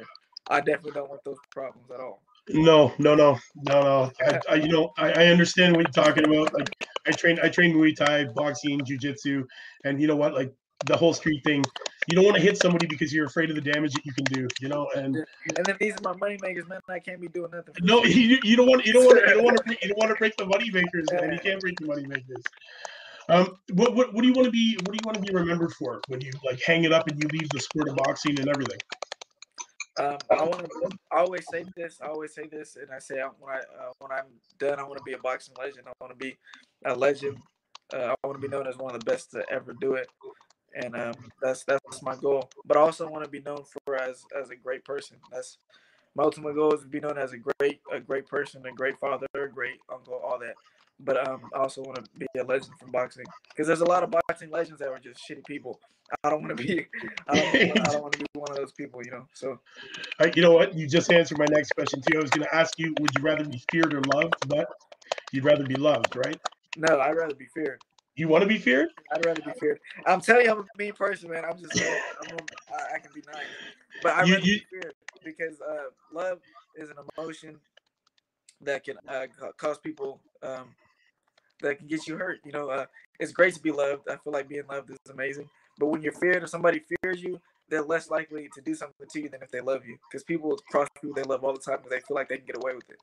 I 0.50 0.60
definitely 0.62 0.92
don't 0.94 1.10
want 1.10 1.24
those 1.26 1.38
problems 1.52 1.90
at 1.92 2.00
all. 2.00 2.22
No, 2.50 2.94
no, 3.00 3.16
no, 3.16 3.40
no, 3.56 3.82
no. 3.82 4.12
I, 4.22 4.40
I 4.50 4.56
you 4.56 4.68
know, 4.68 4.92
I, 4.98 5.12
I 5.12 5.26
understand 5.28 5.76
what 5.76 5.88
you're 5.88 6.06
talking 6.06 6.26
about. 6.26 6.54
Like, 6.54 6.70
I 7.08 7.12
train, 7.12 7.40
I 7.42 7.50
train 7.50 7.76
Muay 7.76 7.96
Thai, 7.96 8.26
boxing, 8.36 8.80
jujitsu, 8.82 9.44
and 9.84 10.00
you 10.00 10.08
know 10.08 10.16
what? 10.16 10.34
Like 10.34 10.54
the 10.86 10.96
whole 10.96 11.14
street 11.14 11.44
thing. 11.44 11.64
You 12.08 12.16
don't 12.16 12.26
want 12.26 12.38
to 12.38 12.44
hit 12.44 12.58
somebody 12.58 12.86
because 12.86 13.12
you're 13.12 13.26
afraid 13.26 13.50
of 13.50 13.56
the 13.56 13.62
damage 13.62 13.94
that 13.94 14.06
you 14.06 14.14
can 14.14 14.26
do. 14.26 14.48
You 14.62 14.70
know, 14.70 14.88
and 14.96 15.16
And 15.58 15.66
then 15.66 15.76
these 15.80 15.96
are 15.98 16.02
my 16.02 16.16
money 16.18 16.38
makers, 16.42 16.68
man. 16.68 16.80
I 16.88 17.00
can't 17.00 17.20
be 17.20 17.28
doing 17.28 17.50
nothing. 17.52 17.74
no, 17.82 18.04
you, 18.04 18.38
you 18.44 18.56
don't 18.56 18.68
want, 18.68 18.86
you 18.86 18.94
don't 18.94 19.06
want, 19.06 19.20
you 19.28 19.34
don't 19.34 19.44
want 19.44 19.66
to, 19.66 19.78
you 19.82 19.90
don't 19.90 19.98
want 19.98 20.12
to 20.12 20.16
break 20.16 20.38
the 20.38 20.46
money 20.46 20.70
makers, 20.72 21.12
man. 21.12 21.34
You 21.34 21.40
can't 21.40 21.62
break 21.62 21.80
the 21.80 21.88
money 21.88 22.06
makers. 22.06 22.44
Um, 23.28 23.58
what, 23.74 23.96
what, 23.96 24.14
what 24.14 24.22
do 24.22 24.28
you 24.28 24.34
want 24.34 24.46
to 24.46 24.52
be? 24.52 24.78
What 24.84 24.92
do 24.92 25.00
you 25.02 25.06
want 25.06 25.16
to 25.18 25.22
be 25.22 25.34
remembered 25.34 25.74
for 25.74 26.00
when 26.10 26.22
you 26.22 26.32
like 26.46 26.62
hang 26.62 26.84
it 26.84 26.94
up 26.94 27.08
and 27.08 27.22
you 27.22 27.28
leave 27.30 27.50
the 27.50 27.60
sport 27.60 27.90
of 27.90 27.96
boxing 27.96 28.40
and 28.40 28.48
everything? 28.48 28.78
Um, 29.98 30.18
I 30.30 30.44
want 30.44 30.66
to. 30.66 30.98
I 31.12 31.20
always 31.20 31.46
say 31.50 31.66
this. 31.76 32.00
I 32.02 32.08
always 32.08 32.34
say 32.34 32.48
this, 32.52 32.76
and 32.76 32.92
I 32.92 33.00
say 33.00 33.22
when 33.40 33.54
I 33.54 33.60
uh, 33.60 33.92
when 34.00 34.12
I'm 34.12 34.26
done, 34.60 34.80
I 34.80 34.84
want 34.84 34.98
to 34.98 35.04
be 35.04 35.14
a 35.14 35.18
boxing 35.18 35.56
legend. 35.58 35.88
I 35.88 35.94
want 36.02 36.12
to 36.12 36.18
be 36.18 36.36
a 36.86 36.94
legend. 36.94 37.38
Uh, 37.94 38.14
I 38.24 38.28
want 38.28 38.42
to 38.42 38.48
be 38.48 38.52
known 38.52 38.68
as 38.68 38.78
one 38.78 38.94
of 38.94 39.00
the 39.00 39.06
best 39.06 39.32
to 39.32 39.46
ever 39.50 39.74
do 39.80 39.94
it, 39.94 40.08
and 40.76 40.96
um, 40.96 41.14
that's 41.42 41.64
that's 41.64 42.02
my 42.02 42.16
goal. 42.16 42.50
But 42.66 42.78
I 42.78 42.82
also 42.82 43.10
want 43.10 43.24
to 43.24 43.30
be 43.30 43.42
known 43.42 43.64
for 43.86 43.96
as 43.96 44.24
as 44.40 44.50
a 44.50 44.56
great 44.56 44.84
person. 44.84 45.18
That's 45.32 45.60
my 46.16 46.24
ultimate 46.24 46.56
goal 46.56 46.74
is 46.74 46.82
to 46.82 46.88
be 46.88 47.00
known 47.00 47.18
as 47.18 47.34
a 47.34 47.38
great 47.38 47.80
a 47.92 48.00
great 48.00 48.28
person, 48.28 48.66
a 48.66 48.72
great 48.72 48.98
father, 49.00 49.28
a 49.36 49.48
great 49.48 49.80
uncle, 49.92 50.16
all 50.24 50.40
that. 50.40 50.56
But 51.02 51.28
um, 51.28 51.42
I 51.54 51.60
also 51.60 51.82
want 51.84 51.96
to 51.96 52.10
be 52.18 52.26
a 52.40 52.44
legend 52.44 52.78
from 52.80 52.92
boxing 52.92 53.26
because 53.50 53.68
there's 53.68 53.82
a 53.82 53.86
lot 53.86 54.02
of 54.04 54.12
boxing 54.28 54.50
legends 54.50 54.80
that 54.80 54.90
were 54.90 55.00
just 55.00 55.20
shitty 55.30 55.46
people. 55.46 55.80
I 56.24 56.30
don't 56.30 56.42
want 56.44 56.56
to 56.58 56.64
be. 56.64 56.86
I 57.28 57.36
don't, 57.36 57.80
I 57.88 57.92
don't 57.92 58.02
want 58.02 58.14
to 58.14 58.20
be 58.20 58.26
one 58.36 58.50
of 58.50 58.56
those 58.56 58.72
people, 58.72 59.02
you 59.04 59.12
know. 59.12 59.28
So 59.34 59.60
I, 60.20 60.32
you 60.36 60.42
know 60.42 60.52
what? 60.54 60.74
You 60.74 60.88
just 60.88 61.12
answered 61.12 61.38
my 61.38 61.48
next 61.50 61.72
question 61.72 62.02
too. 62.02 62.20
I 62.20 62.22
was 62.22 62.32
going 62.32 62.48
to 62.48 62.56
ask 62.56 62.80
you, 62.80 62.94
would 63.00 63.12
you 63.18 63.24
rather 63.24 63.44
be 63.44 63.62
feared 63.72 63.94
or 63.94 64.02
loved? 64.14 64.36
But 64.48 64.68
you'd 65.34 65.44
rather 65.44 65.64
be 65.66 65.76
loved, 65.76 66.16
right? 66.16 66.40
no, 66.78 67.00
I'd 67.00 67.16
rather 67.16 67.36
be 67.36 67.48
feared. 67.54 67.82
You 68.16 68.28
want 68.30 68.44
to 68.44 68.48
be 68.48 68.58
feared? 68.58 68.90
I'd 69.14 69.26
rather 69.26 69.42
be 69.42 69.52
feared. 69.60 69.80
I'm 70.06 70.22
telling 70.22 70.46
you, 70.46 70.52
I'm 70.52 70.60
a 70.60 70.66
mean 70.78 70.94
person, 70.94 71.30
man. 71.30 71.44
I'm 71.44 71.58
just, 71.58 71.78
I'm 71.82 72.38
I, 72.74 72.96
I 72.96 73.00
can 73.00 73.12
be 73.14 73.22
nice, 73.28 73.44
but 74.04 74.14
I 74.14 74.24
You- 74.24 74.34
rather 74.36 74.46
you- 74.46 74.60
be 74.60 74.66
feared. 74.70 74.94
Because 75.26 75.60
uh, 75.60 75.90
love 76.14 76.40
is 76.78 76.90
an 76.90 76.96
emotion 77.18 77.60
that 78.62 78.86
can 78.86 78.96
uh, 79.08 79.26
cause 79.58 79.78
people 79.80 80.22
um, 80.44 80.70
that 81.62 81.80
can 81.80 81.88
get 81.88 82.08
you 82.08 82.16
hurt. 82.16 82.40
You 82.46 82.54
know, 82.54 82.70
uh, 82.70 82.86
it's 83.20 83.34
great 83.34 83.54
to 83.56 83.62
be 83.62 83.72
loved. 83.72 84.08
I 84.10 84.16
feel 84.18 84.32
like 84.32 84.48
being 84.48 84.68
loved 84.70 84.92
is 84.92 84.98
amazing. 85.12 85.50
But 85.78 85.88
when 85.88 86.02
you're 86.02 86.14
feared 86.14 86.44
or 86.44 86.48
somebody 86.48 86.82
fears 87.02 87.22
you, 87.22 87.42
they're 87.70 87.82
less 87.82 88.10
likely 88.10 88.48
to 88.54 88.62
do 88.62 88.76
something 88.76 89.08
to 89.10 89.22
you 89.22 89.30
than 89.30 89.42
if 89.42 89.52
they 89.52 89.62
love 89.62 89.86
you. 89.86 89.98
Because 90.10 90.24
people 90.24 90.58
cross 90.70 90.88
people 91.02 91.16
they 91.16 91.24
love 91.24 91.44
all 91.44 91.54
the 91.54 91.60
time 91.60 91.78
because 91.78 91.90
they 91.90 92.00
feel 92.00 92.16
like 92.16 92.30
they 92.30 92.38
can 92.38 92.46
get 92.46 92.58
away 92.58 92.76
with 92.76 92.90
it. 92.90 92.98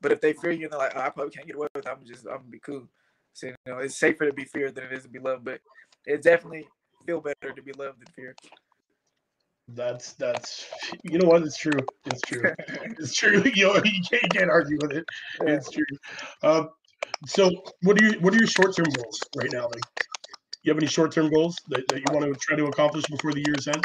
But 0.00 0.12
if 0.12 0.20
they 0.20 0.32
fear 0.32 0.50
you 0.50 0.64
and 0.64 0.72
they're 0.72 0.78
like, 0.78 0.92
oh, 0.96 1.00
I 1.00 1.10
probably 1.10 1.32
can't 1.32 1.46
get 1.46 1.56
away 1.56 1.68
with 1.74 1.86
it, 1.86 1.90
I'm 1.90 2.04
just 2.04 2.26
I'm 2.26 2.38
gonna 2.38 2.48
be 2.50 2.58
cool. 2.58 2.88
So 3.32 3.46
you 3.46 3.54
know, 3.66 3.78
it's 3.78 3.96
safer 3.96 4.26
to 4.26 4.32
be 4.32 4.44
feared 4.44 4.74
than 4.74 4.84
it 4.84 4.92
is 4.92 5.04
to 5.04 5.08
be 5.08 5.18
loved. 5.18 5.44
But 5.44 5.60
it 6.06 6.22
definitely 6.22 6.66
feel 7.06 7.20
better 7.20 7.54
to 7.54 7.62
be 7.62 7.72
loved 7.72 8.00
than 8.00 8.12
feared. 8.14 8.36
That's 9.74 10.14
that's 10.14 10.66
you 11.04 11.18
know 11.18 11.28
what? 11.28 11.42
It's 11.42 11.58
true. 11.58 11.78
It's 12.06 12.20
true. 12.22 12.42
it's 12.68 13.14
true. 13.14 13.42
You 13.54 13.66
know, 13.66 13.74
you 13.76 14.02
can't, 14.08 14.22
you 14.22 14.28
can't 14.30 14.50
argue 14.50 14.78
with 14.80 14.92
it. 14.92 15.04
It's 15.42 15.70
true. 15.70 15.84
Um, 16.42 16.70
so 17.26 17.50
what 17.82 18.00
are 18.00 18.04
your 18.04 18.20
what 18.20 18.34
are 18.34 18.38
your 18.38 18.46
short 18.46 18.74
term 18.76 18.86
goals 18.86 19.20
right 19.36 19.52
now? 19.52 19.64
Like, 19.64 19.82
you 20.62 20.72
have 20.72 20.78
any 20.78 20.86
short 20.86 21.12
term 21.12 21.30
goals 21.30 21.56
that, 21.68 21.86
that 21.88 21.98
you 21.98 22.04
want 22.10 22.32
to 22.32 22.38
try 22.40 22.56
to 22.56 22.66
accomplish 22.66 23.04
before 23.06 23.32
the 23.32 23.42
year's 23.46 23.68
end? 23.68 23.84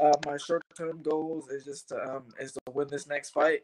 Uh, 0.00 0.12
my 0.26 0.36
short 0.36 0.62
term 0.76 1.02
goals 1.02 1.48
is 1.48 1.64
just 1.64 1.88
to, 1.88 1.96
um, 2.02 2.24
is 2.38 2.52
to 2.52 2.60
win 2.72 2.86
this 2.90 3.06
next 3.06 3.30
fight 3.30 3.60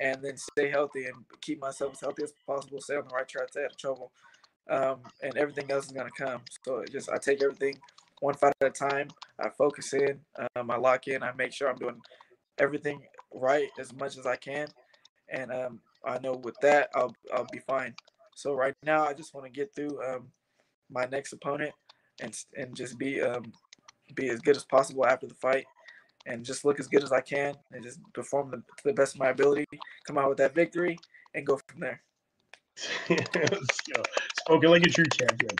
and 0.00 0.22
then 0.22 0.36
stay 0.36 0.70
healthy 0.70 1.06
and 1.06 1.16
keep 1.40 1.60
myself 1.60 1.92
as 1.92 2.00
healthy 2.00 2.22
as 2.22 2.32
possible, 2.46 2.80
stay 2.80 2.96
on 2.96 3.04
the 3.08 3.14
right 3.14 3.28
track, 3.28 3.48
stay 3.50 3.64
out 3.64 3.72
of 3.72 3.76
trouble, 3.76 4.12
um, 4.70 5.00
and 5.22 5.36
everything 5.36 5.70
else 5.70 5.86
is 5.86 5.92
gonna 5.92 6.10
come. 6.16 6.40
So 6.64 6.84
just 6.90 7.10
I 7.10 7.18
take 7.18 7.42
everything 7.42 7.78
one 8.22 8.34
fight 8.34 8.54
at 8.60 8.68
a 8.68 8.70
time. 8.70 9.08
I 9.40 9.48
focus 9.50 9.92
in, 9.92 10.20
um, 10.54 10.70
I 10.70 10.76
lock 10.76 11.08
in, 11.08 11.22
I 11.22 11.32
make 11.32 11.52
sure 11.52 11.68
I'm 11.68 11.76
doing 11.76 12.00
everything 12.56 13.02
right 13.34 13.68
as 13.80 13.92
much 13.92 14.16
as 14.16 14.26
I 14.26 14.36
can, 14.36 14.68
and 15.28 15.50
um, 15.50 15.80
I 16.04 16.18
know 16.20 16.34
with 16.34 16.54
that 16.62 16.88
I'll 16.94 17.14
I'll 17.34 17.48
be 17.52 17.58
fine. 17.66 17.94
So 18.36 18.54
right 18.54 18.74
now 18.84 19.04
I 19.04 19.12
just 19.12 19.34
want 19.34 19.46
to 19.46 19.52
get 19.52 19.74
through 19.74 20.00
um, 20.02 20.28
my 20.88 21.04
next 21.06 21.32
opponent 21.32 21.72
and 22.20 22.36
and 22.56 22.76
just 22.76 22.96
be 22.96 23.20
um, 23.20 23.52
be 24.14 24.28
as 24.28 24.40
good 24.40 24.56
as 24.56 24.64
possible 24.64 25.04
after 25.04 25.26
the 25.26 25.34
fight 25.34 25.66
and 26.26 26.44
just 26.44 26.64
look 26.64 26.78
as 26.78 26.86
good 26.86 27.02
as 27.02 27.10
I 27.10 27.20
can 27.20 27.54
and 27.72 27.82
just 27.82 27.98
perform 28.12 28.52
the, 28.52 28.58
to 28.58 28.84
the 28.84 28.92
best 28.92 29.14
of 29.14 29.20
my 29.20 29.30
ability, 29.30 29.66
come 30.06 30.16
out 30.16 30.28
with 30.28 30.38
that 30.38 30.54
victory, 30.54 30.96
and 31.34 31.44
go 31.44 31.58
from 31.66 31.80
there. 31.80 32.02
Spoken 34.42 34.70
like 34.70 34.82
a 34.82 34.90
true 34.90 35.04
champion. 35.12 35.50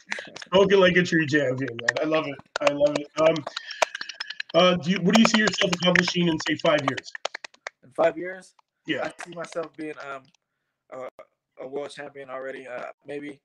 Spoken 0.46 0.80
like 0.80 0.96
a 0.96 1.02
true 1.04 1.24
champion, 1.26 1.76
man. 1.76 1.96
I 2.00 2.04
love 2.04 2.26
it. 2.26 2.38
I 2.60 2.72
love 2.72 2.96
it. 2.98 3.06
Um, 3.20 3.44
uh, 4.54 4.74
do 4.74 4.90
you, 4.90 5.00
what 5.00 5.14
do 5.14 5.20
you 5.20 5.26
see 5.26 5.38
yourself 5.38 5.72
accomplishing 5.72 6.26
in 6.26 6.36
say 6.46 6.56
five 6.56 6.80
years? 6.88 7.12
In 7.84 7.90
five 7.92 8.18
years? 8.18 8.54
Yeah. 8.86 9.04
I 9.04 9.24
see 9.24 9.34
myself 9.36 9.68
being 9.76 9.94
um 10.04 10.22
a, 10.92 11.62
a 11.62 11.66
world 11.66 11.90
champion 11.90 12.28
already. 12.28 12.66
Uh, 12.66 12.86
maybe 13.06 13.40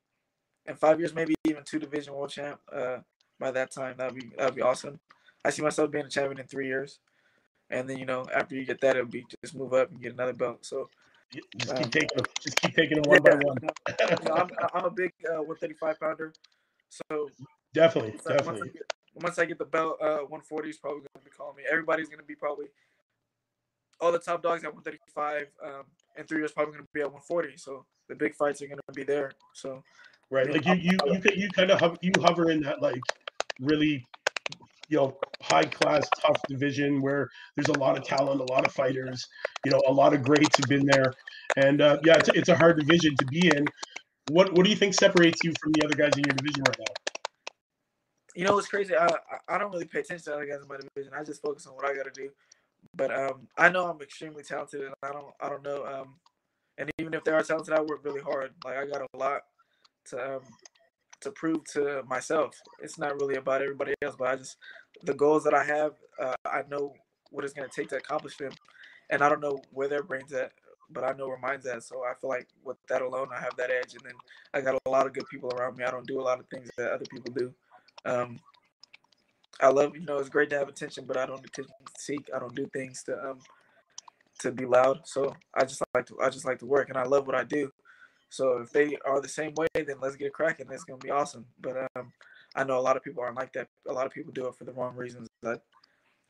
in 0.66 0.76
five 0.76 1.00
years, 1.00 1.14
maybe 1.14 1.36
even 1.46 1.64
two 1.64 1.80
division 1.80 2.14
world 2.14 2.32
champ. 2.32 2.60
Uh, 2.72 2.98
by 3.40 3.52
that 3.52 3.72
time, 3.72 3.96
that'd 3.98 4.16
be 4.16 4.32
that'd 4.36 4.56
be 4.56 4.64
awesome. 4.64 5.00
I 5.46 5.52
see 5.52 5.62
myself 5.62 5.92
being 5.92 6.06
a 6.06 6.10
champion 6.10 6.40
in 6.40 6.48
three 6.48 6.68
years, 6.68 6.98
and 7.70 7.88
then 7.88 8.00
you 8.00 8.06
know 8.06 8.26
after 8.34 8.56
you 8.56 8.66
get 8.66 8.82
that, 8.82 8.96
it'll 8.96 9.08
be 9.08 9.26
just 9.44 9.56
move 9.56 9.74
up 9.74 9.92
and 9.92 10.02
get 10.02 10.14
another 10.14 10.34
belt. 10.34 10.66
So 10.66 10.90
just 11.32 11.76
keep 11.76 11.86
um, 11.86 11.92
taking 11.92 12.10
them. 12.16 12.26
Just 12.42 12.62
keep 12.62 12.76
taking 12.76 13.02
them 13.02 13.10
one 13.10 13.22
yeah, 13.26 13.36
by 13.36 13.44
one. 13.44 13.58
I'm, 14.34 14.50
I'm, 14.74 14.86
a 14.86 14.92
big 14.92 15.12
uh, 15.26 15.44
135 15.44 16.00
pounder, 16.00 16.34
so 16.90 17.30
definitely, 17.74 18.12
once 18.12 18.24
definitely. 18.24 18.46
I, 18.46 18.52
once, 18.52 18.62
I 18.62 18.68
get, 18.68 18.94
once 19.16 19.40
I 19.40 19.46
get 19.46 19.58
the 19.60 19.66
belt, 19.66 19.98
uh, 20.02 20.20
140 20.28 20.70
is 20.70 20.78
probably 20.78 21.00
going 21.00 21.10
to 21.16 21.24
be 21.24 21.32
calling 21.32 21.58
me. 21.58 21.64
Everybody's 21.70 22.08
going 22.08 22.20
to 22.20 22.26
be 22.26 22.36
probably 22.36 22.68
all 24.00 24.12
the 24.12 24.20
top 24.20 24.42
dogs 24.42 24.64
at 24.64 24.74
135. 24.74 25.48
Um, 25.64 25.84
in 26.18 26.26
three 26.26 26.40
years, 26.40 26.52
probably 26.52 26.74
going 26.74 26.84
to 26.84 26.90
be 26.94 27.02
at 27.02 27.12
140. 27.12 27.58
So 27.58 27.86
the 28.08 28.16
big 28.16 28.36
fights 28.36 28.62
are 28.62 28.68
going 28.68 28.80
to 28.88 28.94
be 28.94 29.04
there. 29.04 29.32
So 29.54 29.84
right, 30.30 30.50
like 30.52 30.66
you, 30.66 30.76
you, 30.76 30.98
you, 31.06 31.14
you, 31.14 31.32
you 31.36 31.50
kind 31.50 31.72
of 31.72 31.80
hover, 31.80 31.98
you 32.02 32.12
hover 32.22 32.52
in 32.52 32.62
that 32.62 32.82
like 32.82 33.02
really 33.60 34.06
you 34.90 34.98
know 34.98 35.18
high 35.44 35.64
class 35.64 36.08
tough 36.20 36.42
division 36.48 37.02
where 37.02 37.30
there's 37.56 37.70
a 37.70 37.80
lot 37.80 37.98
of 37.98 38.04
talent 38.04 38.42
a 38.42 38.54
lot 38.54 38.66
of 38.66 38.74
fighters 38.74 39.28
you 39.64 39.72
know 39.72 39.82
a 39.88 39.92
lot 39.92 40.14
of 40.14 40.24
greats 40.24 40.58
have 40.58 40.70
been 40.70 40.86
there. 40.86 41.14
And 41.58 41.82
uh, 41.82 41.98
yeah 42.04 42.18
it's, 42.18 42.30
it's 42.30 42.50
a 42.50 42.56
hard 42.56 42.80
division 42.80 43.16
to 43.18 43.26
be 43.26 43.48
in. 43.48 43.66
What 44.30 44.54
what 44.54 44.64
do 44.64 44.70
you 44.70 44.76
think 44.76 44.94
separates 44.94 45.44
you 45.44 45.54
from 45.62 45.74
the 45.74 45.86
other 45.86 45.96
guys 45.96 46.14
in 46.18 46.24
your 46.26 46.36
division 46.36 46.64
right 46.68 46.78
now? 46.80 47.14
You 48.36 48.46
know 48.46 48.54
what's 48.54 48.68
crazy. 48.68 48.96
I 48.96 49.10
i 49.48 49.58
don't 49.58 49.72
really 49.72 49.86
pay 49.86 50.00
attention 50.00 50.26
to 50.26 50.34
other 50.36 50.46
guys 50.46 50.62
in 50.62 50.68
my 50.68 50.78
division. 50.78 51.14
I 51.14 51.24
just 51.24 51.42
focus 51.42 51.66
on 51.68 51.76
what 51.76 51.86
i 51.86 51.96
got 51.96 52.06
to 52.06 52.12
do. 52.12 52.30
But 52.96 53.14
um 53.14 53.48
i 53.58 53.70
know 53.70 53.88
i'm 53.88 54.02
extremely 54.02 54.44
talented 54.44 54.82
and 54.82 54.94
i 55.04 55.12
don't 55.12 55.34
i 55.42 55.50
don't 55.50 55.64
know 55.64 55.86
um 55.86 56.16
and 56.78 56.90
even 57.00 57.14
if 57.14 57.24
they 57.24 57.32
are 57.32 57.44
talented 57.44 57.74
i 57.74 57.82
work 57.82 58.04
really 58.04 58.22
hard. 58.22 58.52
Like 58.64 58.78
i 58.78 58.86
got 58.86 59.02
a 59.02 59.18
lot 59.18 59.42
to 60.10 60.36
um 60.36 60.42
to 61.22 61.32
prove 61.32 61.64
to 61.74 62.04
myself. 62.08 62.56
It's 62.82 63.00
not 63.00 63.20
really 63.20 63.36
about 63.36 63.62
everybody 63.62 63.94
else, 64.04 64.16
but 64.18 64.28
I 64.28 64.36
just 64.36 64.58
the 65.04 65.14
goals 65.14 65.44
that 65.44 65.54
I 65.54 65.64
have, 65.64 65.94
uh, 66.22 66.36
I 66.46 66.64
know 66.70 66.94
what 67.32 67.44
it's 67.44 67.54
going 67.54 67.70
to 67.70 67.76
take 67.76 67.90
to 67.90 67.98
accomplish 67.98 68.38
them, 68.38 68.52
and 69.10 69.22
I 69.22 69.30
don't 69.30 69.42
know 69.42 69.60
where 69.72 69.88
their 69.88 70.04
brains 70.04 70.34
at, 70.34 70.52
but 70.90 71.04
I 71.04 71.14
know 71.14 71.28
where 71.28 71.38
mine's 71.38 71.66
at. 71.66 71.84
So 71.84 72.04
I 72.04 72.14
feel 72.20 72.30
like 72.30 72.48
with 72.64 72.78
that 72.90 73.02
alone, 73.02 73.30
I 73.36 73.40
have 73.40 73.56
that 73.58 73.70
edge, 73.72 73.94
and 73.94 74.04
then 74.04 74.14
I 74.54 74.62
got 74.62 74.80
a 74.86 74.90
lot 74.90 75.06
of 75.06 75.14
good 75.14 75.28
people 75.30 75.50
around 75.56 75.78
me. 75.78 75.84
I 75.84 75.92
don't 75.92 76.08
do 76.08 76.20
a 76.20 76.24
lot 76.24 76.40
of 76.40 76.48
things 76.48 76.70
that 76.78 76.92
other 76.92 77.06
people 77.06 77.34
do. 77.34 77.54
Um, 78.06 78.40
I 79.60 79.70
love, 79.70 79.96
you 79.96 80.06
know, 80.06 80.18
it's 80.18 80.30
great 80.30 80.50
to 80.52 80.58
have 80.58 80.70
attention, 80.70 81.06
but 81.06 81.18
I 81.18 81.26
don't 81.26 81.44
attention 81.46 81.74
seek. 81.98 82.30
I 82.36 82.40
don't 82.40 82.56
do 82.56 82.68
things 82.68 83.04
to 83.04 83.30
um 83.30 83.40
to 84.40 84.52
be 84.52 84.66
loud. 84.66 85.08
So 85.08 85.36
I 85.56 85.64
just 85.66 85.82
like 85.94 86.06
to 86.08 86.18
I 86.22 86.30
just 86.30 86.46
like 86.46 86.60
to 86.60 86.66
work, 86.66 86.90
and 86.90 86.98
I 86.98 87.04
love 87.04 87.28
what 87.28 87.36
I 87.36 87.44
do. 87.44 87.72
So 88.30 88.58
if 88.58 88.72
they 88.72 88.98
are 89.06 89.22
the 89.22 89.30
same 89.30 89.54
way, 89.56 89.68
then 89.74 89.98
let's 90.02 90.16
get 90.16 90.34
cracking. 90.34 90.68
That's 90.70 90.84
gonna 90.84 91.00
be 91.00 91.10
awesome. 91.10 91.46
But 91.60 91.90
um, 91.96 92.12
I 92.58 92.64
know 92.64 92.78
a 92.78 92.82
lot 92.82 92.98
of 92.98 93.04
people 93.04 93.24
aren't 93.24 93.38
like 93.38 93.54
that. 93.54 93.68
A 93.88 93.94
lot 93.94 94.06
of 94.06 94.12
people 94.12 94.34
do 94.34 94.48
it 94.48 94.56
for 94.56 94.66
the 94.66 94.74
wrong 94.74 94.96
reasons. 94.96 95.30
But, 95.42 95.64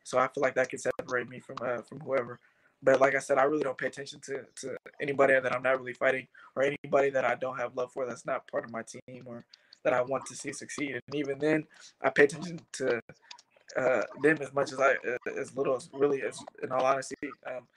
so 0.03 0.19
I 0.19 0.27
feel 0.27 0.41
like 0.41 0.55
that 0.55 0.69
can 0.69 0.79
separate 0.79 1.29
me 1.29 1.39
from 1.39 1.55
uh, 1.61 1.81
from 1.81 2.01
whoever. 2.01 2.39
But 2.83 3.01
like 3.01 3.15
I 3.15 3.19
said, 3.19 3.37
I 3.39 3.43
really 3.43 3.63
don't 3.63 3.77
pay 3.77 3.87
attention 3.87 4.19
to, 4.25 4.45
to 4.61 4.77
anybody 5.01 5.33
that 5.39 5.55
I'm 5.55 5.63
not 5.63 5.79
really 5.79 5.93
fighting 5.93 6.27
or 6.55 6.63
anybody 6.63 7.09
that 7.09 7.25
I 7.25 7.33
don't 7.35 7.57
have 7.57 7.75
love 7.75 7.91
for 7.91 8.05
that's 8.05 8.25
not 8.25 8.47
part 8.51 8.65
of 8.65 8.71
my 8.71 8.83
team 8.83 9.23
or 9.25 9.45
that 9.83 9.93
I 9.93 10.01
want 10.01 10.25
to 10.27 10.35
see 10.35 10.53
succeed. 10.53 10.91
And 10.91 11.15
even 11.15 11.39
then, 11.39 11.65
I 12.01 12.09
pay 12.11 12.25
attention 12.25 12.59
to 12.73 13.01
uh, 13.75 14.03
them 14.21 14.37
as 14.41 14.53
much 14.53 14.71
as 14.73 14.79
I, 14.79 14.91
uh, 14.91 15.39
as 15.39 15.55
little 15.55 15.75
as 15.75 15.89
really 15.93 16.21
as, 16.21 16.39
in 16.61 16.71
all 16.71 16.85
honesty, 16.85 17.15
um, 17.47 17.67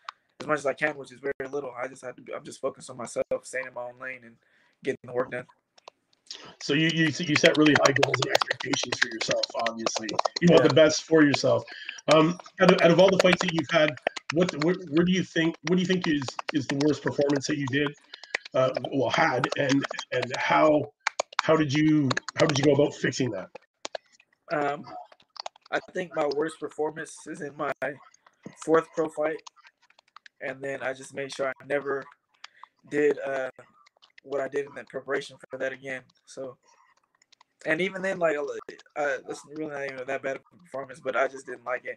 as 0.40 0.46
much 0.46 0.58
as 0.58 0.66
I 0.66 0.74
can, 0.74 0.96
which 0.96 1.12
is 1.12 1.20
very 1.20 1.50
little. 1.50 1.72
I 1.76 1.88
just 1.88 2.04
have 2.04 2.16
to. 2.16 2.22
Be, 2.22 2.34
I'm 2.34 2.44
just 2.44 2.60
focused 2.60 2.90
on 2.90 2.96
myself, 2.96 3.24
staying 3.42 3.66
in 3.66 3.74
my 3.74 3.82
own 3.82 3.98
lane, 4.00 4.20
and 4.24 4.36
getting 4.84 4.98
the 5.04 5.12
work 5.12 5.30
done. 5.30 5.46
So 6.62 6.74
you 6.74 6.90
you 6.92 7.10
you 7.18 7.36
set 7.36 7.56
really 7.56 7.74
high 7.84 7.92
goals 8.02 8.16
and 8.24 8.32
expectations 8.32 8.98
for 8.98 9.08
yourself. 9.08 9.44
Obviously, 9.68 10.08
you 10.40 10.48
want 10.50 10.62
yeah. 10.62 10.68
the 10.68 10.74
best 10.74 11.04
for 11.04 11.22
yourself. 11.22 11.64
Um, 12.12 12.38
out 12.60 12.72
of, 12.72 12.80
out 12.82 12.90
of 12.90 13.00
all 13.00 13.10
the 13.10 13.18
fights 13.18 13.40
that 13.42 13.52
you've 13.52 13.70
had, 13.70 13.90
what, 14.34 14.52
what 14.64 14.76
where 14.90 15.04
do 15.04 15.12
you 15.12 15.24
think 15.24 15.56
what 15.68 15.76
do 15.76 15.80
you 15.80 15.86
think 15.86 16.06
is 16.06 16.22
is 16.54 16.66
the 16.66 16.80
worst 16.86 17.02
performance 17.02 17.46
that 17.46 17.58
you 17.58 17.66
did? 17.66 17.94
Uh, 18.54 18.70
well, 18.92 19.10
had 19.10 19.48
and 19.58 19.84
and 20.12 20.32
how 20.36 20.92
how 21.42 21.56
did 21.56 21.72
you 21.72 22.08
how 22.36 22.46
did 22.46 22.58
you 22.58 22.64
go 22.64 22.72
about 22.72 22.94
fixing 22.94 23.30
that? 23.30 23.48
Um, 24.52 24.84
I 25.72 25.78
think 25.92 26.14
my 26.16 26.28
worst 26.36 26.58
performance 26.58 27.14
is 27.26 27.40
in 27.40 27.56
my 27.56 27.72
fourth 28.64 28.86
pro 28.94 29.08
fight 29.10 29.40
and 30.40 30.60
then 30.60 30.82
I 30.82 30.92
just 30.92 31.14
made 31.14 31.32
sure 31.32 31.48
I 31.48 31.66
never 31.66 32.04
did 32.90 33.18
uh, 33.18 33.50
what 34.22 34.40
I 34.40 34.48
did 34.48 34.66
in 34.66 34.74
the 34.74 34.84
preparation 34.84 35.36
for 35.50 35.58
that 35.58 35.72
again. 35.72 36.02
So, 36.26 36.56
and 37.66 37.80
even 37.80 38.02
then, 38.02 38.18
like, 38.18 38.36
uh, 38.36 39.16
it's 39.28 39.42
really 39.54 39.70
not 39.70 39.84
even 39.84 40.06
that 40.06 40.22
bad 40.22 40.36
of 40.36 40.42
a 40.52 40.56
performance, 40.58 41.00
but 41.00 41.16
I 41.16 41.28
just 41.28 41.46
didn't 41.46 41.64
like 41.64 41.84
it. 41.84 41.96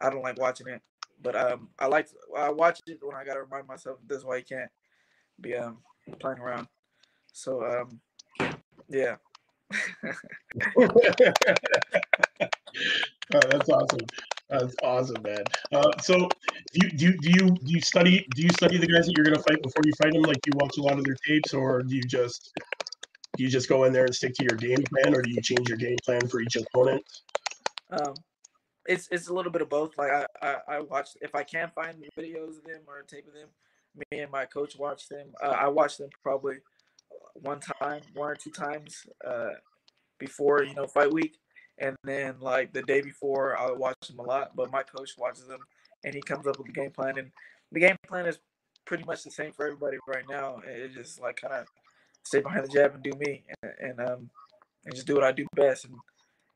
I 0.00 0.10
don't 0.10 0.22
like 0.22 0.38
watching 0.38 0.68
it, 0.68 0.80
but 1.22 1.36
um, 1.36 1.68
I 1.78 1.86
like 1.86 2.08
I 2.36 2.50
watch 2.50 2.80
it 2.86 2.98
when 3.02 3.16
I 3.16 3.24
gotta 3.24 3.42
remind 3.42 3.66
myself 3.68 3.98
this 4.06 4.24
why 4.24 4.38
you 4.38 4.44
can't 4.44 4.70
be 5.40 5.54
um 5.54 5.78
playing 6.18 6.38
around. 6.38 6.66
So 7.32 7.64
um, 7.64 8.00
yeah. 8.88 9.16
oh, 10.76 10.88
that's 13.32 13.68
awesome. 13.68 14.06
That's 14.52 14.76
awesome, 14.82 15.22
man. 15.22 15.44
Uh, 15.72 15.90
so, 16.02 16.28
do 16.74 16.86
you, 16.86 16.90
do 16.90 17.06
you 17.06 17.18
do 17.18 17.30
you 17.30 17.50
do 17.50 17.72
you 17.72 17.80
study 17.80 18.26
do 18.34 18.42
you 18.42 18.50
study 18.50 18.76
the 18.76 18.86
guys 18.86 19.06
that 19.06 19.14
you're 19.16 19.24
gonna 19.24 19.42
fight 19.42 19.62
before 19.62 19.82
you 19.82 19.92
fight 20.00 20.12
them? 20.12 20.22
Like, 20.22 20.42
do 20.42 20.50
you 20.52 20.58
watch 20.58 20.76
a 20.76 20.82
lot 20.82 20.98
of 20.98 21.04
their 21.04 21.16
tapes, 21.26 21.54
or 21.54 21.82
do 21.82 21.96
you 21.96 22.02
just 22.02 22.52
do 23.36 23.44
you 23.44 23.48
just 23.48 23.66
go 23.66 23.84
in 23.84 23.94
there 23.94 24.04
and 24.04 24.14
stick 24.14 24.34
to 24.34 24.44
your 24.44 24.58
game 24.58 24.84
plan, 24.90 25.14
or 25.14 25.22
do 25.22 25.30
you 25.30 25.40
change 25.40 25.70
your 25.70 25.78
game 25.78 25.96
plan 26.04 26.28
for 26.28 26.40
each 26.40 26.56
opponent? 26.56 27.02
Um, 27.90 28.12
it's 28.84 29.08
it's 29.10 29.28
a 29.28 29.32
little 29.32 29.50
bit 29.50 29.62
of 29.62 29.70
both. 29.70 29.96
Like 29.96 30.10
I, 30.10 30.26
I, 30.42 30.56
I 30.68 30.80
watch 30.80 31.10
if 31.22 31.34
I 31.34 31.44
can 31.44 31.70
find 31.74 32.04
videos 32.18 32.58
of 32.58 32.64
them 32.64 32.82
or 32.86 32.98
a 32.98 33.06
tape 33.06 33.26
of 33.28 33.32
them. 33.32 33.48
Me 34.10 34.20
and 34.20 34.30
my 34.30 34.44
coach 34.44 34.76
watch 34.78 35.08
them. 35.08 35.28
Uh, 35.42 35.48
I 35.48 35.68
watch 35.68 35.96
them 35.96 36.10
probably 36.22 36.56
one 37.34 37.60
time, 37.60 38.02
one 38.14 38.30
or 38.30 38.34
two 38.34 38.50
times 38.50 39.06
uh, 39.26 39.50
before 40.18 40.62
you 40.62 40.74
know 40.74 40.86
fight 40.86 41.10
week 41.10 41.38
and 41.78 41.96
then 42.04 42.36
like 42.40 42.72
the 42.72 42.82
day 42.82 43.00
before, 43.00 43.58
I 43.58 43.70
watch 43.72 43.96
them 44.08 44.18
a 44.18 44.22
lot, 44.22 44.54
but 44.54 44.70
my 44.70 44.82
coach 44.82 45.12
watches 45.18 45.46
them 45.46 45.60
and 46.04 46.14
he 46.14 46.20
comes 46.20 46.46
up 46.46 46.58
with 46.58 46.66
the 46.66 46.72
game 46.72 46.90
plan. 46.90 47.18
And 47.18 47.30
the 47.70 47.80
game 47.80 47.96
plan 48.06 48.26
is 48.26 48.38
pretty 48.84 49.04
much 49.04 49.22
the 49.22 49.30
same 49.30 49.52
for 49.52 49.66
everybody 49.66 49.98
right 50.06 50.24
now. 50.28 50.60
It's 50.66 50.94
just 50.94 51.20
like 51.20 51.36
kind 51.36 51.54
of 51.54 51.66
stay 52.24 52.40
behind 52.40 52.64
the 52.64 52.72
jab 52.72 52.94
and 52.94 53.02
do 53.02 53.12
me, 53.18 53.44
and, 53.62 53.72
and 53.80 54.00
um, 54.00 54.30
and 54.84 54.94
just 54.94 55.06
do 55.06 55.14
what 55.14 55.24
I 55.24 55.32
do 55.32 55.46
best, 55.54 55.86
and 55.86 55.94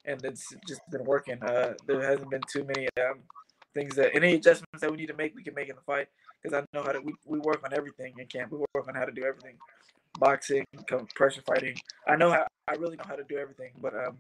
and 0.05 0.25
it's 0.25 0.55
just 0.69 0.81
been 0.91 1.05
working. 1.05 1.43
Uh, 1.43 1.75
there 1.87 2.03
hasn't 2.03 2.31
been 2.31 2.43
too 2.53 2.65
many 2.65 2.89
um 3.01 3.21
things 3.75 3.95
that 3.97 4.15
any 4.15 4.35
adjustments 4.35 4.81
that 4.81 4.91
we 4.91 4.97
need 4.97 5.09
to 5.09 5.15
make, 5.15 5.35
we 5.35 5.43
can 5.43 5.55
make 5.55 5.69
in 5.69 5.77
the 5.77 5.83
fight 5.83 6.09
because 6.43 6.57
I 6.57 6.65
know 6.77 6.83
how 6.83 6.93
to. 6.93 7.01
We, 7.01 7.15
we 7.25 7.39
work 7.41 7.63
on 7.65 7.75
everything 7.75 8.15
in 8.19 8.27
camp. 8.27 8.53
We 8.53 8.59
work 8.59 8.89
on 8.89 8.95
how 8.95 9.05
to 9.05 9.13
do 9.13 9.25
everything, 9.25 9.57
boxing, 10.19 10.65
pressure 11.15 11.43
fighting. 11.47 11.77
I 12.07 12.17
know 12.17 12.31
how. 12.31 12.47
I 12.69 12.75
really 12.75 12.97
know 12.97 13.05
how 13.07 13.17
to 13.17 13.25
do 13.25 13.37
everything, 13.37 13.73
but 13.81 13.95
um, 13.95 14.19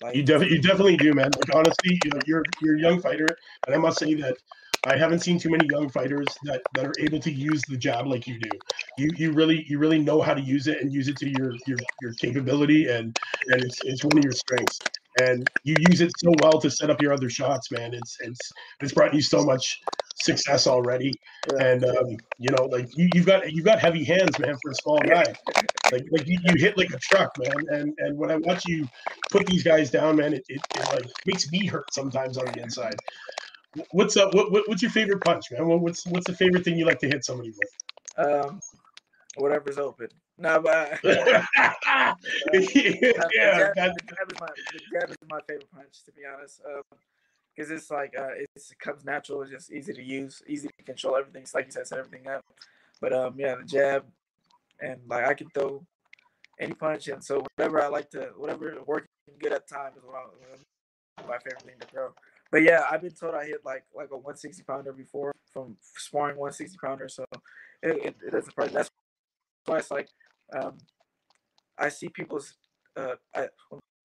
like, 0.00 0.14
you 0.16 0.22
definitely 0.24 0.56
you 0.56 0.62
definitely 0.62 0.96
do, 0.96 1.14
man. 1.14 1.32
Like 1.34 1.54
honestly, 1.54 2.00
you 2.02 2.10
know, 2.12 2.22
you're 2.26 2.44
you're 2.60 2.76
a 2.76 2.80
young 2.80 3.00
fighter, 3.00 3.36
and 3.66 3.74
I 3.74 3.78
must 3.78 3.98
say 3.98 4.14
that 4.14 4.36
I 4.84 4.96
haven't 4.96 5.20
seen 5.20 5.38
too 5.38 5.50
many 5.50 5.66
young 5.66 5.90
fighters 5.90 6.38
that, 6.42 6.62
that 6.72 6.86
are 6.86 6.98
able 6.98 7.18
to 7.20 7.32
use 7.32 7.64
the 7.66 7.76
jab 7.76 8.06
like 8.06 8.26
you 8.26 8.38
do. 8.38 8.58
You 8.96 9.12
you 9.16 9.32
really 9.32 9.64
you 9.68 9.78
really 9.78 9.98
know 9.98 10.20
how 10.22 10.34
to 10.34 10.40
use 10.40 10.66
it 10.68 10.80
and 10.80 10.92
use 10.92 11.08
it 11.08 11.16
to 11.18 11.28
your 11.28 11.60
your, 11.66 11.78
your 12.00 12.14
capability 12.14 12.86
and 12.88 13.14
and 13.48 13.64
it's, 13.64 13.80
it's 13.84 14.04
one 14.04 14.16
of 14.18 14.22
your 14.22 14.32
strengths. 14.32 14.82
And 15.16 15.48
you 15.64 15.76
use 15.76 16.00
it 16.00 16.12
so 16.18 16.30
well 16.32 16.60
to 16.60 16.70
set 16.70 16.90
up 16.90 17.00
your 17.00 17.12
other 17.12 17.28
shots, 17.28 17.70
man. 17.72 17.92
It's 17.92 18.16
it's 18.20 18.52
it's 18.80 18.92
brought 18.92 19.14
you 19.14 19.22
so 19.22 19.42
much 19.44 19.78
success 20.22 20.66
already. 20.66 21.12
And 21.58 21.84
um, 21.84 22.16
you 22.38 22.50
know, 22.50 22.64
like 22.64 22.96
you, 22.96 23.08
you've 23.14 23.26
got 23.26 23.50
you've 23.52 23.64
got 23.64 23.78
heavy 23.78 24.04
hands, 24.04 24.38
man, 24.38 24.56
for 24.62 24.70
a 24.70 24.74
small 24.74 24.98
guy. 24.98 25.34
Like 25.92 26.04
like 26.10 26.26
you, 26.26 26.38
you 26.44 26.54
hit 26.56 26.76
like 26.76 26.90
a 26.90 26.98
truck, 26.98 27.30
man. 27.38 27.64
And 27.70 27.94
and 27.98 28.18
when 28.18 28.30
I 28.30 28.36
watch 28.36 28.66
you 28.66 28.88
put 29.30 29.46
these 29.46 29.62
guys 29.62 29.90
down, 29.90 30.16
man, 30.16 30.34
it, 30.34 30.44
it, 30.48 30.60
it 30.74 30.86
like 30.92 31.06
makes 31.26 31.50
me 31.50 31.66
hurt 31.66 31.92
sometimes 31.92 32.36
on 32.38 32.46
the 32.46 32.62
inside. 32.62 32.96
What's 33.90 34.16
up? 34.16 34.34
What, 34.34 34.50
what, 34.50 34.68
what's 34.68 34.82
your 34.82 34.90
favorite 34.90 35.22
punch, 35.22 35.50
man? 35.50 35.66
what's 35.66 36.06
what's 36.06 36.26
the 36.26 36.34
favorite 36.34 36.64
thing 36.64 36.78
you 36.78 36.86
like 36.86 36.98
to 37.00 37.08
hit 37.08 37.24
somebody 37.24 37.50
with? 37.50 38.26
Um, 38.26 38.60
whatever's 39.36 39.78
open. 39.78 40.08
No, 40.38 40.60
but 40.60 40.92
uh, 40.92 40.96
yeah, 41.04 42.14
the, 42.52 43.72
jab, 43.74 43.92
the, 43.94 44.02
jab 44.06 44.32
is 44.32 44.40
my, 44.40 44.48
the 44.72 44.80
jab 44.92 45.10
is 45.10 45.16
my 45.28 45.40
favorite 45.48 45.70
punch, 45.74 46.04
to 46.04 46.12
be 46.12 46.22
honest. 46.24 46.62
Because 47.58 47.72
it's 47.72 47.90
like 47.90 48.14
uh, 48.16 48.28
it's, 48.54 48.70
it 48.70 48.78
comes 48.78 49.04
natural. 49.04 49.42
It's 49.42 49.50
just 49.50 49.72
easy 49.72 49.92
to 49.92 50.02
use, 50.02 50.42
easy 50.46 50.68
to 50.68 50.84
control 50.84 51.16
everything. 51.16 51.42
It's 51.42 51.54
like 51.54 51.66
you 51.66 51.72
said, 51.72 51.88
set 51.88 51.98
everything 51.98 52.28
up. 52.28 52.44
But 53.00 53.12
um, 53.12 53.34
yeah, 53.36 53.56
the 53.56 53.64
jab, 53.64 54.04
and 54.80 55.00
like 55.08 55.26
I 55.26 55.34
can 55.34 55.48
throw 55.50 55.84
any 56.60 56.74
punch, 56.74 57.08
and 57.08 57.22
so 57.22 57.44
whatever 57.56 57.82
I 57.82 57.88
like 57.88 58.10
to, 58.10 58.30
whatever 58.36 58.76
working 58.86 59.08
good 59.40 59.52
at 59.52 59.68
time 59.68 59.92
is 59.96 60.04
what 60.04 60.14
I, 60.14 61.26
my 61.26 61.38
favorite 61.38 61.62
thing 61.62 61.74
to 61.80 61.86
throw. 61.88 62.10
But 62.52 62.62
yeah, 62.62 62.84
I've 62.88 63.02
been 63.02 63.10
told 63.10 63.34
I 63.34 63.44
hit 63.44 63.64
like 63.64 63.84
like 63.94 64.10
a 64.12 64.16
160 64.16 64.62
pounder 64.62 64.92
before 64.92 65.32
from 65.52 65.76
sparring 65.96 66.36
160 66.36 66.78
pounder. 66.78 67.08
So 67.08 67.24
it, 67.82 67.90
it, 67.90 68.16
it 68.24 68.30
doesn't 68.30 68.46
surprise. 68.46 68.70
That's 68.72 68.90
why 69.66 69.78
it's 69.78 69.90
like 69.90 70.08
um, 70.52 70.78
I 71.76 71.88
see 71.88 72.08
people's 72.08 72.54
uh, 72.96 73.16
I, 73.34 73.48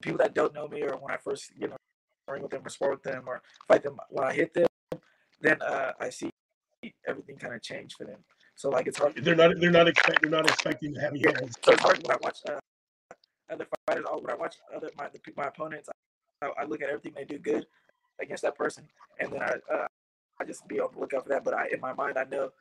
people 0.01 0.17
that 0.17 0.33
don't 0.33 0.55
know 0.55 0.67
me 0.67 0.81
or 0.81 0.97
when 0.97 1.13
I 1.13 1.17
first 1.17 1.51
you 1.55 1.67
know 1.67 1.77
ring 2.27 2.41
with 2.41 2.51
them 2.51 2.61
or 2.65 2.69
spar 2.69 2.91
with 2.91 3.03
them 3.03 3.23
or 3.27 3.41
fight 3.67 3.83
them 3.83 3.97
when 4.09 4.25
I 4.25 4.33
hit 4.33 4.53
them, 4.53 4.67
then 5.41 5.61
uh, 5.61 5.91
I 5.99 6.09
see 6.09 6.29
everything 7.07 7.37
kind 7.37 7.53
of 7.53 7.61
change 7.61 7.95
for 7.95 8.05
them. 8.05 8.19
So 8.55 8.69
like 8.69 8.87
it's 8.87 8.97
hard. 8.97 9.15
They're 9.15 9.35
not 9.35 9.51
they're 9.59 9.71
not 9.71 9.87
expect 9.87 10.21
they're 10.21 10.31
not 10.31 10.47
expecting 10.47 10.93
to 10.93 11.01
have 11.01 11.15
you. 11.15 11.23
Yeah, 11.25 11.47
so 11.63 11.73
it's 11.73 11.81
hard 11.81 11.99
when 12.03 12.15
I 12.15 12.19
watch 12.21 12.37
uh, 12.47 12.59
other 13.51 13.67
fighters. 13.87 14.05
When 14.21 14.31
I 14.31 14.35
watch 14.35 14.55
other 14.75 14.89
my 14.97 15.09
the, 15.11 15.19
my 15.35 15.45
opponents, 15.45 15.89
I, 16.41 16.49
I 16.57 16.65
look 16.65 16.81
at 16.81 16.89
everything 16.89 17.13
they 17.15 17.25
do 17.25 17.39
good, 17.39 17.65
against 18.21 18.43
that 18.43 18.55
person, 18.55 18.87
and 19.19 19.31
then 19.31 19.41
I 19.41 19.53
uh, 19.73 19.87
I 20.39 20.45
just 20.45 20.67
be 20.67 20.79
on 20.79 20.89
the 20.93 20.99
lookout 20.99 21.23
for 21.23 21.29
that. 21.29 21.43
But 21.43 21.53
I, 21.53 21.67
in 21.71 21.79
my 21.79 21.93
mind, 21.93 22.17
I 22.17 22.25
know 22.25 22.51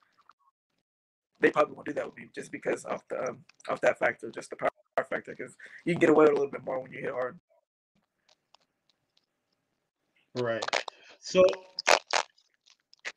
they 1.41 1.51
probably 1.51 1.75
won't 1.75 1.87
do 1.87 1.93
that 1.95 2.07
with 2.07 2.17
me 2.17 2.29
just 2.35 2.53
because 2.53 2.85
of 2.85 3.03
the 3.09 3.29
um, 3.29 3.39
of 3.69 3.81
that 3.81 3.99
factor, 3.99 4.31
just 4.31 4.51
the 4.51 4.57
power 4.57 4.71
factor, 5.09 5.35
because 5.37 5.57
you 5.85 5.95
can 5.95 6.01
get 6.01 6.11
away 6.11 6.25
with 6.25 6.33
a 6.33 6.37
little 6.37 6.51
bit 6.51 6.65
more 6.65 6.81
when 6.81 6.93
you 6.93 7.01
hit 7.01 7.13
hard. 7.13 7.39
Right. 10.35 10.65
So, 11.21 11.43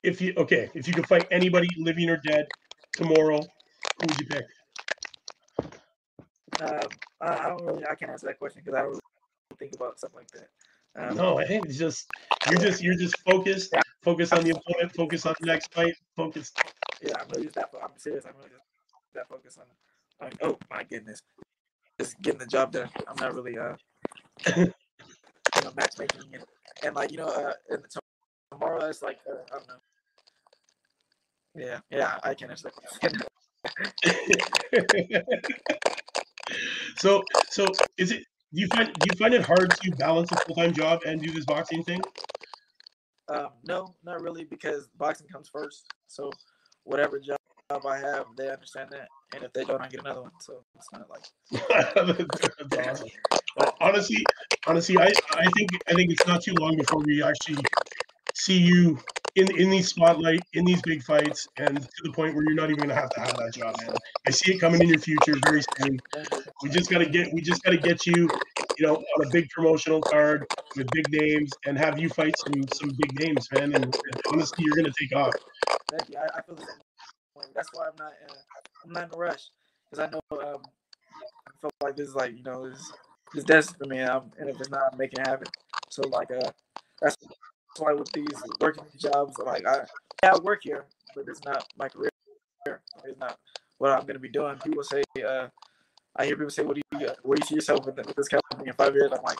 if 0.03 0.21
you 0.21 0.33
okay, 0.37 0.69
if 0.73 0.87
you 0.87 0.93
could 0.93 1.07
fight 1.07 1.27
anybody, 1.31 1.67
living 1.77 2.09
or 2.09 2.17
dead, 2.17 2.45
tomorrow, 2.93 3.39
who 3.39 4.07
would 4.07 4.19
you 4.19 4.27
pick? 4.27 4.45
Um, 6.61 6.89
I 7.21 7.49
don't 7.49 7.63
really. 7.63 7.85
I 7.85 7.95
can't 7.95 8.11
answer 8.11 8.27
that 8.27 8.39
question 8.39 8.61
because 8.63 8.77
I 8.77 8.81
don't 8.81 8.89
really 8.89 9.01
think 9.57 9.75
about 9.75 9.99
something 9.99 10.19
like 10.19 10.31
that. 10.31 10.49
Um, 10.97 11.15
no, 11.15 11.39
I 11.39 11.45
think 11.45 11.65
it's 11.65 11.77
just 11.77 12.09
you're 12.49 12.59
just 12.59 12.83
you're 12.83 12.95
just 12.95 13.17
focused. 13.19 13.73
Focus 14.03 14.31
on 14.31 14.43
the 14.43 14.51
opponent. 14.51 14.93
Focus 14.95 15.25
on 15.25 15.35
the 15.39 15.47
next 15.47 15.73
fight. 15.73 15.95
Focus. 16.15 16.53
Yeah, 17.01 17.13
I'm 17.19 17.27
really 17.29 17.45
just 17.45 17.55
that. 17.55 17.69
I'm 17.81 17.89
serious. 17.97 18.25
I'm 18.25 18.33
really 18.37 18.49
just 18.49 18.63
that 19.13 19.27
focus 19.27 19.57
on. 19.57 20.31
oh 20.41 20.57
my 20.69 20.83
goodness, 20.83 21.21
just 21.99 22.21
getting 22.21 22.39
the 22.39 22.45
job 22.45 22.71
done. 22.71 22.89
I'm 23.07 23.15
not 23.19 23.33
really 23.33 23.57
uh, 23.57 23.75
know, 25.65 25.73
matchmaking 25.75 26.21
and, 26.33 26.43
and 26.83 26.95
like 26.95 27.11
you 27.11 27.17
know, 27.17 27.27
uh, 27.27 27.53
and 27.69 27.83
tomorrow 28.51 28.85
it's 28.85 29.01
like 29.01 29.19
uh, 29.29 29.35
I 29.53 29.57
don't 29.57 29.67
know. 29.67 29.75
Yeah, 31.55 31.79
yeah, 31.89 32.19
I 32.23 32.33
can 32.33 32.49
answer 32.49 32.69
that 33.01 33.25
so, 36.97 37.23
so 37.49 37.65
is 37.97 38.11
it 38.11 38.23
do 38.53 38.61
you 38.61 38.67
find 38.67 38.93
do 38.93 39.07
you 39.11 39.17
find 39.17 39.33
it 39.33 39.41
hard 39.41 39.71
to 39.71 39.91
balance 39.91 40.31
a 40.31 40.37
full 40.37 40.55
time 40.55 40.73
job 40.73 41.01
and 41.05 41.21
do 41.21 41.31
this 41.31 41.45
boxing 41.45 41.83
thing? 41.83 42.01
Um, 43.27 43.49
no, 43.67 43.95
not 44.03 44.21
really, 44.21 44.43
because 44.43 44.87
boxing 44.97 45.27
comes 45.27 45.49
first. 45.49 45.85
So 46.07 46.31
whatever 46.83 47.19
job 47.19 47.39
I 47.71 47.97
have, 47.97 48.27
they 48.37 48.49
understand 48.49 48.89
that, 48.91 49.07
and 49.33 49.43
if 49.43 49.53
they 49.53 49.63
don't, 49.63 49.81
I 49.81 49.87
get 49.87 50.01
another 50.01 50.23
one. 50.23 50.31
So 50.39 50.63
it's 50.75 50.89
not 50.91 51.09
like. 51.09 51.25
That's 52.69 53.01
awesome. 53.01 53.09
Honestly, 53.79 54.25
honestly, 54.67 54.97
I 54.97 55.11
I 55.31 55.49
think 55.51 55.69
I 55.87 55.93
think 55.93 56.11
it's 56.11 56.27
not 56.27 56.41
too 56.41 56.53
long 56.59 56.77
before 56.77 57.01
we 57.05 57.23
actually 57.23 57.63
see 58.33 58.57
you 58.57 58.99
in 59.35 59.53
in 59.57 59.69
these 59.69 59.89
spotlight, 59.89 60.41
in 60.53 60.65
these 60.65 60.81
big 60.81 61.03
fights, 61.03 61.47
and 61.57 61.81
to 61.81 62.03
the 62.03 62.11
point 62.11 62.35
where 62.35 62.43
you're 62.45 62.55
not 62.55 62.69
even 62.69 62.81
gonna 62.81 62.95
have 62.95 63.09
to 63.11 63.19
have 63.19 63.37
that 63.37 63.53
job, 63.53 63.75
man. 63.81 63.95
I 64.27 64.31
see 64.31 64.53
it 64.53 64.59
coming 64.59 64.81
in 64.81 64.89
your 64.89 64.99
future 64.99 65.35
very 65.45 65.61
soon. 65.77 65.99
We 66.63 66.69
just 66.69 66.89
gotta 66.89 67.05
get 67.05 67.33
we 67.33 67.41
just 67.41 67.63
gotta 67.63 67.77
get 67.77 68.05
you, 68.05 68.29
you 68.77 68.87
know, 68.87 68.95
on 68.95 69.27
a 69.27 69.29
big 69.31 69.49
promotional 69.49 70.01
card 70.01 70.45
with 70.75 70.87
big 70.91 71.09
names 71.11 71.51
and 71.65 71.77
have 71.77 71.99
you 71.99 72.09
fight 72.09 72.35
some 72.37 72.65
some 72.73 72.91
big 72.97 73.19
names, 73.19 73.47
man. 73.51 73.73
And, 73.75 73.85
and 73.85 74.21
honestly, 74.31 74.63
you're 74.65 74.75
gonna 74.75 74.93
take 74.99 75.15
off. 75.15 75.33
Thank 75.91 76.09
you. 76.09 76.17
I, 76.17 76.39
I 76.39 76.41
feel 76.41 76.55
the 76.55 76.61
same. 76.61 77.51
That's 77.53 77.69
why 77.73 77.87
I'm 77.87 77.95
not 77.97 78.13
uh, 78.29 78.64
I'm 78.85 78.93
not 78.93 79.03
in 79.05 79.09
a 79.13 79.17
rush 79.17 79.49
because 79.89 80.07
I 80.07 80.11
know 80.11 80.21
um, 80.39 80.61
I 81.47 81.51
feel 81.59 81.71
like 81.81 81.95
this 81.95 82.09
is 82.09 82.15
like 82.15 82.35
you 82.35 82.43
know 82.43 82.69
this 82.69 82.91
is 83.33 83.43
destined 83.43 83.77
for 83.77 83.85
me, 83.85 83.99
and, 83.99 84.31
and 84.37 84.49
if 84.49 84.59
it's 84.59 84.69
not, 84.69 84.91
I'm 84.91 84.97
making 84.97 85.19
it 85.19 85.27
happen. 85.27 85.47
So 85.89 86.03
like 86.09 86.31
uh, 86.31 86.51
that's 87.01 87.17
why 87.77 87.93
with 87.93 88.11
these 88.11 88.43
working 88.61 88.85
jobs, 88.97 89.37
like 89.39 89.65
I, 89.65 89.85
yeah, 90.23 90.33
I 90.33 90.39
work 90.39 90.61
here, 90.63 90.85
but 91.15 91.25
it's 91.27 91.43
not 91.43 91.65
my 91.77 91.89
career. 91.89 92.11
It's 92.67 93.19
not 93.19 93.37
what 93.77 93.91
I'm 93.91 94.01
going 94.01 94.13
to 94.13 94.19
be 94.19 94.29
doing. 94.29 94.57
People 94.57 94.83
say, 94.83 95.03
uh, 95.25 95.47
I 96.15 96.25
hear 96.25 96.35
people 96.35 96.49
say, 96.49 96.63
"What 96.63 96.75
do 96.75 96.81
you, 96.99 97.09
where 97.23 97.35
do 97.35 97.41
you 97.41 97.47
see 97.47 97.55
yourself 97.55 97.85
with, 97.85 97.95
this 97.95 98.27
company 98.27 98.67
in 98.67 98.73
five 98.73 98.93
years?" 98.93 99.11
I'm 99.11 99.23
like, 99.23 99.39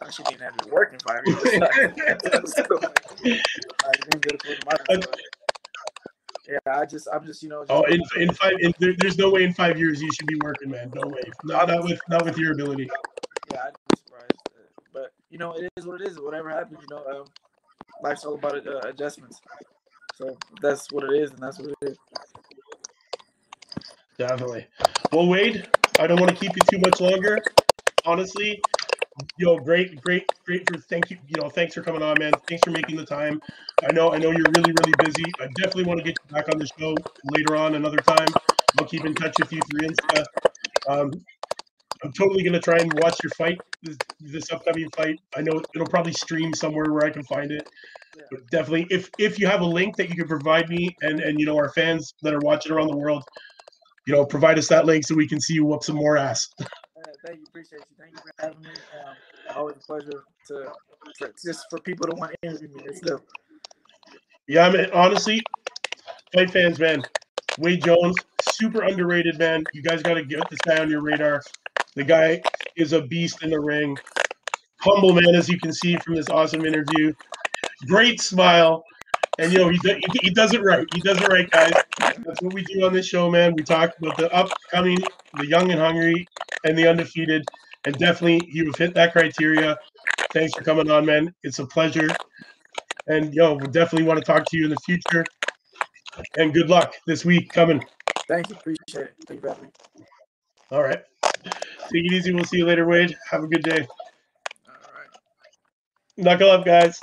I 0.00 0.10
shouldn't 0.10 0.34
even 0.34 0.44
have 0.44 0.56
to 0.58 0.68
work 0.68 0.92
in 0.92 0.98
five 1.00 1.22
years. 1.26 1.42
yeah, 6.52 6.58
I 6.66 6.84
just, 6.84 7.08
I'm 7.12 7.24
just, 7.24 7.42
you 7.42 7.48
know. 7.48 7.64
Just 7.64 7.70
oh, 7.70 7.82
in, 7.84 8.02
in 8.20 8.32
five, 8.34 8.52
in, 8.60 8.74
there, 8.78 8.94
there's 8.98 9.18
no 9.18 9.30
way 9.30 9.44
in 9.44 9.54
five 9.54 9.78
years 9.78 10.02
you 10.02 10.12
should 10.12 10.26
be 10.26 10.38
working, 10.42 10.70
man. 10.70 10.92
No 10.94 11.06
way. 11.08 11.22
Not, 11.44 11.68
not 11.68 11.84
with, 11.84 12.00
not 12.08 12.24
with 12.24 12.36
your 12.36 12.52
ability. 12.52 12.90
Yeah, 13.50 13.62
I'd 13.66 13.72
be 13.90 13.96
surprised, 13.96 14.32
but 14.92 15.12
you 15.30 15.38
know, 15.38 15.54
it 15.54 15.70
is 15.76 15.86
what 15.86 16.00
it 16.00 16.08
is. 16.08 16.20
Whatever 16.20 16.50
happens, 16.50 16.80
you 16.80 16.94
know, 16.94 17.04
um, 17.06 17.24
life's 18.02 18.24
all 18.24 18.34
about 18.34 18.66
uh, 18.66 18.80
adjustments. 18.84 19.40
So 20.14 20.36
that's 20.60 20.92
what 20.92 21.04
it 21.04 21.12
is, 21.22 21.30
and 21.30 21.40
that's 21.40 21.58
what 21.58 21.70
it 21.70 21.76
is. 21.88 21.98
Definitely. 24.18 24.66
Well, 25.10 25.26
Wade, 25.26 25.66
I 25.98 26.06
don't 26.06 26.20
want 26.20 26.30
to 26.30 26.36
keep 26.36 26.54
you 26.54 26.62
too 26.70 26.78
much 26.78 27.00
longer. 27.00 27.38
Honestly, 28.04 28.60
yo, 29.38 29.58
great, 29.58 30.00
great, 30.00 30.24
great 30.46 30.66
for 30.66 30.76
thank 30.78 31.10
you. 31.10 31.18
You 31.28 31.40
know, 31.40 31.48
thanks 31.48 31.74
for 31.74 31.82
coming 31.82 32.02
on, 32.02 32.18
man. 32.18 32.32
Thanks 32.48 32.64
for 32.64 32.70
making 32.70 32.96
the 32.96 33.04
time. 33.06 33.40
I 33.86 33.92
know, 33.92 34.12
I 34.12 34.18
know 34.18 34.30
you're 34.30 34.50
really, 34.50 34.72
really 34.72 34.92
busy. 35.00 35.24
I 35.40 35.46
definitely 35.56 35.84
want 35.84 35.98
to 35.98 36.04
get 36.04 36.16
you 36.24 36.34
back 36.34 36.48
on 36.48 36.58
the 36.58 36.68
show 36.78 36.96
later 37.24 37.56
on 37.56 37.74
another 37.74 37.98
time. 37.98 38.32
I'll 38.78 38.86
keep 38.86 39.04
in 39.04 39.14
touch 39.14 39.38
with 39.38 39.52
you 39.52 39.60
through 39.62 39.88
Insta. 39.88 40.24
Um, 40.88 41.10
I'm 42.04 42.12
totally 42.12 42.42
gonna 42.42 42.60
try 42.60 42.80
and 42.80 42.92
watch 42.92 43.22
your 43.22 43.30
fight, 43.32 43.58
this, 43.82 43.98
this 44.20 44.50
upcoming 44.50 44.88
fight. 44.96 45.16
I 45.36 45.42
know 45.42 45.62
it'll 45.74 45.88
probably 45.88 46.12
stream 46.12 46.52
somewhere 46.54 46.92
where 46.92 47.04
I 47.04 47.10
can 47.10 47.22
find 47.24 47.52
it. 47.52 47.64
But 48.30 48.40
definitely, 48.50 48.86
if 48.90 49.10
if 49.18 49.38
you 49.38 49.46
have 49.46 49.60
a 49.60 49.66
link 49.66 49.96
that 49.96 50.08
you 50.10 50.16
can 50.16 50.28
provide 50.28 50.68
me 50.68 50.94
and 51.02 51.20
and 51.20 51.38
you 51.38 51.46
know 51.46 51.56
our 51.56 51.70
fans 51.74 52.14
that 52.22 52.34
are 52.34 52.40
watching 52.40 52.72
around 52.72 52.88
the 52.88 52.96
world, 52.96 53.22
you 54.06 54.14
know, 54.14 54.24
provide 54.24 54.58
us 54.58 54.68
that 54.68 54.86
link 54.86 55.04
so 55.04 55.14
we 55.14 55.28
can 55.28 55.40
see 55.40 55.54
you 55.54 55.64
whoop 55.64 55.82
some 55.84 55.96
more 55.96 56.16
ass. 56.16 56.46
Thank 57.24 57.38
you, 57.38 57.44
appreciate 57.48 57.80
you. 57.80 57.96
Thank 57.98 58.12
you 58.12 58.18
for 58.18 58.32
having 58.38 58.62
me. 58.62 58.70
Um, 59.06 59.56
always 59.56 59.76
a 59.76 59.80
pleasure 59.80 60.24
to 60.48 60.72
for, 61.18 61.32
just 61.44 61.66
for 61.70 61.78
people 61.80 62.06
to 62.08 62.16
want 62.16 62.32
to 62.32 62.48
interview 62.48 62.68
me. 62.68 62.82
It's 62.84 63.00
Yeah, 64.48 64.66
I 64.66 64.70
mean, 64.70 64.86
honestly, 64.92 65.40
fight 66.34 66.50
fans, 66.50 66.80
man. 66.80 67.04
Wade 67.58 67.84
Jones, 67.84 68.16
super 68.40 68.82
underrated, 68.82 69.38
man. 69.38 69.62
You 69.72 69.82
guys 69.82 70.02
got 70.02 70.14
to 70.14 70.24
get 70.24 70.48
this 70.50 70.60
guy 70.60 70.80
on 70.80 70.90
your 70.90 71.02
radar. 71.02 71.42
The 71.94 72.04
guy 72.04 72.42
is 72.76 72.92
a 72.92 73.02
beast 73.02 73.42
in 73.42 73.50
the 73.50 73.60
ring. 73.60 73.96
Humble 74.80 75.12
man, 75.12 75.34
as 75.34 75.48
you 75.48 75.60
can 75.60 75.72
see 75.72 75.96
from 75.96 76.16
this 76.16 76.28
awesome 76.28 76.64
interview. 76.64 77.12
Great 77.86 78.20
smile. 78.20 78.82
And 79.38 79.52
you 79.52 79.58
know 79.58 79.68
he, 79.68 79.78
do, 79.78 79.94
he, 80.12 80.18
he 80.24 80.30
does 80.30 80.52
it 80.52 80.62
right. 80.62 80.86
He 80.94 81.00
does 81.00 81.20
it 81.20 81.28
right, 81.28 81.50
guys. 81.50 81.72
That's 81.98 82.42
what 82.42 82.52
we 82.52 82.62
do 82.64 82.84
on 82.84 82.92
this 82.92 83.06
show, 83.06 83.30
man. 83.30 83.54
We 83.54 83.62
talk 83.62 83.92
about 83.98 84.16
the 84.16 84.32
upcoming, 84.32 84.98
the 85.38 85.46
young 85.46 85.70
and 85.70 85.80
hungry, 85.80 86.26
and 86.64 86.76
the 86.76 86.86
undefeated. 86.86 87.44
And 87.84 87.96
definitely, 87.96 88.48
you've 88.52 88.76
hit 88.76 88.94
that 88.94 89.12
criteria. 89.12 89.76
Thanks 90.32 90.54
for 90.54 90.62
coming 90.62 90.90
on, 90.90 91.06
man. 91.06 91.34
It's 91.42 91.58
a 91.58 91.66
pleasure. 91.66 92.08
And 93.06 93.34
yo, 93.34 93.54
we 93.54 93.66
definitely 93.68 94.06
want 94.06 94.18
to 94.18 94.24
talk 94.24 94.44
to 94.50 94.56
you 94.56 94.64
in 94.64 94.70
the 94.70 94.80
future. 94.84 95.24
And 96.36 96.52
good 96.52 96.68
luck 96.68 96.94
this 97.06 97.24
week 97.24 97.50
coming. 97.52 97.82
Thank 98.28 98.50
you. 98.50 98.56
Appreciate 98.56 99.06
it. 99.06 99.14
Thank 99.26 99.38
you 99.38 99.40
for 99.40 99.48
having 99.48 99.64
me. 99.64 100.04
All 100.70 100.82
right. 100.82 101.02
Take 101.44 102.04
it 102.04 102.12
easy. 102.12 102.32
We'll 102.32 102.44
see 102.44 102.58
you 102.58 102.66
later, 102.66 102.86
Wade. 102.86 103.16
Have 103.30 103.42
a 103.42 103.46
good 103.46 103.62
day. 103.62 103.86
All 104.68 104.74
right. 104.94 105.08
Knuckle 106.16 106.50
up, 106.50 106.64
guys. 106.64 106.90